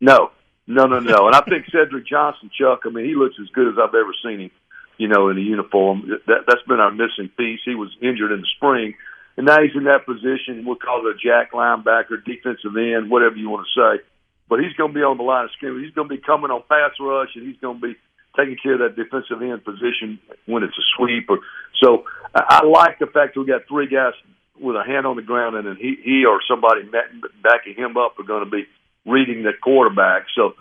No, 0.00 0.30
no, 0.66 0.86
no, 0.86 1.00
no. 1.00 1.26
and 1.26 1.34
I 1.34 1.40
think 1.40 1.66
Cedric 1.72 2.06
Johnson, 2.06 2.50
Chuck. 2.56 2.82
I 2.84 2.90
mean, 2.90 3.04
he 3.04 3.14
looks 3.14 3.34
as 3.40 3.48
good 3.48 3.68
as 3.68 3.74
I've 3.78 3.94
ever 3.94 4.14
seen 4.24 4.40
him. 4.40 4.50
you 4.98 5.08
know, 5.08 5.28
in 5.28 5.38
a 5.38 5.40
uniform. 5.40 6.10
That 6.26 6.44
that's 6.46 6.62
been 6.68 6.80
our 6.80 6.90
missing 6.90 7.30
piece. 7.36 7.60
He 7.64 7.74
was 7.74 7.90
injured 8.02 8.32
in 8.32 8.40
the 8.40 8.46
spring, 8.56 8.94
and 9.38 9.46
now 9.46 9.62
he's 9.62 9.76
in 9.78 9.84
that 9.84 10.04
position. 10.04 10.66
We'll 10.66 10.82
call 10.82 11.06
it 11.06 11.14
a 11.14 11.16
jack 11.16 11.52
linebacker, 11.52 12.18
defensive 12.26 12.74
end, 12.74 13.08
whatever 13.08 13.36
you 13.36 13.48
want 13.48 13.68
to 13.70 13.72
say. 13.78 14.02
But 14.50 14.58
he's 14.58 14.74
going 14.74 14.90
to 14.90 14.98
be 14.98 15.06
on 15.06 15.16
the 15.16 15.22
line 15.22 15.44
of 15.44 15.54
scrimmage. 15.54 15.84
He's 15.86 15.94
going 15.94 16.08
to 16.10 16.14
be 16.16 16.20
coming 16.20 16.50
on 16.50 16.66
pass 16.68 16.98
rush, 16.98 17.38
and 17.38 17.46
he's 17.46 17.60
going 17.62 17.78
to 17.78 17.86
be 17.86 17.94
taking 18.34 18.58
care 18.58 18.74
of 18.74 18.82
that 18.82 18.98
defensive 18.98 19.38
end 19.38 19.62
position 19.62 20.18
when 20.50 20.66
it's 20.66 20.74
a 20.74 20.86
sweep. 20.98 21.30
Or 21.30 21.38
so 21.78 22.02
I, 22.34 22.62
I 22.62 22.66
like 22.66 22.98
the 22.98 23.06
fact 23.06 23.34
that 23.34 23.40
we 23.40 23.46
got 23.46 23.70
three 23.70 23.86
guys 23.86 24.18
with 24.58 24.74
a 24.74 24.82
hand 24.82 25.06
on 25.06 25.14
the 25.14 25.22
ground, 25.22 25.54
and 25.54 25.70
then 25.70 25.78
he, 25.78 25.94
he 26.02 26.26
or 26.26 26.42
somebody 26.50 26.82
backing 26.90 27.78
him 27.78 27.94
up 27.94 28.18
are 28.18 28.26
going 28.26 28.42
to 28.42 28.50
be 28.50 28.66
reading 29.06 29.46
the 29.46 29.54
quarterback. 29.54 30.26
So, 30.34 30.58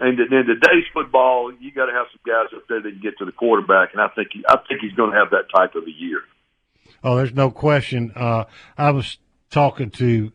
and 0.00 0.18
in 0.18 0.50
today's 0.50 0.90
football, 0.92 1.54
you 1.54 1.70
got 1.70 1.86
to 1.86 1.94
have 1.94 2.10
some 2.10 2.26
guys 2.26 2.50
up 2.50 2.66
there 2.66 2.82
that 2.82 2.90
can 2.90 3.00
get 3.00 3.18
to 3.18 3.24
the 3.24 3.30
quarterback, 3.30 3.94
and 3.94 4.02
I 4.02 4.08
think 4.18 4.34
he, 4.34 4.42
I 4.48 4.58
think 4.66 4.82
he's 4.82 4.98
going 4.98 5.12
to 5.12 5.16
have 5.16 5.30
that 5.30 5.46
type 5.54 5.78
of 5.78 5.86
a 5.86 5.94
year. 5.94 6.26
Oh, 7.06 7.14
there's 7.14 7.34
no 7.34 7.52
question. 7.52 8.10
Uh, 8.16 8.46
I 8.76 8.90
was 8.90 9.18
talking 9.48 9.90
to 9.90 10.32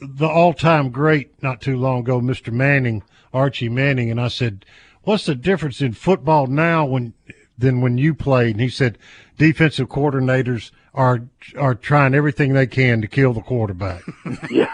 the 0.00 0.26
all-time 0.26 0.88
great 0.88 1.42
not 1.42 1.60
too 1.60 1.76
long 1.76 2.00
ago, 2.00 2.18
Mr. 2.18 2.50
Manning, 2.50 3.02
Archie 3.34 3.68
Manning, 3.68 4.10
and 4.10 4.18
I 4.18 4.28
said, 4.28 4.64
"What's 5.02 5.26
the 5.26 5.34
difference 5.34 5.82
in 5.82 5.92
football 5.92 6.46
now 6.46 6.86
when 6.86 7.12
than 7.58 7.82
when 7.82 7.98
you 7.98 8.14
played?" 8.14 8.52
And 8.52 8.62
he 8.62 8.70
said, 8.70 8.96
"Defensive 9.36 9.90
coordinators 9.90 10.70
are 10.94 11.28
are 11.58 11.74
trying 11.74 12.14
everything 12.14 12.54
they 12.54 12.66
can 12.66 13.02
to 13.02 13.06
kill 13.06 13.34
the 13.34 13.42
quarterback." 13.42 14.02
yeah. 14.50 14.72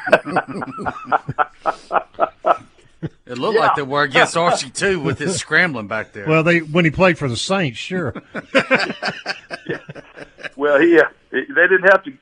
It 3.27 3.39
looked 3.39 3.55
yeah. 3.57 3.67
like 3.67 3.77
they 3.77 3.83
were 3.83 4.03
against 4.03 4.37
Archie 4.37 4.71
too, 4.71 5.01
with 5.01 5.19
his 5.19 5.37
scrambling 5.37 5.87
back 5.87 6.13
there. 6.13 6.27
Well, 6.29 6.43
they 6.43 6.59
when 6.59 6.85
he 6.85 6.91
played 6.91 7.17
for 7.17 7.29
the 7.29 7.37
Saints, 7.37 7.79
sure. 7.79 8.15
yeah. 9.67 9.79
Well, 10.57 10.81
he 10.81 10.99
uh, 10.99 11.05
they 11.31 11.41
didn't 11.41 11.91
have 11.91 12.05
to. 12.05 12.13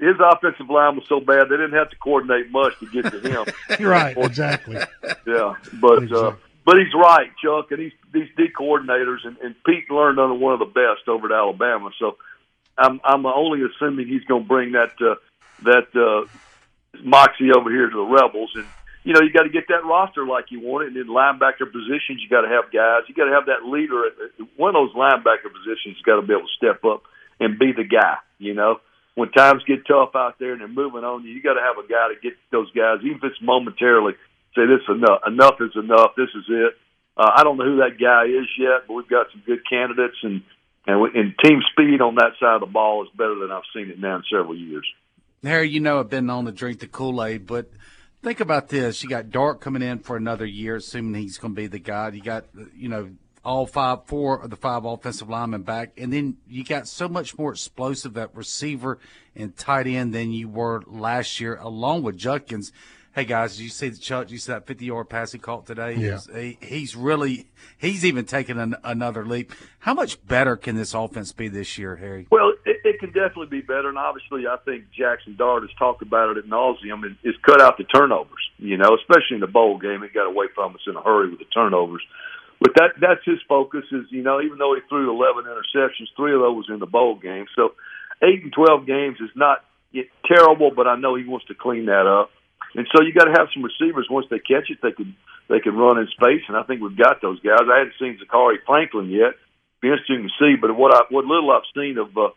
His 0.00 0.16
offensive 0.20 0.70
line 0.70 0.94
was 0.94 1.04
so 1.08 1.18
bad 1.18 1.48
they 1.48 1.56
didn't 1.56 1.72
have 1.72 1.90
to 1.90 1.96
coordinate 1.96 2.50
much 2.52 2.78
to 2.78 2.86
get 2.86 3.10
to 3.10 3.20
him. 3.20 3.46
right, 3.86 4.16
exactly. 4.16 4.76
Yeah, 5.26 5.54
but 5.80 6.04
exactly. 6.04 6.28
uh, 6.28 6.32
but 6.64 6.78
he's 6.78 6.94
right, 6.94 7.30
Chuck, 7.42 7.72
and 7.72 7.80
these 7.80 7.92
these 8.12 8.28
D 8.36 8.46
coordinators 8.56 9.26
and, 9.26 9.36
and 9.38 9.56
Pete 9.64 9.90
learned 9.90 10.20
under 10.20 10.34
one 10.34 10.52
of 10.52 10.60
the 10.60 10.66
best 10.66 11.08
over 11.08 11.26
at 11.26 11.32
Alabama. 11.32 11.90
So 11.98 12.16
I'm 12.78 13.00
I'm 13.02 13.26
only 13.26 13.62
assuming 13.64 14.06
he's 14.06 14.24
going 14.24 14.42
to 14.42 14.48
bring 14.48 14.72
that 14.72 14.92
uh, 15.00 15.16
that 15.64 15.88
uh, 15.96 16.28
moxie 17.02 17.50
over 17.52 17.70
here 17.70 17.90
to 17.90 17.96
the 17.96 18.04
Rebels 18.04 18.52
and 18.54 18.66
you 19.02 19.14
know, 19.14 19.20
you 19.22 19.32
got 19.32 19.44
to 19.44 19.50
get 19.50 19.68
that 19.68 19.84
roster 19.84 20.26
like 20.26 20.50
you 20.50 20.60
want 20.60 20.84
it. 20.84 20.88
And 20.88 20.96
in 20.96 21.08
linebacker 21.08 21.64
positions, 21.72 22.20
you 22.20 22.28
got 22.28 22.42
to 22.42 22.52
have 22.52 22.68
guys. 22.72 23.08
You 23.08 23.14
got 23.14 23.24
to 23.24 23.34
have 23.34 23.46
that 23.46 23.64
leader. 23.64 24.12
One 24.56 24.76
of 24.76 24.80
those 24.80 24.94
linebacker 24.94 25.48
positions 25.48 25.96
got 26.04 26.20
to 26.20 26.26
be 26.26 26.34
able 26.34 26.44
to 26.44 26.56
step 26.56 26.84
up 26.84 27.02
and 27.40 27.58
be 27.58 27.72
the 27.72 27.84
guy. 27.84 28.20
You 28.38 28.54
know, 28.54 28.80
when 29.14 29.30
times 29.32 29.64
get 29.66 29.86
tough 29.86 30.14
out 30.14 30.36
there 30.38 30.52
and 30.52 30.60
they're 30.60 30.68
moving 30.68 31.04
on 31.04 31.24
you, 31.24 31.32
you 31.32 31.42
got 31.42 31.54
to 31.54 31.64
have 31.64 31.82
a 31.82 31.88
guy 31.88 32.12
to 32.12 32.20
get 32.20 32.36
those 32.52 32.70
guys, 32.72 33.00
even 33.04 33.18
if 33.18 33.24
it's 33.24 33.42
momentarily. 33.42 34.14
Say 34.54 34.66
this 34.66 34.82
is 34.84 34.96
enough. 34.96 35.20
Enough 35.26 35.56
is 35.60 35.76
enough. 35.76 36.12
This 36.16 36.30
is 36.34 36.44
it. 36.48 36.74
Uh, 37.16 37.30
I 37.36 37.44
don't 37.44 37.56
know 37.56 37.64
who 37.64 37.76
that 37.78 38.00
guy 38.00 38.24
is 38.24 38.48
yet, 38.58 38.86
but 38.86 38.94
we've 38.94 39.08
got 39.08 39.26
some 39.32 39.42
good 39.46 39.60
candidates, 39.68 40.16
and 40.22 40.42
and, 40.86 41.00
we, 41.00 41.10
and 41.14 41.34
team 41.44 41.60
speed 41.72 42.00
on 42.00 42.14
that 42.16 42.32
side 42.40 42.54
of 42.54 42.60
the 42.60 42.66
ball 42.66 43.04
is 43.04 43.10
better 43.16 43.38
than 43.38 43.50
I've 43.52 43.68
seen 43.74 43.90
it 43.90 44.00
now 44.00 44.16
in 44.16 44.22
several 44.30 44.56
years. 44.56 44.86
Harry, 45.42 45.68
you 45.68 45.80
know 45.80 46.00
I've 46.00 46.08
been 46.08 46.30
on 46.30 46.46
to 46.46 46.52
drink 46.52 46.80
the 46.80 46.86
Kool 46.86 47.22
Aid, 47.22 47.46
but 47.46 47.70
think 48.22 48.40
about 48.40 48.68
this. 48.68 49.02
You 49.02 49.08
got 49.08 49.30
Dart 49.30 49.60
coming 49.60 49.82
in 49.82 49.98
for 49.98 50.16
another 50.16 50.46
year, 50.46 50.76
assuming 50.76 51.20
he's 51.20 51.38
going 51.38 51.54
to 51.54 51.60
be 51.60 51.66
the 51.66 51.78
guy. 51.78 52.10
You 52.10 52.22
got, 52.22 52.46
you 52.74 52.88
know, 52.88 53.10
all 53.44 53.66
five, 53.66 54.04
four 54.06 54.42
of 54.42 54.50
the 54.50 54.56
five 54.56 54.84
offensive 54.84 55.28
linemen 55.28 55.62
back, 55.62 55.92
and 55.96 56.12
then 56.12 56.36
you 56.46 56.62
got 56.62 56.86
so 56.86 57.08
much 57.08 57.38
more 57.38 57.52
explosive 57.52 58.16
at 58.18 58.34
receiver 58.36 58.98
and 59.34 59.56
tight 59.56 59.86
end 59.86 60.12
than 60.12 60.30
you 60.30 60.48
were 60.48 60.82
last 60.86 61.40
year, 61.40 61.56
along 61.56 62.02
with 62.02 62.18
Judkins. 62.18 62.70
Hey 63.12 63.24
guys, 63.24 63.56
did 63.56 63.64
you 63.64 63.70
see 63.70 63.88
the 63.88 63.98
Chuck? 63.98 64.30
You 64.30 64.38
see 64.38 64.52
that 64.52 64.66
fifty-yard 64.68 65.08
pass 65.08 65.32
he 65.32 65.38
caught 65.38 65.66
today? 65.66 65.94
Yeah. 65.94 66.20
He, 66.32 66.58
he's 66.60 66.94
really 66.94 67.50
he's 67.76 68.04
even 68.04 68.24
taken 68.24 68.56
an, 68.56 68.76
another 68.84 69.26
leap. 69.26 69.52
How 69.80 69.94
much 69.94 70.24
better 70.26 70.56
can 70.56 70.76
this 70.76 70.94
offense 70.94 71.32
be 71.32 71.48
this 71.48 71.76
year, 71.76 71.96
Harry? 71.96 72.28
Well, 72.30 72.52
can 73.00 73.10
definitely 73.10 73.48
be 73.48 73.64
better, 73.64 73.88
and 73.88 73.98
obviously, 73.98 74.46
I 74.46 74.56
think 74.64 74.84
Jackson 74.92 75.34
Dart 75.34 75.62
has 75.62 75.72
talked 75.78 76.02
about 76.02 76.36
it 76.36 76.44
at 76.44 76.44
nauseum. 76.44 77.02
And 77.02 77.16
is 77.24 77.34
cut 77.42 77.60
out 77.60 77.78
the 77.78 77.84
turnovers. 77.84 78.44
You 78.58 78.76
know, 78.76 78.94
especially 78.94 79.40
in 79.40 79.40
the 79.40 79.50
bowl 79.50 79.78
game, 79.78 80.02
he 80.02 80.08
got 80.12 80.28
away 80.28 80.46
from 80.54 80.76
us 80.76 80.84
in 80.86 80.94
a 80.94 81.02
hurry 81.02 81.30
with 81.30 81.40
the 81.40 81.50
turnovers. 81.50 82.04
But 82.60 82.76
that 82.76 83.00
that's 83.00 83.24
his 83.24 83.40
focus. 83.48 83.84
Is 83.90 84.04
you 84.10 84.22
know, 84.22 84.40
even 84.40 84.58
though 84.58 84.76
he 84.76 84.84
threw 84.88 85.08
eleven 85.08 85.48
interceptions, 85.48 86.12
three 86.14 86.34
of 86.34 86.44
those 86.44 86.68
was 86.68 86.70
in 86.70 86.78
the 86.78 86.86
bowl 86.86 87.16
game. 87.16 87.46
So 87.56 87.72
eight 88.22 88.44
and 88.44 88.52
twelve 88.52 88.86
games 88.86 89.16
is 89.18 89.32
not 89.34 89.64
terrible, 90.28 90.70
but 90.70 90.86
I 90.86 90.96
know 90.96 91.16
he 91.16 91.24
wants 91.24 91.46
to 91.46 91.54
clean 91.54 91.86
that 91.86 92.06
up. 92.06 92.30
And 92.74 92.86
so 92.94 93.02
you 93.02 93.12
got 93.12 93.24
to 93.24 93.34
have 93.34 93.48
some 93.52 93.64
receivers. 93.64 94.06
Once 94.10 94.26
they 94.30 94.38
catch 94.38 94.70
it, 94.70 94.78
they 94.82 94.92
can 94.92 95.16
they 95.48 95.58
can 95.58 95.74
run 95.74 95.98
in 95.98 96.06
space, 96.14 96.44
and 96.46 96.56
I 96.56 96.62
think 96.62 96.80
we've 96.80 96.96
got 96.96 97.20
those 97.20 97.40
guys. 97.40 97.66
I 97.66 97.82
hadn't 97.82 97.98
seen 97.98 98.20
Zakhari 98.22 98.62
Franklin 98.66 99.10
yet. 99.10 99.34
Be 99.82 99.88
interesting 99.88 100.28
to 100.28 100.32
see, 100.38 100.54
but 100.60 100.76
what 100.76 100.94
I 100.94 101.08
what 101.10 101.24
little 101.24 101.50
I've 101.50 101.66
seen 101.74 101.98
of 101.98 102.14
uh, 102.16 102.30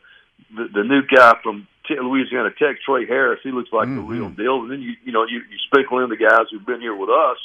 the, 0.56 0.68
the 0.74 0.84
new 0.84 1.02
guy 1.04 1.36
from 1.44 1.68
Louisiana 1.90 2.50
Tech, 2.58 2.78
Tre 2.86 3.06
Harris, 3.06 3.40
he 3.44 3.52
looks 3.52 3.72
like 3.72 3.88
mm-hmm. 3.88 3.98
the 3.98 4.04
real 4.04 4.30
deal. 4.30 4.62
And 4.62 4.72
then 4.72 4.82
you 4.82 4.94
you 5.04 5.12
know 5.12 5.26
you, 5.26 5.38
you 5.38 5.58
sprinkle 5.68 6.00
in 6.04 6.10
the 6.10 6.18
guys 6.18 6.48
who've 6.52 6.66
been 6.66 6.82
here 6.82 6.96
with 6.96 7.10
us 7.10 7.38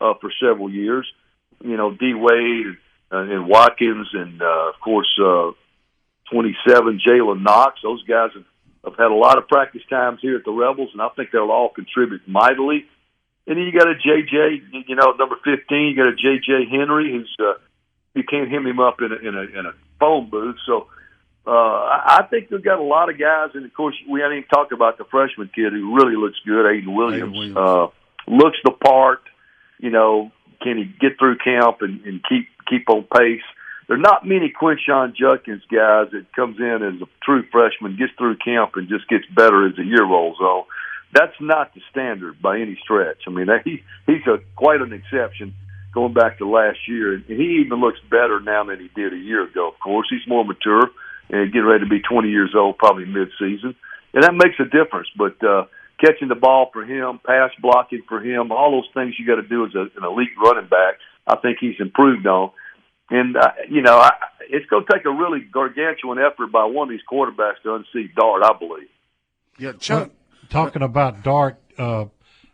uh, 0.00 0.14
for 0.20 0.30
several 0.40 0.70
years. 0.70 1.10
You 1.62 1.76
know, 1.76 1.90
D 1.92 2.14
Wade 2.14 2.76
and, 3.10 3.30
and 3.30 3.48
Watkins, 3.48 4.08
and 4.12 4.40
uh, 4.40 4.68
of 4.68 4.80
course 4.80 5.08
uh, 5.18 5.52
27 6.30 7.00
Jalen 7.06 7.42
Knox. 7.42 7.80
Those 7.82 8.02
guys 8.04 8.30
have 8.34 8.44
I've 8.84 8.96
had 8.96 9.10
a 9.10 9.14
lot 9.14 9.36
of 9.36 9.46
practice 9.46 9.82
times 9.90 10.20
here 10.22 10.36
at 10.36 10.44
the 10.44 10.52
Rebels, 10.52 10.90
and 10.92 11.02
I 11.02 11.08
think 11.10 11.30
they'll 11.32 11.50
all 11.50 11.68
contribute 11.68 12.26
mightily. 12.26 12.86
And 13.46 13.58
then 13.58 13.64
you 13.64 13.72
got 13.72 13.88
a 13.88 13.94
JJ, 13.94 14.88
you 14.88 14.96
know, 14.96 15.12
number 15.18 15.36
fifteen. 15.44 15.88
You 15.88 15.96
got 15.96 16.08
a 16.08 16.16
JJ 16.16 16.70
Henry, 16.70 17.12
who's 17.12 17.36
uh, 17.40 17.58
you 18.14 18.24
can't 18.24 18.50
hem 18.50 18.66
him 18.66 18.80
up 18.80 19.00
in 19.00 19.12
a 19.12 19.16
in 19.16 19.34
a, 19.36 19.58
in 19.58 19.66
a 19.66 19.72
phone 19.98 20.30
booth. 20.30 20.56
So 20.66 20.88
uh, 21.50 21.52
I 21.52 22.26
think 22.30 22.48
they've 22.48 22.62
got 22.62 22.78
a 22.78 22.82
lot 22.82 23.10
of 23.10 23.18
guys, 23.18 23.50
and 23.54 23.64
of 23.64 23.74
course 23.74 23.96
we 24.08 24.20
haven't 24.20 24.38
even 24.38 24.48
talked 24.48 24.72
about 24.72 24.98
the 24.98 25.04
freshman 25.04 25.50
kid 25.54 25.72
who 25.72 25.96
really 25.96 26.16
looks 26.16 26.38
good, 26.46 26.64
Aiden 26.64 26.94
Williams. 26.94 27.34
Aiden 27.34 27.54
Williams. 27.54 27.56
Uh, 27.56 27.86
looks 28.30 28.58
the 28.64 28.70
part. 28.70 29.22
You 29.78 29.90
know, 29.90 30.30
can 30.62 30.78
he 30.78 30.84
get 30.84 31.18
through 31.18 31.38
camp 31.38 31.78
and, 31.80 32.04
and 32.04 32.20
keep 32.28 32.46
keep 32.68 32.88
on 32.88 33.04
pace? 33.04 33.42
there's 33.90 34.00
not 34.00 34.24
many 34.24 34.52
Quinshon 34.52 35.16
Judkins 35.16 35.62
guys 35.62 36.12
that 36.12 36.32
comes 36.36 36.60
in 36.60 36.78
as 36.80 37.02
a 37.02 37.10
true 37.24 37.42
freshman, 37.50 37.96
gets 37.96 38.12
through 38.16 38.36
camp, 38.36 38.76
and 38.76 38.88
just 38.88 39.08
gets 39.08 39.24
better 39.34 39.66
as 39.66 39.74
the 39.74 39.82
year 39.82 40.04
rolls 40.04 40.38
on. 40.38 40.64
That's 41.12 41.34
not 41.40 41.74
the 41.74 41.80
standard 41.90 42.40
by 42.40 42.60
any 42.60 42.78
stretch. 42.80 43.22
I 43.26 43.30
mean, 43.30 43.48
he 43.64 43.82
he's 44.06 44.24
a 44.28 44.38
quite 44.54 44.80
an 44.80 44.92
exception 44.92 45.54
going 45.92 46.12
back 46.12 46.38
to 46.38 46.48
last 46.48 46.78
year, 46.86 47.14
and 47.14 47.24
he 47.24 47.64
even 47.66 47.80
looks 47.80 47.98
better 48.08 48.38
now 48.38 48.62
than 48.62 48.78
he 48.78 48.88
did 48.94 49.12
a 49.12 49.16
year 49.16 49.42
ago. 49.42 49.66
Of 49.66 49.80
course, 49.80 50.06
he's 50.08 50.28
more 50.28 50.44
mature 50.44 50.90
and 51.32 51.52
getting 51.52 51.66
ready 51.66 51.84
to 51.84 51.90
be 51.90 52.00
20 52.00 52.28
years 52.28 52.50
old, 52.56 52.78
probably 52.78 53.06
mid-season, 53.06 53.74
and 54.14 54.24
that 54.24 54.34
makes 54.34 54.58
a 54.58 54.64
difference. 54.64 55.08
But 55.16 55.42
uh, 55.44 55.64
catching 56.00 56.28
the 56.28 56.34
ball 56.34 56.70
for 56.72 56.84
him, 56.84 57.20
pass 57.24 57.50
blocking 57.60 58.02
for 58.08 58.20
him, 58.20 58.52
all 58.52 58.72
those 58.72 58.88
things 58.94 59.14
you 59.18 59.26
got 59.26 59.40
to 59.40 59.46
do 59.46 59.66
as 59.66 59.74
a, 59.74 59.82
an 59.96 60.04
elite 60.04 60.30
running 60.42 60.68
back. 60.68 60.94
I 61.26 61.36
think 61.36 61.58
he's 61.60 61.76
improved 61.78 62.26
on. 62.26 62.50
And 63.10 63.36
uh, 63.36 63.52
you 63.68 63.82
know, 63.82 63.96
I, 63.98 64.12
it's 64.48 64.66
going 64.66 64.84
to 64.84 64.92
take 64.92 65.04
a 65.04 65.10
really 65.10 65.40
gargantuan 65.40 66.18
effort 66.18 66.52
by 66.52 66.64
one 66.64 66.88
of 66.88 66.90
these 66.90 67.06
quarterbacks 67.10 67.62
to 67.64 67.74
unseat 67.74 68.14
Dart. 68.14 68.42
I 68.44 68.56
believe. 68.58 68.88
Yeah, 69.58 69.72
Chuck. 69.72 70.08
Well, 70.08 70.16
talking 70.48 70.82
about 70.82 71.22
Dart 71.22 71.60
uh, 71.76 72.06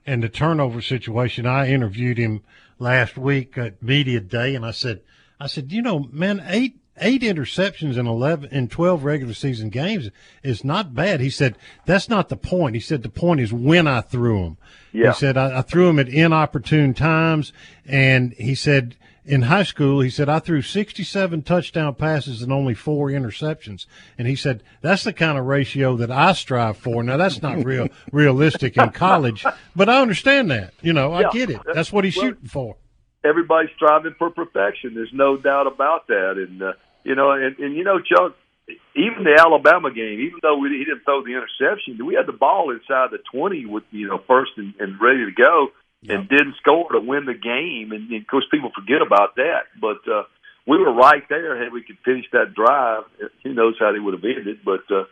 and 0.07 0.22
the 0.22 0.29
turnover 0.29 0.81
situation, 0.81 1.47
I 1.47 1.68
interviewed 1.68 2.18
him 2.18 2.43
last 2.79 3.18
week 3.18 3.57
at 3.59 3.83
media 3.83 4.20
day, 4.20 4.55
and 4.55 4.64
I 4.64 4.70
said, 4.70 5.03
I 5.39 5.47
said, 5.47 5.72
you 5.72 5.83
know, 5.83 6.09
man, 6.11 6.43
eight 6.49 6.79
eight 7.01 7.22
interceptions 7.22 7.97
in 7.97 8.07
11 8.07 8.51
in 8.51 8.68
12 8.68 9.05
regular 9.05 9.34
season 9.34 9.68
games 9.68 10.11
is 10.42 10.64
not 10.64 10.94
bad. 10.94 11.20
He 11.20 11.30
said, 11.30 11.57
that's 11.84 12.09
not 12.09 12.28
the 12.28 12.36
point. 12.36 12.74
He 12.74 12.80
said, 12.80 13.03
the 13.03 13.09
point 13.09 13.40
is 13.40 13.53
when 13.53 13.86
I 13.86 14.01
threw 14.01 14.42
them. 14.42 14.57
Yeah. 14.92 15.12
He 15.12 15.18
said, 15.18 15.36
I, 15.36 15.59
I 15.59 15.62
threw 15.62 15.86
them 15.86 15.99
at 15.99 16.09
inopportune 16.09 16.94
times. 16.94 17.53
And 17.84 18.32
he 18.34 18.55
said, 18.55 18.97
in 19.26 19.42
high 19.42 19.64
school, 19.64 20.01
he 20.01 20.09
said, 20.09 20.28
I 20.28 20.38
threw 20.38 20.62
67 20.62 21.42
touchdown 21.42 21.94
passes 21.97 22.42
and 22.42 22.53
only 22.53 22.74
four 22.74 23.09
interceptions. 23.09 23.86
And 24.16 24.28
he 24.28 24.36
said, 24.36 24.62
that's 24.80 25.03
the 25.03 25.12
kind 25.12 25.36
of 25.36 25.44
ratio 25.47 25.97
that 25.97 26.11
I 26.11 26.32
strive 26.32 26.76
for. 26.76 27.03
Now, 27.03 27.16
that's 27.16 27.42
not 27.42 27.64
real 27.64 27.88
realistic 28.12 28.76
in 28.76 28.90
college, 28.90 29.44
but 29.74 29.88
I 29.88 30.01
understand 30.01 30.51
that. 30.53 30.74
You 30.80 30.92
know, 30.92 31.12
I 31.12 31.30
get 31.30 31.51
it. 31.51 31.61
That's 31.74 31.92
what 31.92 32.05
he's 32.05 32.16
well, 32.16 32.26
shooting 32.26 32.49
for. 32.49 32.76
Everybody's 33.27 33.70
striving 33.77 34.14
for 34.18 34.31
perfection. 34.31 34.95
There's 34.95 35.12
no 35.12 35.37
doubt 35.37 35.66
about 35.66 36.07
that. 36.09 36.35
And, 36.37 36.62
uh, 36.62 36.72
you 37.05 37.14
know, 37.14 37.33
and, 37.33 37.59
and, 37.59 37.77
you 37.77 37.85
know, 37.85 37.99
Chuck, 37.99 38.37
even 38.95 39.24
the 39.24 39.39
Alabama 39.39 39.91
game, 39.91 40.20
even 40.20 40.39
though 40.43 40.59
we, 40.59 40.70
he 40.70 40.85
didn't 40.85 41.05
throw 41.05 41.22
the 41.22 41.35
interception, 41.35 42.05
we 42.05 42.14
had 42.14 42.27
the 42.27 42.33
ball 42.37 42.70
inside 42.70 43.11
the 43.11 43.18
20 43.33 43.66
with, 43.66 43.85
you 43.91 44.09
know, 44.09 44.20
first 44.27 44.53
and, 44.57 44.74
and 44.79 45.01
ready 45.01 45.24
to 45.24 45.33
go 45.33 45.68
and 46.09 46.29
didn't 46.29 46.55
score 46.61 46.91
to 46.93 47.01
win 47.01 47.27
the 47.27 47.35
game. 47.35 47.93
And, 47.93 48.11
and 48.11 48.22
of 48.22 48.27
course, 48.27 48.47
people 48.51 48.70
forget 48.74 49.03
about 49.03 49.37
that. 49.37 49.66
But 49.81 50.07
uh, 50.11 50.24
we 50.66 50.79
were 50.79 50.93
right 50.93 51.22
there. 51.29 51.62
Had 51.62 51.72
we 51.72 51.83
could 51.83 51.99
finish 52.05 52.27
that 52.33 52.55
drive, 52.55 53.05
who 53.43 53.55
knows 53.55 53.74
how 53.79 53.93
they 53.93 53.99
would 53.99 54.14
have 54.14 54.24
ended, 54.24 54.59
but 54.64 54.85
uh, 54.91 55.05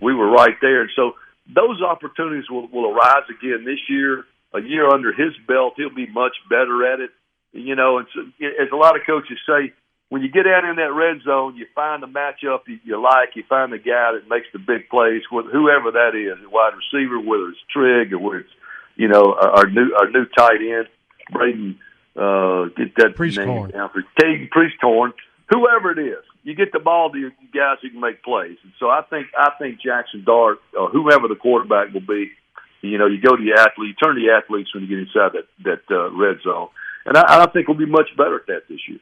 we 0.00 0.14
were 0.14 0.30
right 0.30 0.56
there. 0.60 0.82
And 0.82 0.90
so 0.94 1.12
those 1.48 1.82
opportunities 1.82 2.48
will, 2.50 2.68
will 2.68 2.92
arise 2.92 3.28
again 3.28 3.64
this 3.64 3.80
year. 3.88 4.24
A 4.54 4.60
year 4.60 4.88
under 4.88 5.12
his 5.12 5.36
belt, 5.46 5.74
he'll 5.76 5.94
be 5.94 6.10
much 6.10 6.32
better 6.48 6.90
at 6.92 7.00
it. 7.00 7.10
You 7.52 7.74
know, 7.74 7.98
and 7.98 8.06
so, 8.14 8.20
as 8.62 8.68
a 8.72 8.76
lot 8.76 8.96
of 8.96 9.02
coaches 9.06 9.38
say, 9.46 9.72
when 10.10 10.22
you 10.22 10.28
get 10.28 10.46
out 10.46 10.64
in 10.64 10.76
that 10.76 10.92
red 10.92 11.22
zone, 11.22 11.56
you 11.56 11.66
find 11.74 12.02
the 12.02 12.06
matchup 12.06 12.60
you, 12.66 12.78
you 12.84 13.00
like, 13.00 13.36
you 13.36 13.44
find 13.48 13.72
the 13.72 13.78
guy 13.78 14.12
that 14.12 14.28
makes 14.28 14.46
the 14.52 14.58
big 14.58 14.88
plays, 14.88 15.22
whoever 15.30 15.90
that 15.92 16.14
is, 16.14 16.42
a 16.44 16.48
wide 16.48 16.72
receiver, 16.74 17.20
whether 17.20 17.48
it's 17.48 17.58
Trigg 17.70 18.12
or 18.12 18.18
whether 18.18 18.40
it's 18.40 18.50
you 18.96 19.08
know 19.08 19.34
our, 19.34 19.50
our 19.50 19.66
new 19.70 19.94
our 19.98 20.10
new 20.10 20.26
tight 20.36 20.60
end, 20.60 20.88
Braden. 21.32 21.78
Uh, 22.16 22.66
get 22.74 22.96
that 22.96 23.14
name 23.16 23.70
down 23.70 23.90
for 23.90 24.02
Caden 24.20 24.48
Prieskorn, 24.50 25.12
whoever 25.48 25.92
it 25.92 26.00
is. 26.00 26.24
You 26.42 26.56
get 26.56 26.72
the 26.72 26.80
ball 26.80 27.12
to 27.12 27.18
your 27.18 27.30
guys 27.54 27.78
who 27.80 27.90
can 27.90 28.00
make 28.00 28.24
plays, 28.24 28.56
and 28.64 28.72
so 28.80 28.88
I 28.88 29.02
think 29.08 29.28
I 29.38 29.50
think 29.58 29.80
Jackson 29.80 30.24
Dart 30.24 30.58
or 30.76 30.88
whoever 30.88 31.28
the 31.28 31.36
quarterback 31.36 31.92
will 31.94 32.00
be, 32.00 32.32
you 32.80 32.98
know, 32.98 33.06
you 33.06 33.20
go 33.20 33.36
to 33.36 33.42
the 33.42 33.60
athlete, 33.60 33.90
you 33.90 33.94
turn 33.94 34.16
to 34.16 34.20
the 34.20 34.32
athletes 34.32 34.74
when 34.74 34.84
you 34.84 34.88
get 34.88 34.98
inside 34.98 35.32
that 35.34 35.46
that 35.64 35.94
uh, 35.94 36.10
red 36.10 36.38
zone, 36.42 36.68
and 37.08 37.16
I, 37.16 37.44
I 37.44 37.50
think 37.50 37.68
we'll 37.68 37.76
be 37.76 37.86
much 37.86 38.08
better 38.16 38.36
at 38.36 38.46
that 38.46 38.62
this 38.68 38.80
year. 38.88 38.98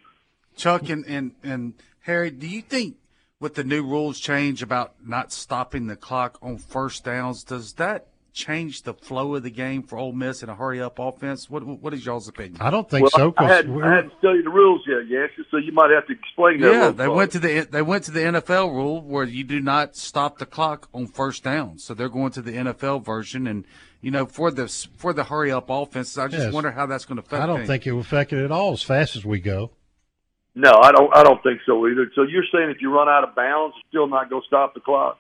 Chuck 0.57 0.89
and, 0.89 1.05
and, 1.07 1.33
and 1.43 1.75
Harry, 2.01 2.31
do 2.31 2.47
you 2.47 2.63
think 2.63 2.97
with 3.41 3.55
the 3.55 3.65
new 3.65 3.85
rules 3.85 4.19
change 4.19 4.63
about 4.63 4.95
not 5.05 5.33
stopping 5.33 5.87
the 5.87 5.97
clock 5.97 6.39
on 6.41 6.57
first 6.59 7.05
downs, 7.05 7.45
does 7.45 7.75
that 7.75 8.07
change 8.33 8.83
the 8.83 8.93
flow 8.93 9.35
of 9.35 9.43
the 9.43 9.51
game 9.51 9.83
for 9.83 9.99
Ole 9.99 10.13
Miss 10.13 10.43
in 10.43 10.49
a 10.49 10.55
hurry 10.55 10.81
up 10.81 10.99
offense? 10.99 11.49
What 11.51 11.65
what 11.67 11.95
is 11.95 12.05
y'all's 12.05 12.29
opinion? 12.29 12.59
I 12.61 12.71
don't 12.71 12.89
think 12.89 13.03
well, 13.03 13.33
so. 13.33 13.35
I, 13.39 13.49
hadn't, 13.49 13.83
I 13.83 13.97
hadn't 13.97 14.13
studied 14.19 14.45
the 14.45 14.51
rules 14.51 14.83
yet, 14.87 15.09
yes, 15.09 15.31
so 15.51 15.57
you 15.57 15.73
might 15.73 15.91
have 15.91 16.07
to 16.07 16.13
explain 16.13 16.61
that. 16.61 16.73
Yeah, 16.73 16.91
they 16.91 17.09
went 17.09 17.33
to 17.33 17.39
the 17.39 17.61
they 17.71 17.83
went 17.83 18.05
to 18.05 18.11
the 18.11 18.21
NFL 18.21 18.73
rule 18.73 19.01
where 19.03 19.25
you 19.25 19.43
do 19.43 19.61
not 19.61 19.97
stop 19.97 20.39
the 20.39 20.47
clock 20.47 20.89
on 20.95 21.07
first 21.07 21.43
down. 21.43 21.79
So 21.79 21.95
they're 21.95 22.09
going 22.09 22.33
to 22.33 22.43
the 22.43 22.53
NFL 22.53 23.05
version, 23.05 23.47
and 23.47 23.65
you 24.01 24.11
know 24.11 24.27
for 24.27 24.51
the 24.51 24.69
for 24.97 25.13
the 25.13 25.25
hurry 25.25 25.51
up 25.53 25.69
offense, 25.71 26.17
I 26.19 26.29
just 26.29 26.45
Yes. 26.45 26.53
wonder 26.53 26.71
how 26.71 26.87
that's 26.87 27.05
going 27.05 27.17
to 27.17 27.23
affect. 27.23 27.41
It. 27.41 27.43
I 27.43 27.47
don't 27.47 27.57
things. 27.59 27.69
think 27.69 27.87
it 27.87 27.93
will 27.93 28.01
affect 28.01 28.33
it 28.33 28.45
at 28.45 28.51
all 28.53 28.73
as 28.73 28.83
fast 28.83 29.17
as 29.17 29.25
we 29.25 29.41
go. 29.41 29.71
No, 30.55 30.73
I 30.73 30.91
don't. 30.93 31.15
I 31.15 31.23
don't 31.23 31.43
think 31.43 31.61
so 31.67 31.87
either. 31.87 32.11
So 32.15 32.23
you're 32.23 32.45
saying 32.53 32.71
if 32.71 32.81
you 32.81 32.91
run 32.95 33.09
out 33.09 33.25
of 33.25 33.35
bounds, 33.35 33.75
it's 33.79 33.89
still 33.89 34.07
not 34.09 34.31
going 34.31 34.41
to 34.43 34.47
stop 34.47 34.73
the 34.75 34.81
clock? 34.81 35.19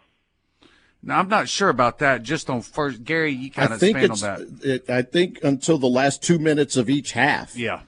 Now 1.02 1.18
I'm 1.18 1.28
not 1.28 1.48
sure 1.48 1.68
about 1.68 1.98
that. 1.98 2.22
Just 2.22 2.48
on 2.50 2.62
first, 2.62 3.04
Gary, 3.04 3.32
you 3.32 3.50
kind 3.50 3.72
of 3.72 3.78
think 3.78 3.98
expand 3.98 4.40
on 4.40 4.58
that. 4.60 4.66
It, 4.66 4.90
I 4.90 5.02
think 5.02 5.38
until 5.42 5.78
the 5.78 5.88
last 5.88 6.22
two 6.22 6.38
minutes 6.38 6.76
of 6.76 6.88
each 6.88 7.12
half. 7.12 7.54
Yeah, 7.56 7.80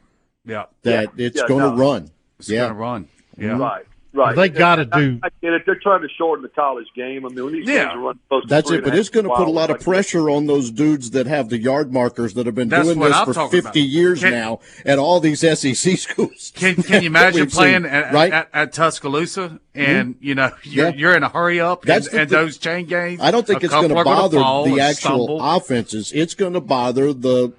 yeah. 0.44 0.66
That 0.82 1.12
it's 1.16 1.40
Yeah, 1.40 1.48
going 1.48 1.64
to 1.64 1.70
no. 1.70 1.76
run. 1.76 2.10
It's 2.38 2.48
yeah. 2.50 2.58
going 2.60 2.70
to 2.72 2.78
run. 2.78 3.08
Yeah. 3.38 3.58
Right. 3.58 3.84
Right. 4.18 4.34
They 4.34 4.48
gotta 4.48 4.84
do- 4.84 5.20
I, 5.22 5.28
get 5.40 5.52
it. 5.52 5.62
They're 5.64 5.76
trying 5.80 6.02
to 6.02 6.08
shorten 6.18 6.42
the 6.42 6.48
college 6.48 6.86
game. 6.96 7.24
I 7.24 7.28
mean, 7.28 7.44
when 7.44 7.52
these 7.54 7.68
Yeah. 7.68 7.84
games 7.84 7.94
are 7.94 7.98
running 8.00 8.20
close 8.28 8.44
That's 8.48 8.70
it, 8.70 8.82
but 8.82 8.94
it's 8.96 9.08
going 9.08 9.26
to 9.26 9.34
put 9.34 9.46
a 9.46 9.50
lot 9.50 9.70
of 9.70 9.80
pressure 9.80 10.28
on 10.28 10.46
those 10.46 10.70
dudes 10.72 11.10
that 11.12 11.26
have 11.28 11.48
the 11.50 11.58
yard 11.58 11.92
markers 11.92 12.34
that 12.34 12.46
have 12.46 12.54
been 12.56 12.68
That's 12.68 12.86
doing 12.88 12.98
this 12.98 13.14
I'm 13.14 13.26
for 13.32 13.48
50 13.48 13.58
about. 13.60 13.76
years 13.76 14.20
Can- 14.20 14.32
now 14.32 14.58
at 14.84 14.98
all 14.98 15.20
these 15.20 15.40
SEC 15.40 15.96
schools. 15.98 16.52
Can 16.56 16.74
Can 16.82 17.02
you 17.02 17.06
imagine 17.08 17.48
playing 17.48 17.84
seen, 17.84 17.86
at, 17.92 18.12
right? 18.12 18.32
at, 18.32 18.48
at 18.52 18.72
Tuscaloosa 18.72 19.48
mm-hmm. 19.74 19.80
and 19.80 20.14
you 20.20 20.34
know 20.34 20.50
you're, 20.64 20.88
Yeah. 20.88 20.94
you're 20.96 21.16
in 21.16 21.22
a 21.22 21.28
hurry 21.28 21.60
up 21.60 21.82
and, 21.82 21.88
That's 21.88 22.08
the 22.08 22.22
and 22.22 22.30
those 22.30 22.58
chain 22.58 22.86
games? 22.86 23.20
I 23.22 23.30
don't 23.30 23.46
think 23.46 23.62
it's 23.62 23.72
going 23.72 23.88
to 23.90 23.94
couple 23.94 24.12
are 24.12 24.16
gonna 24.30 24.40
bother 24.40 24.70
the 24.70 24.80
actual 24.80 25.26
stumble. 25.26 25.40
offenses. 25.56 26.10
It's 26.12 26.34
going 26.34 26.54
to 26.54 26.60
bother 26.60 27.12
the 27.12 27.52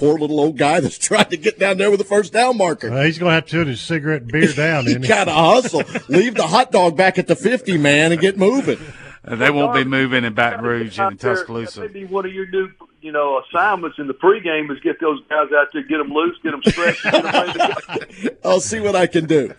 poor 0.00 0.18
little 0.18 0.40
old 0.40 0.56
guy 0.56 0.80
that's 0.80 0.98
trying 1.08 1.28
to 1.28 1.36
get 1.36 1.58
down 1.58 1.76
there 1.78 1.90
with 1.90 2.00
the 2.00 2.04
first 2.04 2.32
down 2.32 2.56
marker. 2.56 2.90
Uh, 2.90 3.04
he's 3.04 3.18
going 3.18 3.30
to 3.30 3.34
have 3.34 3.46
to 3.46 3.58
put 3.58 3.66
his 3.68 3.80
cigarette 3.80 4.22
and 4.22 4.32
beer 4.32 4.52
down. 4.56 4.84
You 4.84 4.90
isn't 4.90 5.02
he? 5.02 5.08
got 5.08 5.24
to 5.26 5.32
hustle. 5.32 5.82
Leave 6.08 6.34
the 6.34 6.46
hot 6.46 6.72
dog 6.72 6.96
back 6.96 7.18
at 7.18 7.26
the 7.28 7.36
50, 7.36 7.78
man, 7.78 8.10
and 8.10 8.20
get 8.20 8.36
moving. 8.36 8.78
And 9.22 9.40
they 9.40 9.50
won't 9.50 9.74
be 9.74 9.84
moving 9.84 10.24
in 10.24 10.32
Baton 10.32 10.64
Rouge 10.64 10.98
and 10.98 11.12
in 11.12 11.18
Tuscaloosa. 11.18 11.80
That 11.82 11.94
may 11.94 12.00
be 12.00 12.06
one 12.06 12.24
of 12.24 12.32
your 12.32 12.46
new, 12.46 12.70
you 13.02 13.12
know, 13.12 13.40
assignments 13.48 13.98
in 13.98 14.06
the 14.06 14.14
pregame 14.14 14.70
is 14.70 14.78
get 14.80 15.00
those 15.00 15.20
guys 15.28 15.48
out 15.56 15.68
there, 15.72 15.82
get 15.82 15.98
them 15.98 16.12
loose, 16.12 16.36
get 16.42 16.50
them 16.52 16.62
stretched, 16.64 17.02
get 17.04 17.12
them 17.12 17.24
ready 17.24 17.52
to 17.52 18.30
go. 18.30 18.36
I'll 18.50 18.60
see 18.60 18.80
what 18.80 18.94
I 18.96 19.06
can 19.06 19.26
do. 19.26 19.54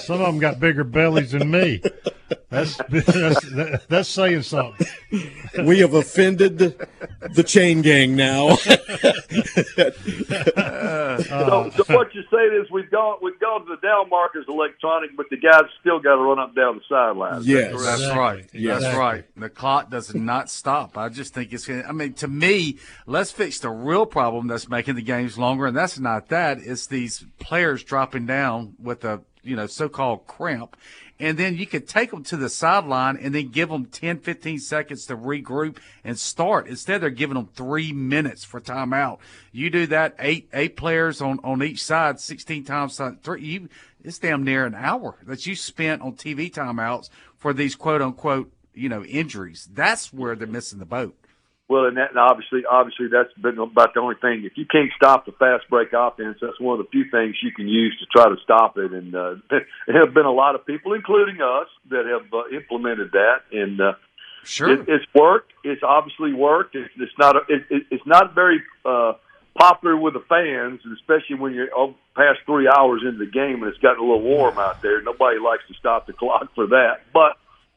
Some 0.00 0.20
of 0.20 0.26
them 0.26 0.38
got 0.38 0.58
bigger 0.60 0.84
bellies 0.84 1.32
than 1.32 1.50
me. 1.50 1.82
That's 2.48 2.76
that's, 2.88 3.86
that's 3.86 4.08
saying 4.08 4.42
something. 4.42 4.86
We 5.64 5.80
have 5.80 5.94
offended 5.94 6.58
the 6.58 7.42
chain 7.44 7.82
gang 7.82 8.16
now. 8.16 8.54
so, 10.16 11.70
so 11.70 11.84
what 11.96 12.14
you're 12.14 12.24
saying 12.32 12.62
is 12.64 12.70
we've 12.70 12.90
gone 12.90 13.18
we've 13.22 13.38
gone 13.40 13.64
to 13.66 13.76
the 13.76 13.86
down 13.86 14.08
markers 14.10 14.46
electronic, 14.48 15.16
but 15.16 15.26
the 15.30 15.36
guys 15.36 15.62
still 15.80 15.98
got 16.00 16.16
to 16.16 16.20
run 16.22 16.38
up 16.38 16.48
and 16.48 16.56
down 16.56 16.76
the 16.76 16.82
sideline. 16.88 17.40
Is 17.40 17.46
Yes. 17.48 17.70
correct? 17.72 17.84
That's 17.84 18.00
Exactly. 18.00 18.18
right. 18.20 18.80
That's 18.80 18.96
right. 18.96 19.24
The 19.36 19.50
clock 19.50 19.90
does 19.90 20.14
not 20.14 20.50
stop. 20.50 20.96
I 20.98 21.08
just 21.08 21.34
think 21.34 21.52
it's 21.52 21.66
going 21.66 21.82
to, 21.82 21.88
I 21.88 21.92
mean, 21.92 22.14
to 22.14 22.28
me, 22.28 22.45
let's 23.06 23.30
fix 23.30 23.58
the 23.58 23.70
real 23.70 24.06
problem 24.06 24.46
that's 24.46 24.68
making 24.68 24.94
the 24.94 25.02
games 25.02 25.38
longer. 25.38 25.66
And 25.66 25.76
that's 25.76 25.98
not 25.98 26.28
that. 26.28 26.58
It's 26.58 26.86
these 26.86 27.24
players 27.38 27.82
dropping 27.82 28.26
down 28.26 28.74
with 28.78 29.04
a, 29.04 29.22
you 29.42 29.56
know, 29.56 29.66
so-called 29.66 30.26
cramp. 30.26 30.76
And 31.18 31.38
then 31.38 31.56
you 31.56 31.66
could 31.66 31.88
take 31.88 32.10
them 32.10 32.22
to 32.24 32.36
the 32.36 32.50
sideline 32.50 33.16
and 33.16 33.34
then 33.34 33.48
give 33.48 33.70
them 33.70 33.86
10, 33.86 34.18
15 34.18 34.58
seconds 34.58 35.06
to 35.06 35.16
regroup 35.16 35.78
and 36.04 36.18
start. 36.18 36.66
Instead, 36.66 37.00
they're 37.00 37.10
giving 37.10 37.36
them 37.36 37.48
three 37.54 37.92
minutes 37.92 38.44
for 38.44 38.60
timeout. 38.60 39.18
You 39.50 39.70
do 39.70 39.86
that, 39.86 40.14
eight, 40.18 40.50
eight 40.52 40.76
players 40.76 41.22
on, 41.22 41.40
on 41.42 41.62
each 41.62 41.82
side, 41.82 42.20
16 42.20 42.64
times 42.64 43.00
uh, 43.00 43.12
three, 43.22 43.42
you, 43.42 43.68
it's 44.04 44.18
damn 44.18 44.44
near 44.44 44.66
an 44.66 44.74
hour 44.74 45.16
that 45.26 45.46
you 45.46 45.56
spent 45.56 46.02
on 46.02 46.14
TV 46.14 46.52
timeouts 46.52 47.08
for 47.38 47.54
these 47.54 47.74
quote 47.74 48.02
unquote, 48.02 48.52
you 48.74 48.90
know, 48.90 49.02
injuries. 49.04 49.68
That's 49.72 50.12
where 50.12 50.36
they're 50.36 50.46
missing 50.46 50.78
the 50.78 50.84
boat. 50.84 51.16
Well, 51.68 51.86
and 51.86 51.96
that 51.96 52.10
and 52.10 52.18
obviously, 52.18 52.62
obviously, 52.64 53.08
that's 53.10 53.32
been 53.34 53.58
about 53.58 53.94
the 53.94 54.00
only 54.00 54.14
thing. 54.20 54.44
If 54.44 54.52
you 54.56 54.66
can't 54.66 54.90
stop 54.94 55.26
the 55.26 55.32
fast 55.32 55.68
break 55.68 55.92
offense, 55.92 56.38
that's 56.40 56.60
one 56.60 56.78
of 56.78 56.86
the 56.86 56.90
few 56.90 57.10
things 57.10 57.36
you 57.42 57.50
can 57.50 57.66
use 57.66 57.96
to 57.98 58.06
try 58.06 58.28
to 58.28 58.36
stop 58.44 58.78
it. 58.78 58.92
And 58.92 59.14
uh, 59.14 59.34
there 59.50 59.66
have 60.04 60.14
been 60.14 60.26
a 60.26 60.32
lot 60.32 60.54
of 60.54 60.64
people, 60.64 60.94
including 60.94 61.40
us, 61.42 61.66
that 61.90 62.06
have 62.06 62.32
uh, 62.32 62.56
implemented 62.56 63.12
that. 63.12 63.42
And 63.50 63.80
uh, 63.80 63.92
Sure. 64.46 64.70
it, 64.70 64.88
it's 64.88 65.04
worked. 65.12 65.52
It's 65.64 65.82
obviously 65.82 66.32
worked. 66.32 66.76
It's, 66.76 66.90
it's 66.96 67.12
not. 67.18 67.34
A, 67.34 67.40
it, 67.48 67.62
it, 67.68 67.82
it's 67.90 68.06
not 68.06 68.32
very 68.32 68.62
uh, 68.84 69.14
popular 69.58 69.96
with 69.96 70.14
the 70.14 70.22
fans, 70.28 70.80
especially 70.94 71.36
when 71.36 71.52
you're 71.52 71.68
oh, 71.74 71.96
past 72.14 72.40
three 72.46 72.68
hours 72.68 73.02
into 73.04 73.18
the 73.18 73.30
game 73.30 73.62
and 73.62 73.66
it's 73.72 73.78
gotten 73.78 73.98
a 73.98 74.02
little 74.02 74.22
warm 74.22 74.58
out 74.58 74.82
there. 74.82 75.02
Nobody 75.02 75.38
likes 75.38 75.62
to 75.68 75.74
stop 75.74 76.06
the 76.06 76.12
clock 76.12 76.54
for 76.54 76.68
that. 76.68 77.00
But 77.12 77.36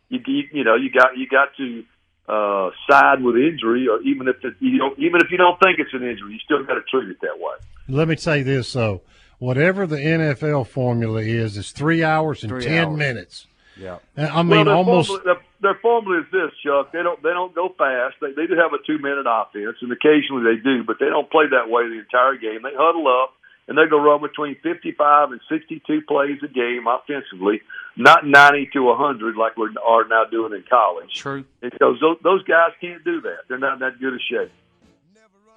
you, 0.10 0.20
you, 0.28 0.44
you 0.52 0.64
know, 0.64 0.76
you 0.76 0.92
got 0.92 1.18
you 1.18 1.28
got 1.28 1.56
to 1.58 1.84
uh, 2.30 2.70
side 2.90 3.24
with 3.24 3.36
injury, 3.36 3.88
or 3.88 4.02
even 4.02 4.28
if 4.28 4.36
it, 4.44 4.54
you 4.60 4.78
don't, 4.78 4.98
even 5.00 5.22
if 5.22 5.32
you 5.32 5.38
don't 5.38 5.60
think 5.60 5.80
it's 5.80 5.94
an 5.94 6.04
injury, 6.04 6.34
you 6.34 6.40
still 6.46 6.64
got 6.64 6.76
to 6.76 6.82
treat 6.84 7.10
it 7.10 7.18
that 7.22 7.40
way. 7.40 7.56
Let 7.88 8.08
me 8.08 8.16
say 8.16 8.44
this 8.44 8.72
though: 8.72 9.02
whatever 9.40 9.88
the 9.88 9.98
NFL 9.98 10.68
formula 10.68 11.22
is, 11.22 11.58
it's 11.58 11.72
three 11.72 12.04
hours 12.04 12.44
and 12.44 12.52
Three 12.52 12.64
ten 12.64 12.90
hours. 12.90 12.98
minutes. 12.98 13.48
Yeah. 13.78 13.98
I 14.18 14.44
mean, 14.44 14.50
well, 14.50 14.66
their 14.66 14.76
almost. 14.76 15.08
Formula, 15.08 15.24
their, 15.34 15.72
their 15.72 15.80
formula 15.82 16.20
is 16.20 16.26
this, 16.32 16.52
Chuck. 16.64 16.92
They 16.92 17.02
don't 17.02 17.22
they 17.24 17.30
don't 17.30 17.56
go 17.56 17.70
fast. 17.78 18.16
They 18.22 18.32
they 18.34 18.46
do 18.46 18.56
have 18.56 18.74
a 18.74 18.84
two 18.86 19.00
minute 19.00 19.26
offense, 19.26 19.78
and 19.82 19.92
occasionally 19.92 20.44
they 20.44 20.62
do, 20.62 20.84
but 20.84 20.98
they 21.00 21.08
don't 21.08 21.32
play 21.32 21.46
that 21.50 21.70
way 21.70 21.88
the 21.88 22.00
entire 22.00 22.36
game. 22.36 22.62
They 22.62 22.76
huddle 22.78 23.08
up 23.08 23.34
and 23.70 23.78
they 23.78 23.86
go 23.90 24.02
run 24.02 24.22
between 24.22 24.58
fifty 24.62 24.92
five 24.92 25.32
and 25.32 25.40
sixty 25.50 25.82
two 25.88 26.02
plays 26.08 26.40
a 26.44 26.48
game 26.48 26.86
offensively, 26.90 27.62
not 28.00 28.26
ninety 28.26 28.68
to 28.74 28.94
hundred 28.96 29.36
like 29.36 29.56
we 29.58 29.70
are 29.86 30.08
now 30.08 30.24
doing 30.26 30.54
in 30.54 30.64
college. 30.70 31.14
True. 31.14 31.44
Because 31.62 31.98
those 32.00 32.18
those 32.24 32.44
guys 32.46 32.72
can't 32.82 33.04
do 33.04 33.22
that. 33.22 33.40
They're 33.48 33.60
not 33.60 33.74
in 33.74 33.80
that 33.80 34.00
good 34.00 34.14
a 34.14 34.20
shape. 34.20 34.52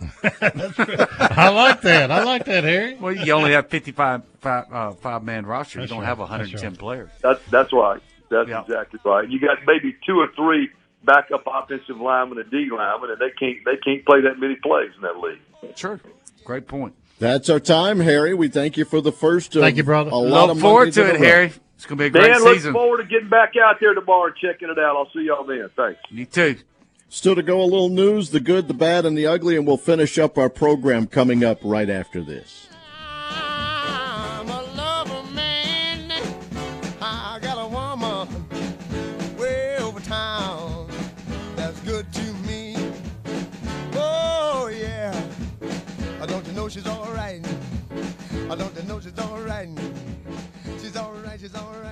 I 0.25 1.49
like 1.51 1.81
that. 1.83 2.11
I 2.11 2.25
like 2.25 2.45
that, 2.47 2.65
Harry. 2.65 2.97
Well, 2.97 3.13
you 3.13 3.33
only 3.33 3.53
have 3.53 3.69
55 3.69 4.23
five, 4.41 4.65
uh, 4.73 4.93
five 4.93 5.23
man 5.23 5.47
roster. 5.47 5.79
That's 5.79 5.91
you 5.91 5.95
don't 5.97 6.03
right. 6.03 6.09
have 6.09 6.19
That's 6.19 6.31
110 6.31 6.71
right. 6.71 6.79
players. 6.79 7.11
That's 7.21 7.41
that's 7.51 7.73
right. 7.73 8.01
That's 8.31 8.49
Yeah. 8.49 8.63
exactly 8.63 8.99
right. 9.05 9.29
You 9.29 9.39
got 9.39 9.59
maybe 9.67 9.97
two 10.07 10.19
or 10.19 10.29
three 10.35 10.71
backup 11.05 11.45
offensive 11.47 12.01
linemen 12.01 12.39
and 12.39 12.51
D 12.51 12.69
linemen, 12.71 13.11
and 13.11 13.19
they 13.21 13.31
can't 13.39 13.59
they 13.65 13.77
can't 13.77 14.05
play 14.05 14.23
that 14.23 14.39
many 14.41 14.57
plays 14.57 14.91
in 14.97 15.03
that 15.03 15.19
league. 15.19 15.77
Sure. 15.77 16.01
Great 16.45 16.67
point. 16.67 16.95
That's 17.21 17.49
our 17.49 17.61
time, 17.61 18.01
Harry. 18.01 18.35
We 18.35 18.49
thank 18.49 18.77
you 18.77 18.85
for 18.85 19.01
the 19.01 19.13
first. 19.13 19.55
Of 19.55 19.63
Thank 19.63 19.77
you, 19.77 19.85
brother. 19.85 20.11
A 20.11 20.17
lot 20.17 20.49
Look 20.49 20.57
of 20.57 20.61
forward 20.61 20.93
to 20.95 21.07
it, 21.09 21.13
row. 21.13 21.19
Harry. 21.19 21.53
It's 21.83 21.89
going 21.89 21.99
to 21.99 22.03
be 22.05 22.07
a 22.07 22.11
great 22.11 22.33
Dan, 22.33 22.45
look 22.45 22.55
season. 22.55 22.73
forward 22.75 22.99
to 22.99 23.05
getting 23.09 23.29
back 23.29 23.55
out 23.57 23.81
there 23.81 23.93
tomorrow 23.93 24.27
and 24.27 24.37
checking 24.37 24.71
it 24.71 24.79
out. 24.79 24.95
I'll 24.95 25.11
see 25.11 25.23
y'all 25.23 25.43
then. 25.43 25.69
Thanks. 25.75 25.99
You 26.11 26.27
too. 26.27 26.59
Still 27.09 27.35
to 27.35 27.43
go, 27.43 27.61
a 27.61 27.65
little 27.65 27.89
news, 27.89 28.31
the 28.31 28.39
good, 28.39 28.69
the 28.69 28.75
bad, 28.75 29.05
and 29.05 29.19
the 29.19 29.27
ugly, 29.27 29.57
and 29.57 29.67
we'll 29.67 29.77
finish 29.79 30.17
up 30.17 30.39
our 30.39 30.49
program 30.49 31.09
coming 31.09 31.43
up 31.43 31.59
right 31.65 31.91
after 31.91 32.23
this. 32.23 32.69
I'm 33.33 34.49
a 34.49 34.63
lover 34.77 35.29
man. 35.33 36.13
I 37.01 37.41
got 37.43 37.59
a 37.59 37.67
woman 37.67 38.29
way 39.37 39.77
over 39.79 39.99
town 39.99 40.89
that's 41.57 41.81
good 41.81 42.07
to 42.13 42.33
me. 42.47 42.77
Oh 43.95 44.71
yeah. 44.73 45.21
I 46.21 46.27
don't 46.27 46.47
you 46.47 46.53
know 46.53 46.69
she's 46.69 46.87
all 46.87 47.11
right? 47.13 47.45
I 48.49 48.55
don't 48.55 48.73
you 48.77 48.83
know 48.85 49.01
she's 49.01 49.19
all 49.19 49.41
right? 49.41 49.69
She's 51.43 51.57
all 51.57 51.75
right, 51.83 51.92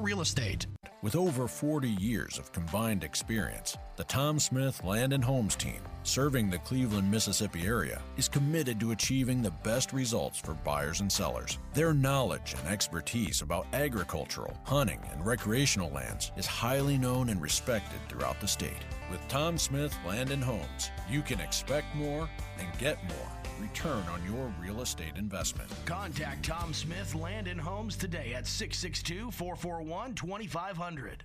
Real 0.00 0.20
Estate. 0.20 0.66
With 1.02 1.16
over 1.16 1.48
40 1.48 1.88
years 1.88 2.38
of 2.38 2.52
combined 2.52 3.02
experience, 3.02 3.76
the 3.96 4.04
Tom 4.04 4.38
Smith 4.38 4.84
Land 4.84 5.12
and 5.12 5.24
Homes 5.24 5.56
team, 5.56 5.82
serving 6.04 6.48
the 6.48 6.58
Cleveland, 6.58 7.10
Mississippi 7.10 7.66
area, 7.66 8.00
is 8.16 8.28
committed 8.28 8.78
to 8.78 8.92
achieving 8.92 9.42
the 9.42 9.50
best 9.50 9.92
results 9.92 10.38
for 10.38 10.54
buyers 10.54 11.00
and 11.00 11.10
sellers. 11.10 11.58
Their 11.74 11.92
knowledge 11.92 12.54
and 12.56 12.68
expertise 12.68 13.42
about 13.42 13.66
agricultural, 13.72 14.56
hunting, 14.64 15.00
and 15.12 15.26
recreational 15.26 15.90
lands 15.90 16.30
is 16.36 16.46
highly 16.46 16.96
known 16.98 17.28
and 17.28 17.42
respected 17.42 17.98
throughout 18.08 18.40
the 18.40 18.48
state. 18.48 18.84
With 19.12 19.28
Tom 19.28 19.58
Smith 19.58 19.94
Land 20.06 20.30
and 20.30 20.42
Homes, 20.42 20.90
you 21.06 21.20
can 21.20 21.38
expect 21.38 21.94
more 21.94 22.30
and 22.58 22.78
get 22.78 22.96
more 23.10 23.28
return 23.60 24.02
on 24.08 24.24
your 24.24 24.50
real 24.58 24.80
estate 24.80 25.18
investment. 25.18 25.68
Contact 25.84 26.42
Tom 26.42 26.72
Smith 26.72 27.14
Land 27.14 27.46
and 27.46 27.60
Homes 27.60 27.94
today 27.94 28.32
at 28.32 28.46
662 28.46 29.30
441 29.30 30.14
2500. 30.14 31.24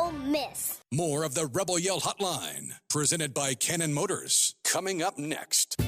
Ole 0.01 0.11
Miss. 0.11 0.81
More 0.91 1.23
of 1.23 1.35
the 1.35 1.45
Rebel 1.45 1.77
Yell 1.77 1.99
Hotline, 1.99 2.71
presented 2.89 3.35
by 3.35 3.53
Cannon 3.53 3.93
Motors, 3.93 4.55
coming 4.63 5.03
up 5.03 5.19
next. 5.19 5.79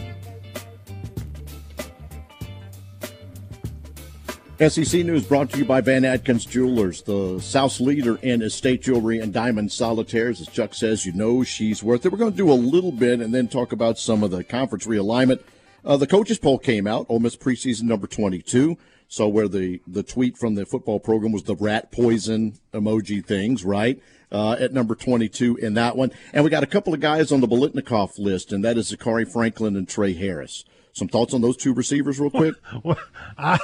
SEC 4.59 5.03
News 5.03 5.26
brought 5.26 5.49
to 5.49 5.57
you 5.57 5.66
by 5.66 5.82
Van 5.82 6.05
Atkins 6.05 6.45
Jewelers, 6.45 7.01
the 7.01 7.39
South's 7.39 7.82
leader 7.82 8.18
in 8.22 8.43
estate 8.43 8.84
jewelry 8.84 9.20
and 9.20 9.34
diamond 9.34 9.72
solitaires. 9.72 10.39
As 10.39 10.47
Chuck 10.47 10.76
says, 10.76 11.07
you 11.07 11.14
know 11.14 11.43
she's 11.43 11.82
worth 11.82 12.05
it. 12.05 12.11
We're 12.11 12.20
going 12.20 12.32
to 12.32 12.38
do 12.38 12.51
a 12.51 12.53
little 12.53 12.91
bit 12.91 13.20
and 13.20 13.34
then 13.34 13.47
talk 13.47 13.72
about 13.72 13.97
some 13.97 14.22
of 14.22 14.30
the 14.30 14.43
conference 14.43 14.86
realignment. 14.86 15.41
Uh, 15.84 15.97
the 15.97 16.07
coaches 16.07 16.38
poll 16.38 16.59
came 16.59 16.86
out. 16.86 17.07
Ole 17.09 17.20
Miss 17.20 17.36
preseason 17.36 17.84
number 17.84 18.05
22. 18.05 18.78
So 19.14 19.28
where 19.28 19.47
the, 19.47 19.80
the 19.86 20.01
tweet 20.01 20.39
from 20.39 20.55
the 20.55 20.66
football 20.66 20.99
program 20.99 21.32
was 21.32 21.43
the 21.43 21.55
rat 21.55 21.91
poison 21.91 22.57
emoji 22.74 23.24
things, 23.24 23.64
right? 23.64 24.01
Uh, 24.32 24.53
at 24.53 24.74
number 24.74 24.95
22 24.95 25.55
in 25.57 25.76
that 25.76 25.95
one. 25.95 26.11
And 26.34 26.43
we 26.43 26.49
got 26.49 26.64
a 26.64 26.66
couple 26.66 26.95
of 26.95 26.99
guys 26.99 27.32
on 27.32 27.39
the 27.39 27.47
Biletnikoff 27.47 28.18
list, 28.18 28.51
and 28.51 28.66
that 28.66 28.76
is 28.76 28.91
Zakhari 28.91 29.32
Franklin 29.32 29.76
and 29.76 29.88
Tre 29.88 30.16
Harris. 30.16 30.66
Some 30.93 31.09
thoughts 31.09 31.32
on 31.32 31.41
those 31.41 31.57
two 31.57 31.76
receivers, 31.76 32.20
real 32.20 32.32
quick? 32.32 32.55
Well, 32.84 32.97
I, 33.38 33.59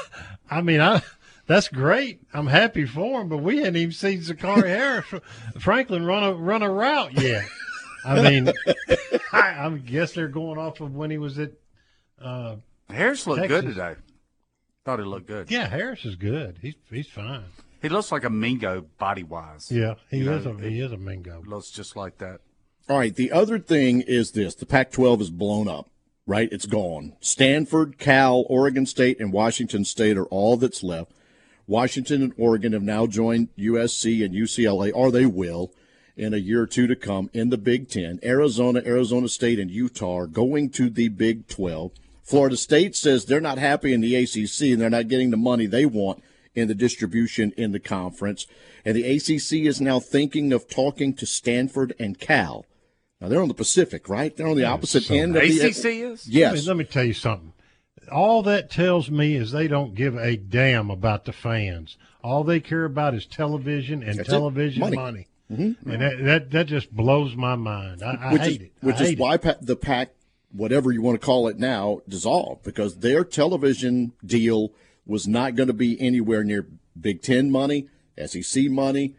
I 0.51 0.61
mean, 0.61 0.81
I 0.81 1.01
that's 1.47 1.67
great. 1.67 2.19
I'm 2.31 2.45
happy 2.45 2.85
for 2.85 3.21
him, 3.21 3.29
but 3.29 3.39
we 3.39 3.57
hadn't 3.57 3.77
even 3.77 3.91
seen 3.91 4.19
Zakhari 4.19 4.67
Harris 4.67 5.07
Franklin 5.59 6.05
run 6.05 6.23
a 6.25 6.33
run 6.33 6.61
a 6.61 6.69
route 6.69 7.19
yet. 7.19 7.47
I 8.05 8.21
mean, 8.21 8.53
I, 9.33 9.65
I 9.65 9.69
guess 9.83 10.13
they're 10.13 10.27
going 10.27 10.59
off 10.59 10.79
of 10.79 10.93
when 10.93 11.09
he 11.09 11.17
was 11.17 11.39
at. 11.39 11.53
Uh, 12.21 12.57
Harris 12.87 13.25
looked 13.25 13.41
Texas. 13.41 13.61
good 13.61 13.67
today. 13.69 13.95
Thought 14.85 14.99
he 14.99 15.05
looked 15.05 15.27
good. 15.27 15.51
Yeah, 15.51 15.67
Harris 15.67 16.05
is 16.05 16.15
good. 16.15 16.59
He's 16.61 16.75
he's 16.89 17.07
fine. 17.07 17.45
He 17.81 17.89
looks 17.89 18.11
like 18.11 18.23
a 18.23 18.29
Mingo 18.29 18.85
body 18.97 19.23
wise. 19.23 19.71
Yeah, 19.71 19.95
he 20.09 20.21
is 20.21 20.45
a 20.45 20.53
he 20.53 20.79
is 20.79 20.91
a 20.91 20.97
Mingo. 20.97 21.43
Looks 21.45 21.69
just 21.69 21.95
like 21.95 22.17
that. 22.19 22.41
All 22.87 22.97
right. 22.97 23.15
The 23.15 23.31
other 23.31 23.59
thing 23.59 24.01
is 24.01 24.31
this: 24.31 24.55
the 24.55 24.65
Pac-12 24.65 25.21
is 25.21 25.29
blown 25.29 25.67
up. 25.67 25.89
Right, 26.25 26.49
it's 26.51 26.67
gone. 26.67 27.13
Stanford, 27.21 27.97
Cal, 27.97 28.45
Oregon 28.49 28.85
State, 28.85 29.19
and 29.19 29.33
Washington 29.33 29.83
State 29.83 30.15
are 30.15 30.27
all 30.27 30.57
that's 30.57 30.83
left. 30.83 31.11
Washington 31.65 32.21
and 32.21 32.33
Oregon 32.37 32.73
have 32.73 32.83
now 32.83 33.07
joined 33.07 33.49
USC 33.57 34.23
and 34.23 34.35
UCLA, 34.35 34.91
or 34.93 35.11
they 35.11 35.25
will, 35.25 35.71
in 36.15 36.35
a 36.35 36.37
year 36.37 36.61
or 36.61 36.67
two 36.67 36.85
to 36.85 36.95
come 36.95 37.31
in 37.33 37.49
the 37.49 37.57
Big 37.57 37.89
Ten. 37.89 38.19
Arizona, 38.23 38.81
Arizona 38.85 39.27
State, 39.27 39.57
and 39.57 39.71
Utah 39.71 40.17
are 40.17 40.27
going 40.27 40.69
to 40.71 40.89
the 40.91 41.09
Big 41.09 41.47
12. 41.47 41.91
Florida 42.29 42.55
State 42.57 42.95
says 42.95 43.25
they're 43.25 43.41
not 43.41 43.57
happy 43.57 43.91
in 43.91 44.01
the 44.01 44.15
ACC 44.15 44.71
and 44.71 44.79
they're 44.79 44.89
not 44.89 45.07
getting 45.07 45.31
the 45.31 45.37
money 45.37 45.65
they 45.65 45.85
want 45.85 46.23
in 46.53 46.67
the 46.67 46.75
distribution 46.75 47.51
in 47.57 47.71
the 47.71 47.79
conference. 47.79 48.45
And 48.85 48.95
the 48.95 49.03
ACC 49.03 49.65
is 49.67 49.81
now 49.81 49.99
thinking 49.99 50.53
of 50.53 50.67
talking 50.69 51.13
to 51.15 51.25
Stanford 51.25 51.95
and 51.99 52.19
Cal. 52.19 52.65
Now 53.19 53.29
they're 53.29 53.41
on 53.41 53.47
the 53.47 53.53
Pacific, 53.55 54.07
right? 54.07 54.35
They're 54.37 54.47
on 54.47 54.57
the 54.57 54.65
opposite 54.65 55.03
So- 55.03 55.15
end 55.15 55.35
of 55.35 55.41
the 55.41 55.59
ACC 55.59 55.85
is? 55.85 56.27
Yes. 56.27 56.53
Let 56.53 56.61
me, 56.61 56.67
let 56.67 56.77
me 56.77 56.83
tell 56.85 57.03
you 57.03 57.13
something. 57.13 57.53
All 58.11 58.43
that 58.43 58.69
tells 58.71 59.09
me 59.09 59.35
is 59.35 59.51
they 59.51 59.67
don't 59.67 59.95
give 59.95 60.15
a 60.15 60.37
damn 60.37 60.89
about 60.91 61.25
the 61.25 61.33
fans. 61.33 61.97
All 62.23 62.43
they 62.43 62.59
care 62.59 62.85
about 62.85 63.15
is 63.15 63.25
television 63.25 64.03
and 64.03 64.19
That's 64.19 64.29
television 64.29 64.81
Money. 64.81 64.95
money. 64.97 65.27
Mhm. 65.51 65.75
And 65.85 66.01
that, 66.01 66.23
that 66.25 66.51
that 66.51 66.67
just 66.67 66.91
blows 66.95 67.35
my 67.35 67.55
mind. 67.55 68.03
I, 68.03 68.17
I 68.29 68.33
which 68.33 68.41
hate 68.43 68.61
is 68.61 68.67
it. 68.67 68.71
which 68.81 68.95
I 68.97 69.01
is 69.01 69.09
hate 69.09 69.19
why 69.19 69.37
pa- 69.37 69.55
the 69.61 69.75
Pac 69.75 70.09
whatever 70.51 70.91
you 70.91 71.01
want 71.01 71.19
to 71.19 71.25
call 71.25 71.47
it 71.47 71.57
now, 71.57 72.01
dissolved 72.07 72.63
because 72.63 72.97
their 72.97 73.23
television 73.23 74.13
deal 74.25 74.71
was 75.05 75.27
not 75.27 75.55
going 75.55 75.67
to 75.67 75.73
be 75.73 75.99
anywhere 75.99 76.43
near 76.43 76.67
Big 76.99 77.21
Ten 77.21 77.49
money, 77.51 77.87
SEC 78.25 78.65
money, 78.69 79.15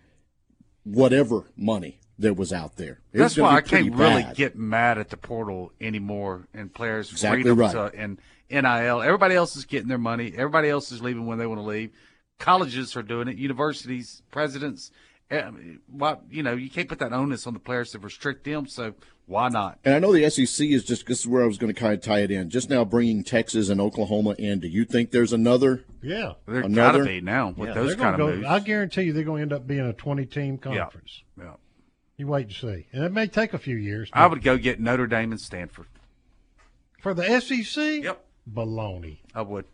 whatever 0.85 1.45
money 1.57 1.99
that 2.19 2.37
was 2.37 2.53
out 2.53 2.77
there. 2.77 3.01
It 3.13 3.19
That's 3.19 3.37
why 3.37 3.57
I 3.57 3.61
can't 3.61 3.87
pretty 3.87 3.91
really 3.91 4.27
get 4.35 4.57
mad 4.57 4.99
at 4.99 5.09
the 5.11 5.17
portal 5.17 5.73
anymore 5.81 6.49
and 6.53 6.73
players' 6.73 7.11
Exactly 7.11 7.43
freedom 7.43 7.59
right. 7.59 7.73
to, 7.73 7.93
and 7.95 8.19
NIL. 8.51 9.01
Everybody 9.01 9.35
else 9.35 9.57
is 9.57 9.65
getting 9.65 9.89
their 9.89 9.99
money. 9.99 10.33
Everybody 10.37 10.69
else 10.69 10.93
is 10.93 11.01
leaving 11.01 11.27
when 11.27 11.39
they 11.39 11.47
want 11.47 11.61
to 11.61 11.67
leave. 11.67 11.91
Colleges 12.39 12.97
are 12.97 13.03
doing 13.03 13.29
it. 13.29 13.37
Universities, 13.37 14.23
presidents. 14.31 14.91
eh, 15.31 15.51
Why 15.87 16.17
you 16.31 16.43
know 16.43 16.53
you 16.55 16.69
can't 16.71 16.89
put 16.89 16.99
that 16.99 17.13
onus 17.13 17.47
on 17.47 17.55
the 17.55 17.61
players 17.61 17.93
to 17.93 17.99
restrict 17.99 18.45
them. 18.45 18.67
So 18.67 18.95
why 19.31 19.49
not? 19.49 19.79
And 19.85 19.95
I 19.95 19.99
know 20.01 20.13
the 20.13 20.29
SEC 20.29 20.67
is 20.67 20.85
just 20.85 21.07
this 21.07 21.21
is 21.21 21.27
where 21.27 21.43
I 21.43 21.47
was 21.47 21.57
going 21.57 21.73
to 21.73 21.79
kind 21.81 21.95
of 21.95 22.01
tie 22.03 22.21
it 22.21 22.31
in. 22.31 22.51
Just 22.51 22.69
now 22.69 22.85
bringing 22.85 23.23
Texas 23.25 23.69
and 23.69 23.81
Oklahoma 23.81 24.35
in. 24.39 24.59
Do 24.61 24.69
you 24.69 24.85
think 24.85 25.13
there's 25.13 25.33
another? 25.33 25.85
Yeah, 26.03 26.33
There 26.47 26.61
another? 26.61 26.99
gotta 26.99 27.09
be 27.11 27.21
now 27.21 27.55
with 27.57 27.69
Yeah, 27.69 27.75
those 27.75 27.89
they're 27.91 27.97
kind 27.97 28.15
of 28.15 28.19
go, 28.19 28.35
moves. 28.35 28.47
I 28.47 28.59
guarantee 28.59 29.03
you 29.03 29.13
they're 29.13 29.23
going 29.25 29.39
to 29.39 29.43
end 29.43 29.53
up 29.53 29.67
being 29.67 29.87
a 29.87 29.93
20 29.93 30.27
team 30.27 30.59
conference. 30.59 31.23
Yeah. 31.39 31.55
You 32.17 32.27
wait 32.27 32.47
and 32.49 32.55
see. 32.55 32.87
And 32.93 33.05
it 33.05 33.13
may 33.13 33.27
take 33.29 33.55
a 33.55 33.59
few 33.59 33.77
years. 33.77 34.11
I 34.13 34.27
would 34.27 34.43
go 34.43 34.59
get 34.59 34.81
Notre 34.81 35.07
Dame 35.07 35.31
and 35.33 35.41
Stanford. 35.41 35.87
For 37.01 37.15
the 37.15 37.41
SEC? 37.41 38.03
Yep. 38.03 38.25
Baloney. 38.53 39.19
I 39.35 39.43
would. 39.43 39.65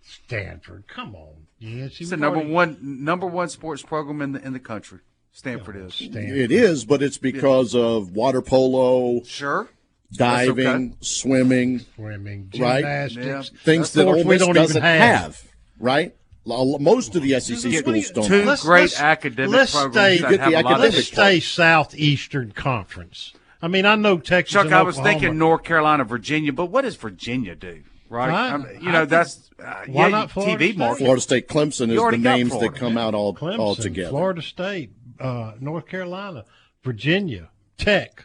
Stanford. 0.00 0.84
Come 0.88 1.14
on. 1.14 1.46
Yes, 1.58 2.00
It's 2.00 2.10
the 2.10 2.16
number 2.16 2.40
one 2.40 2.76
number 3.04 3.26
one 3.26 3.48
sports 3.48 3.82
program 3.82 4.20
in 4.22 4.32
the 4.32 4.44
in 4.44 4.52
the 4.52 4.58
country. 4.60 5.00
Stanford 5.32 5.76
is. 5.76 5.94
Stanford. 5.94 6.22
It 6.38 6.52
is, 6.52 6.84
but 6.84 7.02
it's 7.02 7.18
because 7.18 7.74
of 7.74 8.12
water 8.14 8.42
polo, 8.42 9.22
sure, 9.24 9.68
diving, 10.12 10.96
swimming, 11.00 11.80
swimming, 11.96 12.50
right? 12.58 13.08
gymnastics. 13.08 13.50
Things 13.64 13.88
Of 13.88 13.94
that 13.94 14.06
Ole 14.08 14.24
Miss 14.24 14.42
don't 14.42 14.54
doesn't 14.54 14.82
have. 14.82 15.00
have, 15.22 15.42
right? 15.78 16.14
Most 16.44 17.14
of 17.14 17.22
the 17.22 17.38
SEC 17.40 17.72
schools 17.72 18.10
don't. 18.10 18.26
Two 18.26 18.40
have. 18.42 18.60
great 18.60 19.00
academic 19.00 19.52
let's 19.52 19.72
programs 19.72 20.18
stay, 20.18 20.18
that 20.36 20.40
have 20.40 20.50
the 20.50 20.56
a 20.56 20.60
lot 20.62 20.64
of 20.64 20.66
academic 20.66 20.80
Let's 20.82 20.96
history. 20.96 21.14
stay 21.14 21.40
Southeastern 21.40 22.52
Conference. 22.52 23.32
I 23.62 23.68
mean, 23.68 23.86
I 23.86 23.94
know 23.94 24.18
Texas. 24.18 24.52
Chuck, 24.52 24.66
and 24.66 24.74
I 24.74 24.82
was 24.82 24.98
thinking 24.98 25.38
North 25.38 25.62
Carolina, 25.62 26.04
Virginia, 26.04 26.52
but 26.52 26.66
what 26.66 26.82
does 26.82 26.96
Virginia 26.96 27.54
do? 27.54 27.82
Right? 28.08 28.28
Right. 28.28 28.52
I 28.52 28.56
mean, 28.58 28.66
you 28.82 28.88
I 28.88 28.92
know, 28.92 28.98
think- 29.00 29.10
that's 29.10 29.50
uh, 29.64 29.84
Why 29.86 30.06
yeah, 30.06 30.08
not 30.08 30.30
Florida 30.32 30.56
TV 30.56 30.64
State? 30.70 30.76
market. 30.78 30.98
Florida 31.04 31.22
State, 31.22 31.48
Clemson 31.48 31.90
is 31.90 32.02
the 32.10 32.18
names 32.18 32.50
Florida. 32.50 32.72
that 32.72 32.78
come 32.78 32.98
out 32.98 33.14
all 33.14 33.32
Clemson, 33.34 33.58
all 33.60 33.74
together. 33.76 34.10
Florida 34.10 34.42
State, 34.42 34.90
uh, 35.20 35.52
North 35.60 35.86
Carolina, 35.86 36.44
Virginia, 36.82 37.50
Tech. 37.78 38.24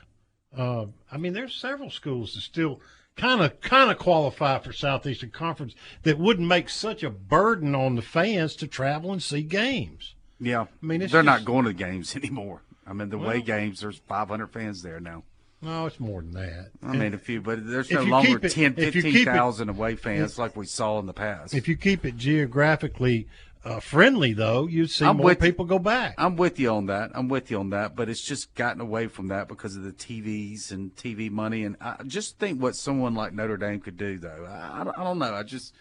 Uh, 0.55 0.85
I 1.11 1.17
mean, 1.17 1.33
there's 1.33 1.55
several 1.55 1.89
schools 1.89 2.33
that 2.33 2.41
still 2.41 2.81
kind 3.15 3.41
of 3.41 3.59
kind 3.61 3.89
of 3.91 3.97
qualify 3.97 4.59
for 4.59 4.71
Southeastern 4.73 5.31
Conference 5.31 5.75
that 6.03 6.17
wouldn't 6.17 6.47
make 6.47 6.69
such 6.69 7.03
a 7.03 7.09
burden 7.09 7.75
on 7.75 7.95
the 7.95 8.01
fans 8.01 8.55
to 8.57 8.67
travel 8.67 9.11
and 9.11 9.21
see 9.21 9.41
games. 9.43 10.15
Yeah, 10.39 10.61
I 10.61 10.85
mean, 10.85 11.01
it's 11.01 11.11
they're 11.11 11.23
not 11.23 11.45
going 11.45 11.65
to 11.65 11.69
the 11.71 11.73
games 11.73 12.15
anymore. 12.15 12.61
I 12.85 12.93
mean, 12.93 13.09
the 13.09 13.17
way 13.17 13.41
games, 13.41 13.81
there's 13.81 13.97
500 14.07 14.47
fans 14.47 14.81
there 14.81 14.99
now. 14.99 15.23
No, 15.61 15.88
it's 15.88 15.99
more 15.99 16.21
than 16.21 16.31
that. 16.33 16.69
I 16.83 16.95
mean, 16.95 17.15
a 17.15 17.17
few, 17.17 17.41
but 17.41 17.67
there's 17.67 17.89
no 17.89 18.03
longer 18.03 18.38
it- 18.41 18.51
10, 18.51 18.75
if 18.77 18.95
you 18.95 19.01
keep 19.01 19.15
it- 19.15 19.25
15,000 19.25 19.69
away 19.69 19.95
fans 19.95 20.38
like 20.38 20.55
we 20.55 20.67
saw 20.67 20.99
in 20.99 21.07
the 21.07 21.13
past. 21.13 21.53
If 21.55 21.67
you 21.67 21.75
keep 21.75 22.05
it 22.05 22.15
geographically 22.15 23.27
uh, 23.68 23.80
friendly, 23.80 24.34
though, 24.34 24.68
you'd 24.68 24.89
see 24.89 25.05
I'm 25.05 25.18
more 25.18 25.26
with- 25.28 25.39
people 25.39 25.65
go 25.65 25.80
back. 25.80 26.15
I'm 26.18 26.36
with 26.38 26.59
you 26.59 26.70
on 26.70 26.86
that. 26.88 27.11
I'm 27.13 27.28
with 27.28 27.51
you 27.51 27.59
on 27.59 27.70
that. 27.72 27.95
But 27.95 28.09
it's 28.09 28.22
just 28.22 28.53
gotten 28.55 28.82
away 28.82 29.07
from 29.07 29.28
that 29.28 29.47
because 29.47 29.76
of 29.76 29.84
the 29.84 29.91
TVs 29.91 30.72
and 30.72 30.95
TV 30.95 31.30
money. 31.30 31.63
And 31.63 31.76
I 31.82 31.97
just 32.05 32.39
think 32.39 32.61
what 32.61 32.76
someone 32.76 33.13
like 33.15 33.34
Notre 33.34 33.57
Dame 33.57 33.80
could 33.80 33.97
do, 33.97 34.18
though. 34.18 34.47
I, 34.49 34.82
I, 34.82 35.03
don't, 35.03 35.20
know. 35.20 35.34
I 35.34 35.43
just, 35.43 35.74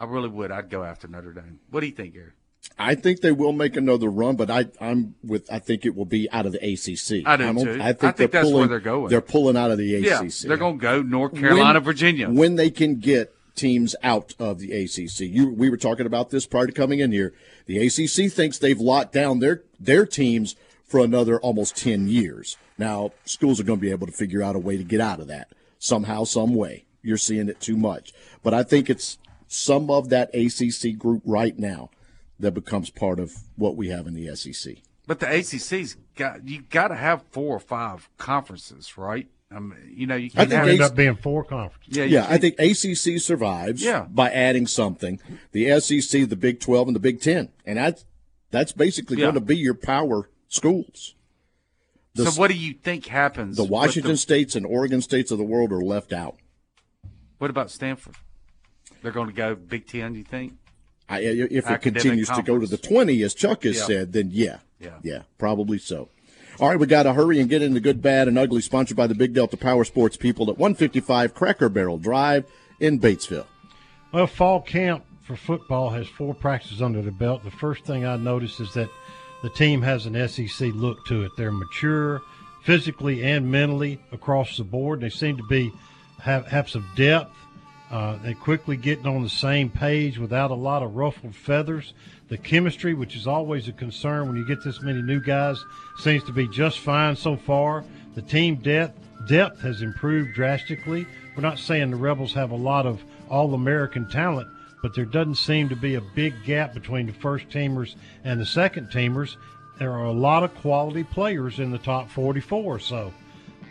I 0.00 0.04
really 0.06 0.28
would. 0.28 0.50
I'd 0.50 0.70
go 0.70 0.82
after 0.84 1.06
Notre 1.08 1.32
Dame. 1.32 1.60
What 1.70 1.80
do 1.80 1.86
you 1.86 1.92
think, 1.92 2.14
Gary? 2.14 2.32
I 2.78 2.94
think 2.96 3.20
they 3.20 3.32
will 3.32 3.52
make 3.52 3.76
another 3.76 4.08
run, 4.08 4.36
but 4.36 4.50
I, 4.50 4.66
I'm 4.80 5.14
with. 5.24 5.50
I 5.50 5.58
think 5.58 5.86
it 5.86 5.94
will 5.96 6.04
be 6.04 6.28
out 6.30 6.44
of 6.44 6.52
the 6.52 6.58
ACC. 6.58 7.26
I 7.26 7.36
do, 7.36 7.44
don't- 7.44 7.64
too. 7.64 7.72
I 7.80 7.92
think, 7.92 8.04
I 8.04 8.12
think 8.12 8.16
they're 8.16 8.28
that's 8.28 8.44
where 8.46 8.52
pulling, 8.52 8.68
they're 8.68 8.80
going. 8.80 9.08
They're 9.10 9.20
pulling 9.20 9.56
out 9.56 9.70
of 9.70 9.78
the 9.78 9.94
ACC. 9.96 10.04
Yeah, 10.06 10.20
ACC. 10.22 10.32
they're 10.48 10.56
going 10.56 10.78
to 10.78 10.82
go 10.82 11.02
North 11.02 11.34
Carolina, 11.34 11.74
When- 11.78 11.84
Virginia. 11.84 12.28
when 12.30 12.56
they 12.56 12.70
can 12.70 12.96
get 12.96 13.34
teams 13.58 13.94
out 14.02 14.34
of 14.38 14.58
the 14.58 14.72
ACC. 14.72 15.20
You, 15.20 15.50
we 15.50 15.68
were 15.68 15.76
talking 15.76 16.06
about 16.06 16.30
this 16.30 16.46
prior 16.46 16.66
to 16.66 16.72
coming 16.72 17.00
in 17.00 17.12
here. 17.12 17.34
The 17.66 17.86
ACC 17.86 18.32
thinks 18.32 18.58
they've 18.58 18.80
locked 18.80 19.12
down 19.12 19.40
their 19.40 19.62
their 19.78 20.06
teams 20.06 20.56
for 20.84 21.00
another 21.00 21.38
almost 21.40 21.76
ten 21.76 22.08
years. 22.08 22.56
Now 22.78 23.12
schools 23.24 23.60
are 23.60 23.64
going 23.64 23.78
to 23.78 23.84
be 23.84 23.90
able 23.90 24.06
to 24.06 24.12
figure 24.12 24.42
out 24.42 24.56
a 24.56 24.60
way 24.60 24.76
to 24.76 24.84
get 24.84 25.00
out 25.00 25.20
of 25.20 25.26
that 25.28 25.48
somehow, 25.78 26.24
some 26.24 26.54
way. 26.54 26.84
You're 27.02 27.16
seeing 27.16 27.48
it 27.48 27.60
too 27.60 27.76
much, 27.76 28.12
but 28.42 28.54
I 28.54 28.62
think 28.62 28.90
it's 28.90 29.18
some 29.46 29.90
of 29.90 30.08
that 30.10 30.34
ACC 30.34 30.98
group 30.98 31.22
right 31.24 31.58
now 31.58 31.90
that 32.38 32.52
becomes 32.52 32.90
part 32.90 33.18
of 33.18 33.32
what 33.56 33.76
we 33.76 33.88
have 33.88 34.06
in 34.06 34.14
the 34.14 34.34
SEC. 34.36 34.76
But 35.06 35.20
the 35.20 35.26
ACC's 35.26 35.96
got 36.16 36.46
you 36.46 36.62
got 36.62 36.88
to 36.88 36.94
have 36.94 37.22
four 37.30 37.56
or 37.56 37.60
five 37.60 38.08
conferences, 38.18 38.98
right? 38.98 39.26
I 39.50 39.60
mean, 39.60 39.78
you 39.96 40.06
know, 40.06 40.16
you 40.16 40.26
I 40.34 40.44
can't 40.44 40.50
think 40.50 40.60
have, 40.60 40.68
end 40.68 40.80
up 40.82 40.94
being 40.94 41.16
four 41.16 41.42
conferences. 41.42 41.96
Yeah, 41.96 42.04
yeah, 42.04 42.26
I 42.28 42.36
think 42.36 42.56
ACC 42.58 43.18
survives 43.20 43.82
Yeah. 43.82 44.06
by 44.10 44.30
adding 44.30 44.66
something. 44.66 45.20
The 45.52 45.80
SEC, 45.80 46.28
the 46.28 46.36
Big 46.36 46.60
12, 46.60 46.88
and 46.88 46.94
the 46.96 47.00
Big 47.00 47.20
10. 47.22 47.48
And 47.64 47.78
that's, 47.78 48.04
that's 48.50 48.72
basically 48.72 49.16
Yeah. 49.16 49.26
going 49.26 49.34
to 49.34 49.40
be 49.40 49.56
your 49.56 49.72
power 49.74 50.28
schools. 50.48 51.14
The, 52.14 52.30
so 52.30 52.38
what 52.40 52.50
do 52.50 52.56
you 52.58 52.74
think 52.74 53.06
happens? 53.06 53.56
the 53.56 53.64
Washington 53.64 54.16
States 54.16 54.54
and 54.54 54.66
Oregon 54.66 55.00
States 55.00 55.30
of 55.30 55.38
the 55.38 55.44
world 55.44 55.72
are 55.72 55.80
left 55.82 56.12
out. 56.12 56.36
what 57.38 57.48
about 57.48 57.70
Stanford? 57.70 58.16
They're 59.02 59.12
going 59.12 59.28
to 59.28 59.34
go 59.34 59.54
Big 59.54 59.86
Ten. 59.86 60.14
You 60.14 60.24
think? 60.24 60.54
I, 61.08 61.20
if 61.20 61.50
it 61.50 61.64
Academic 61.66 61.82
continues 61.82 62.28
to 62.30 62.42
go 62.42 62.58
to 62.58 62.66
the 62.66 62.76
20, 62.76 63.22
as 63.22 63.32
Chuck 63.32 63.62
has 63.62 63.76
Yeah. 63.78 63.84
said, 63.86 64.12
then 64.12 64.28
yeah. 64.32 64.58
Yeah. 64.80 64.98
Yeah, 65.02 65.22
probably 65.38 65.78
so. 65.78 66.08
All 66.60 66.68
right, 66.68 66.78
we 66.78 66.88
got 66.88 67.04
to 67.04 67.12
hurry 67.12 67.38
and 67.38 67.48
get 67.48 67.62
into 67.62 67.78
good, 67.78 68.02
bad, 68.02 68.26
and 68.26 68.36
ugly, 68.36 68.60
sponsored 68.60 68.96
by 68.96 69.06
the 69.06 69.14
Big 69.14 69.32
Delta 69.32 69.56
Power 69.56 69.84
Sports 69.84 70.16
people 70.16 70.50
at 70.50 70.58
155 70.58 71.32
Cracker 71.32 71.68
Barrel 71.68 71.98
Drive 71.98 72.46
in 72.80 72.98
Batesville. 72.98 73.46
Well, 74.10 74.26
fall 74.26 74.60
camp 74.62 75.04
for 75.22 75.36
football 75.36 75.90
has 75.90 76.08
four 76.08 76.34
practices 76.34 76.82
under 76.82 77.00
the 77.00 77.12
belt. 77.12 77.44
The 77.44 77.52
first 77.52 77.84
thing 77.84 78.04
I 78.04 78.16
noticed 78.16 78.58
is 78.58 78.74
that 78.74 78.88
the 79.44 79.50
team 79.50 79.82
has 79.82 80.06
an 80.06 80.28
SEC 80.28 80.72
look 80.74 81.06
to 81.06 81.22
it. 81.22 81.30
They're 81.36 81.52
mature 81.52 82.22
physically 82.64 83.22
and 83.22 83.48
mentally 83.48 84.00
across 84.10 84.56
the 84.56 84.64
board. 84.64 85.00
They 85.00 85.10
seem 85.10 85.36
to 85.36 85.44
be 85.44 85.70
have, 86.18 86.48
have 86.48 86.68
some 86.68 86.84
depth. 86.96 87.36
Uh, 87.90 88.18
they're 88.22 88.34
quickly 88.34 88.76
getting 88.76 89.06
on 89.06 89.22
the 89.22 89.28
same 89.28 89.70
page 89.70 90.18
without 90.18 90.50
a 90.50 90.54
lot 90.54 90.82
of 90.82 90.94
ruffled 90.94 91.34
feathers. 91.34 91.94
The 92.28 92.36
chemistry, 92.36 92.92
which 92.92 93.16
is 93.16 93.26
always 93.26 93.68
a 93.68 93.72
concern 93.72 94.28
when 94.28 94.36
you 94.36 94.46
get 94.46 94.62
this 94.62 94.82
many 94.82 95.00
new 95.00 95.20
guys, 95.20 95.62
seems 95.98 96.22
to 96.24 96.32
be 96.32 96.46
just 96.48 96.80
fine 96.80 97.16
so 97.16 97.36
far. 97.36 97.84
The 98.14 98.22
team 98.22 98.56
depth 98.56 98.98
depth 99.26 99.60
has 99.60 99.82
improved 99.82 100.34
drastically. 100.34 101.06
We're 101.36 101.42
not 101.42 101.58
saying 101.58 101.90
the 101.90 101.96
Rebels 101.96 102.32
have 102.34 102.50
a 102.50 102.56
lot 102.56 102.86
of 102.86 103.02
all 103.28 103.54
American 103.54 104.08
talent, 104.08 104.48
but 104.82 104.94
there 104.94 105.04
doesn't 105.04 105.36
seem 105.36 105.68
to 105.68 105.76
be 105.76 105.94
a 105.94 106.00
big 106.00 106.34
gap 106.44 106.74
between 106.74 107.06
the 107.06 107.12
first 107.12 107.48
teamers 107.48 107.94
and 108.24 108.40
the 108.40 108.46
second 108.46 108.90
teamers. 108.90 109.36
There 109.78 109.92
are 109.92 110.04
a 110.04 110.12
lot 110.12 110.42
of 110.42 110.54
quality 110.56 111.04
players 111.04 111.58
in 111.58 111.70
the 111.70 111.78
top 111.78 112.10
44. 112.10 112.80
So, 112.80 113.12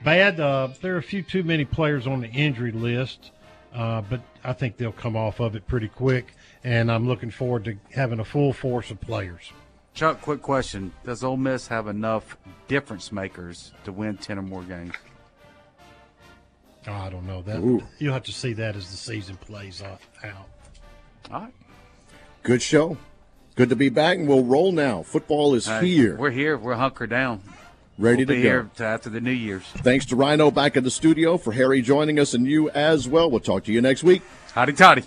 bad. 0.04 0.40
Uh, 0.40 0.70
there 0.82 0.96
are 0.96 1.00
a 1.00 1.04
few 1.04 1.22
too 1.22 1.44
many 1.44 1.66
players 1.66 2.08
on 2.08 2.22
the 2.22 2.30
injury 2.30 2.72
list, 2.72 3.32
uh, 3.74 4.02
but 4.02 4.22
I 4.44 4.54
think 4.54 4.78
they'll 4.78 4.92
come 4.92 5.16
off 5.16 5.40
of 5.40 5.56
it 5.56 5.68
pretty 5.68 5.88
quick. 5.88 6.34
And 6.64 6.92
I'm 6.92 7.08
looking 7.08 7.32
forward 7.32 7.66
to 7.66 7.78
having 7.94 8.20
a 8.20 8.26
full 8.26 8.54
force 8.54 8.92
of 8.92 9.00
players. 9.00 9.52
Chuck, 9.94 10.22
quick 10.22 10.42
question: 10.42 10.94
Does 11.04 11.24
Ole 11.24 11.38
Miss 11.38 11.68
have 11.68 11.88
enough 11.88 12.38
difference 12.68 13.12
makers 13.12 13.74
to 13.84 13.92
win 13.92 14.18
ten 14.18 14.38
or 14.38 14.44
more 14.44 14.64
games? 14.64 14.94
Oh, 16.88 16.94
I 16.94 17.10
don't 17.10 17.26
know 17.28 17.42
that. 17.42 17.58
Ooh. 17.60 17.84
You'll 18.00 18.14
have 18.14 18.24
to 18.24 18.32
see 18.32 18.54
that 18.54 18.76
as 18.76 18.90
the 18.90 18.98
season 18.98 19.36
plays 19.38 19.82
out. 19.82 20.00
All 21.32 21.42
right. 21.42 21.54
Good 22.44 22.62
show. 22.62 22.98
Good 23.56 23.70
to 23.70 23.76
be 23.76 23.90
back, 23.90 24.18
and 24.18 24.28
we'll 24.28 24.44
roll 24.44 24.72
now. 24.72 25.04
Football 25.04 25.56
is 25.56 25.66
Hey, 25.66 25.86
here. 25.88 26.16
We're 26.16 26.32
here. 26.32 26.58
We're 26.58 26.76
hunkered 26.76 27.10
down. 27.10 27.42
Ready 27.98 28.18
we'll 28.18 28.28
to 28.28 28.34
be 28.34 28.42
go. 28.44 28.50
here 28.50 28.70
after 28.80 29.10
the 29.10 29.20
New 29.20 29.32
Year's. 29.32 29.64
Thanks 29.64 30.06
to 30.08 30.16
Rhino 30.16 30.52
back 30.52 30.78
in 30.78 30.84
the 30.84 30.92
studio, 30.92 31.38
for 31.38 31.52
Harry 31.52 31.82
joining 31.82 32.20
us, 32.20 32.34
and 32.34 32.46
you 32.48 32.70
as 32.70 33.08
well. 33.08 33.30
We'll 33.30 33.40
talk 33.40 33.64
to 33.66 33.72
you 33.74 33.82
next 33.82 34.04
week. 34.04 34.22
Howdy 34.54 34.74
toddy. 34.74 35.04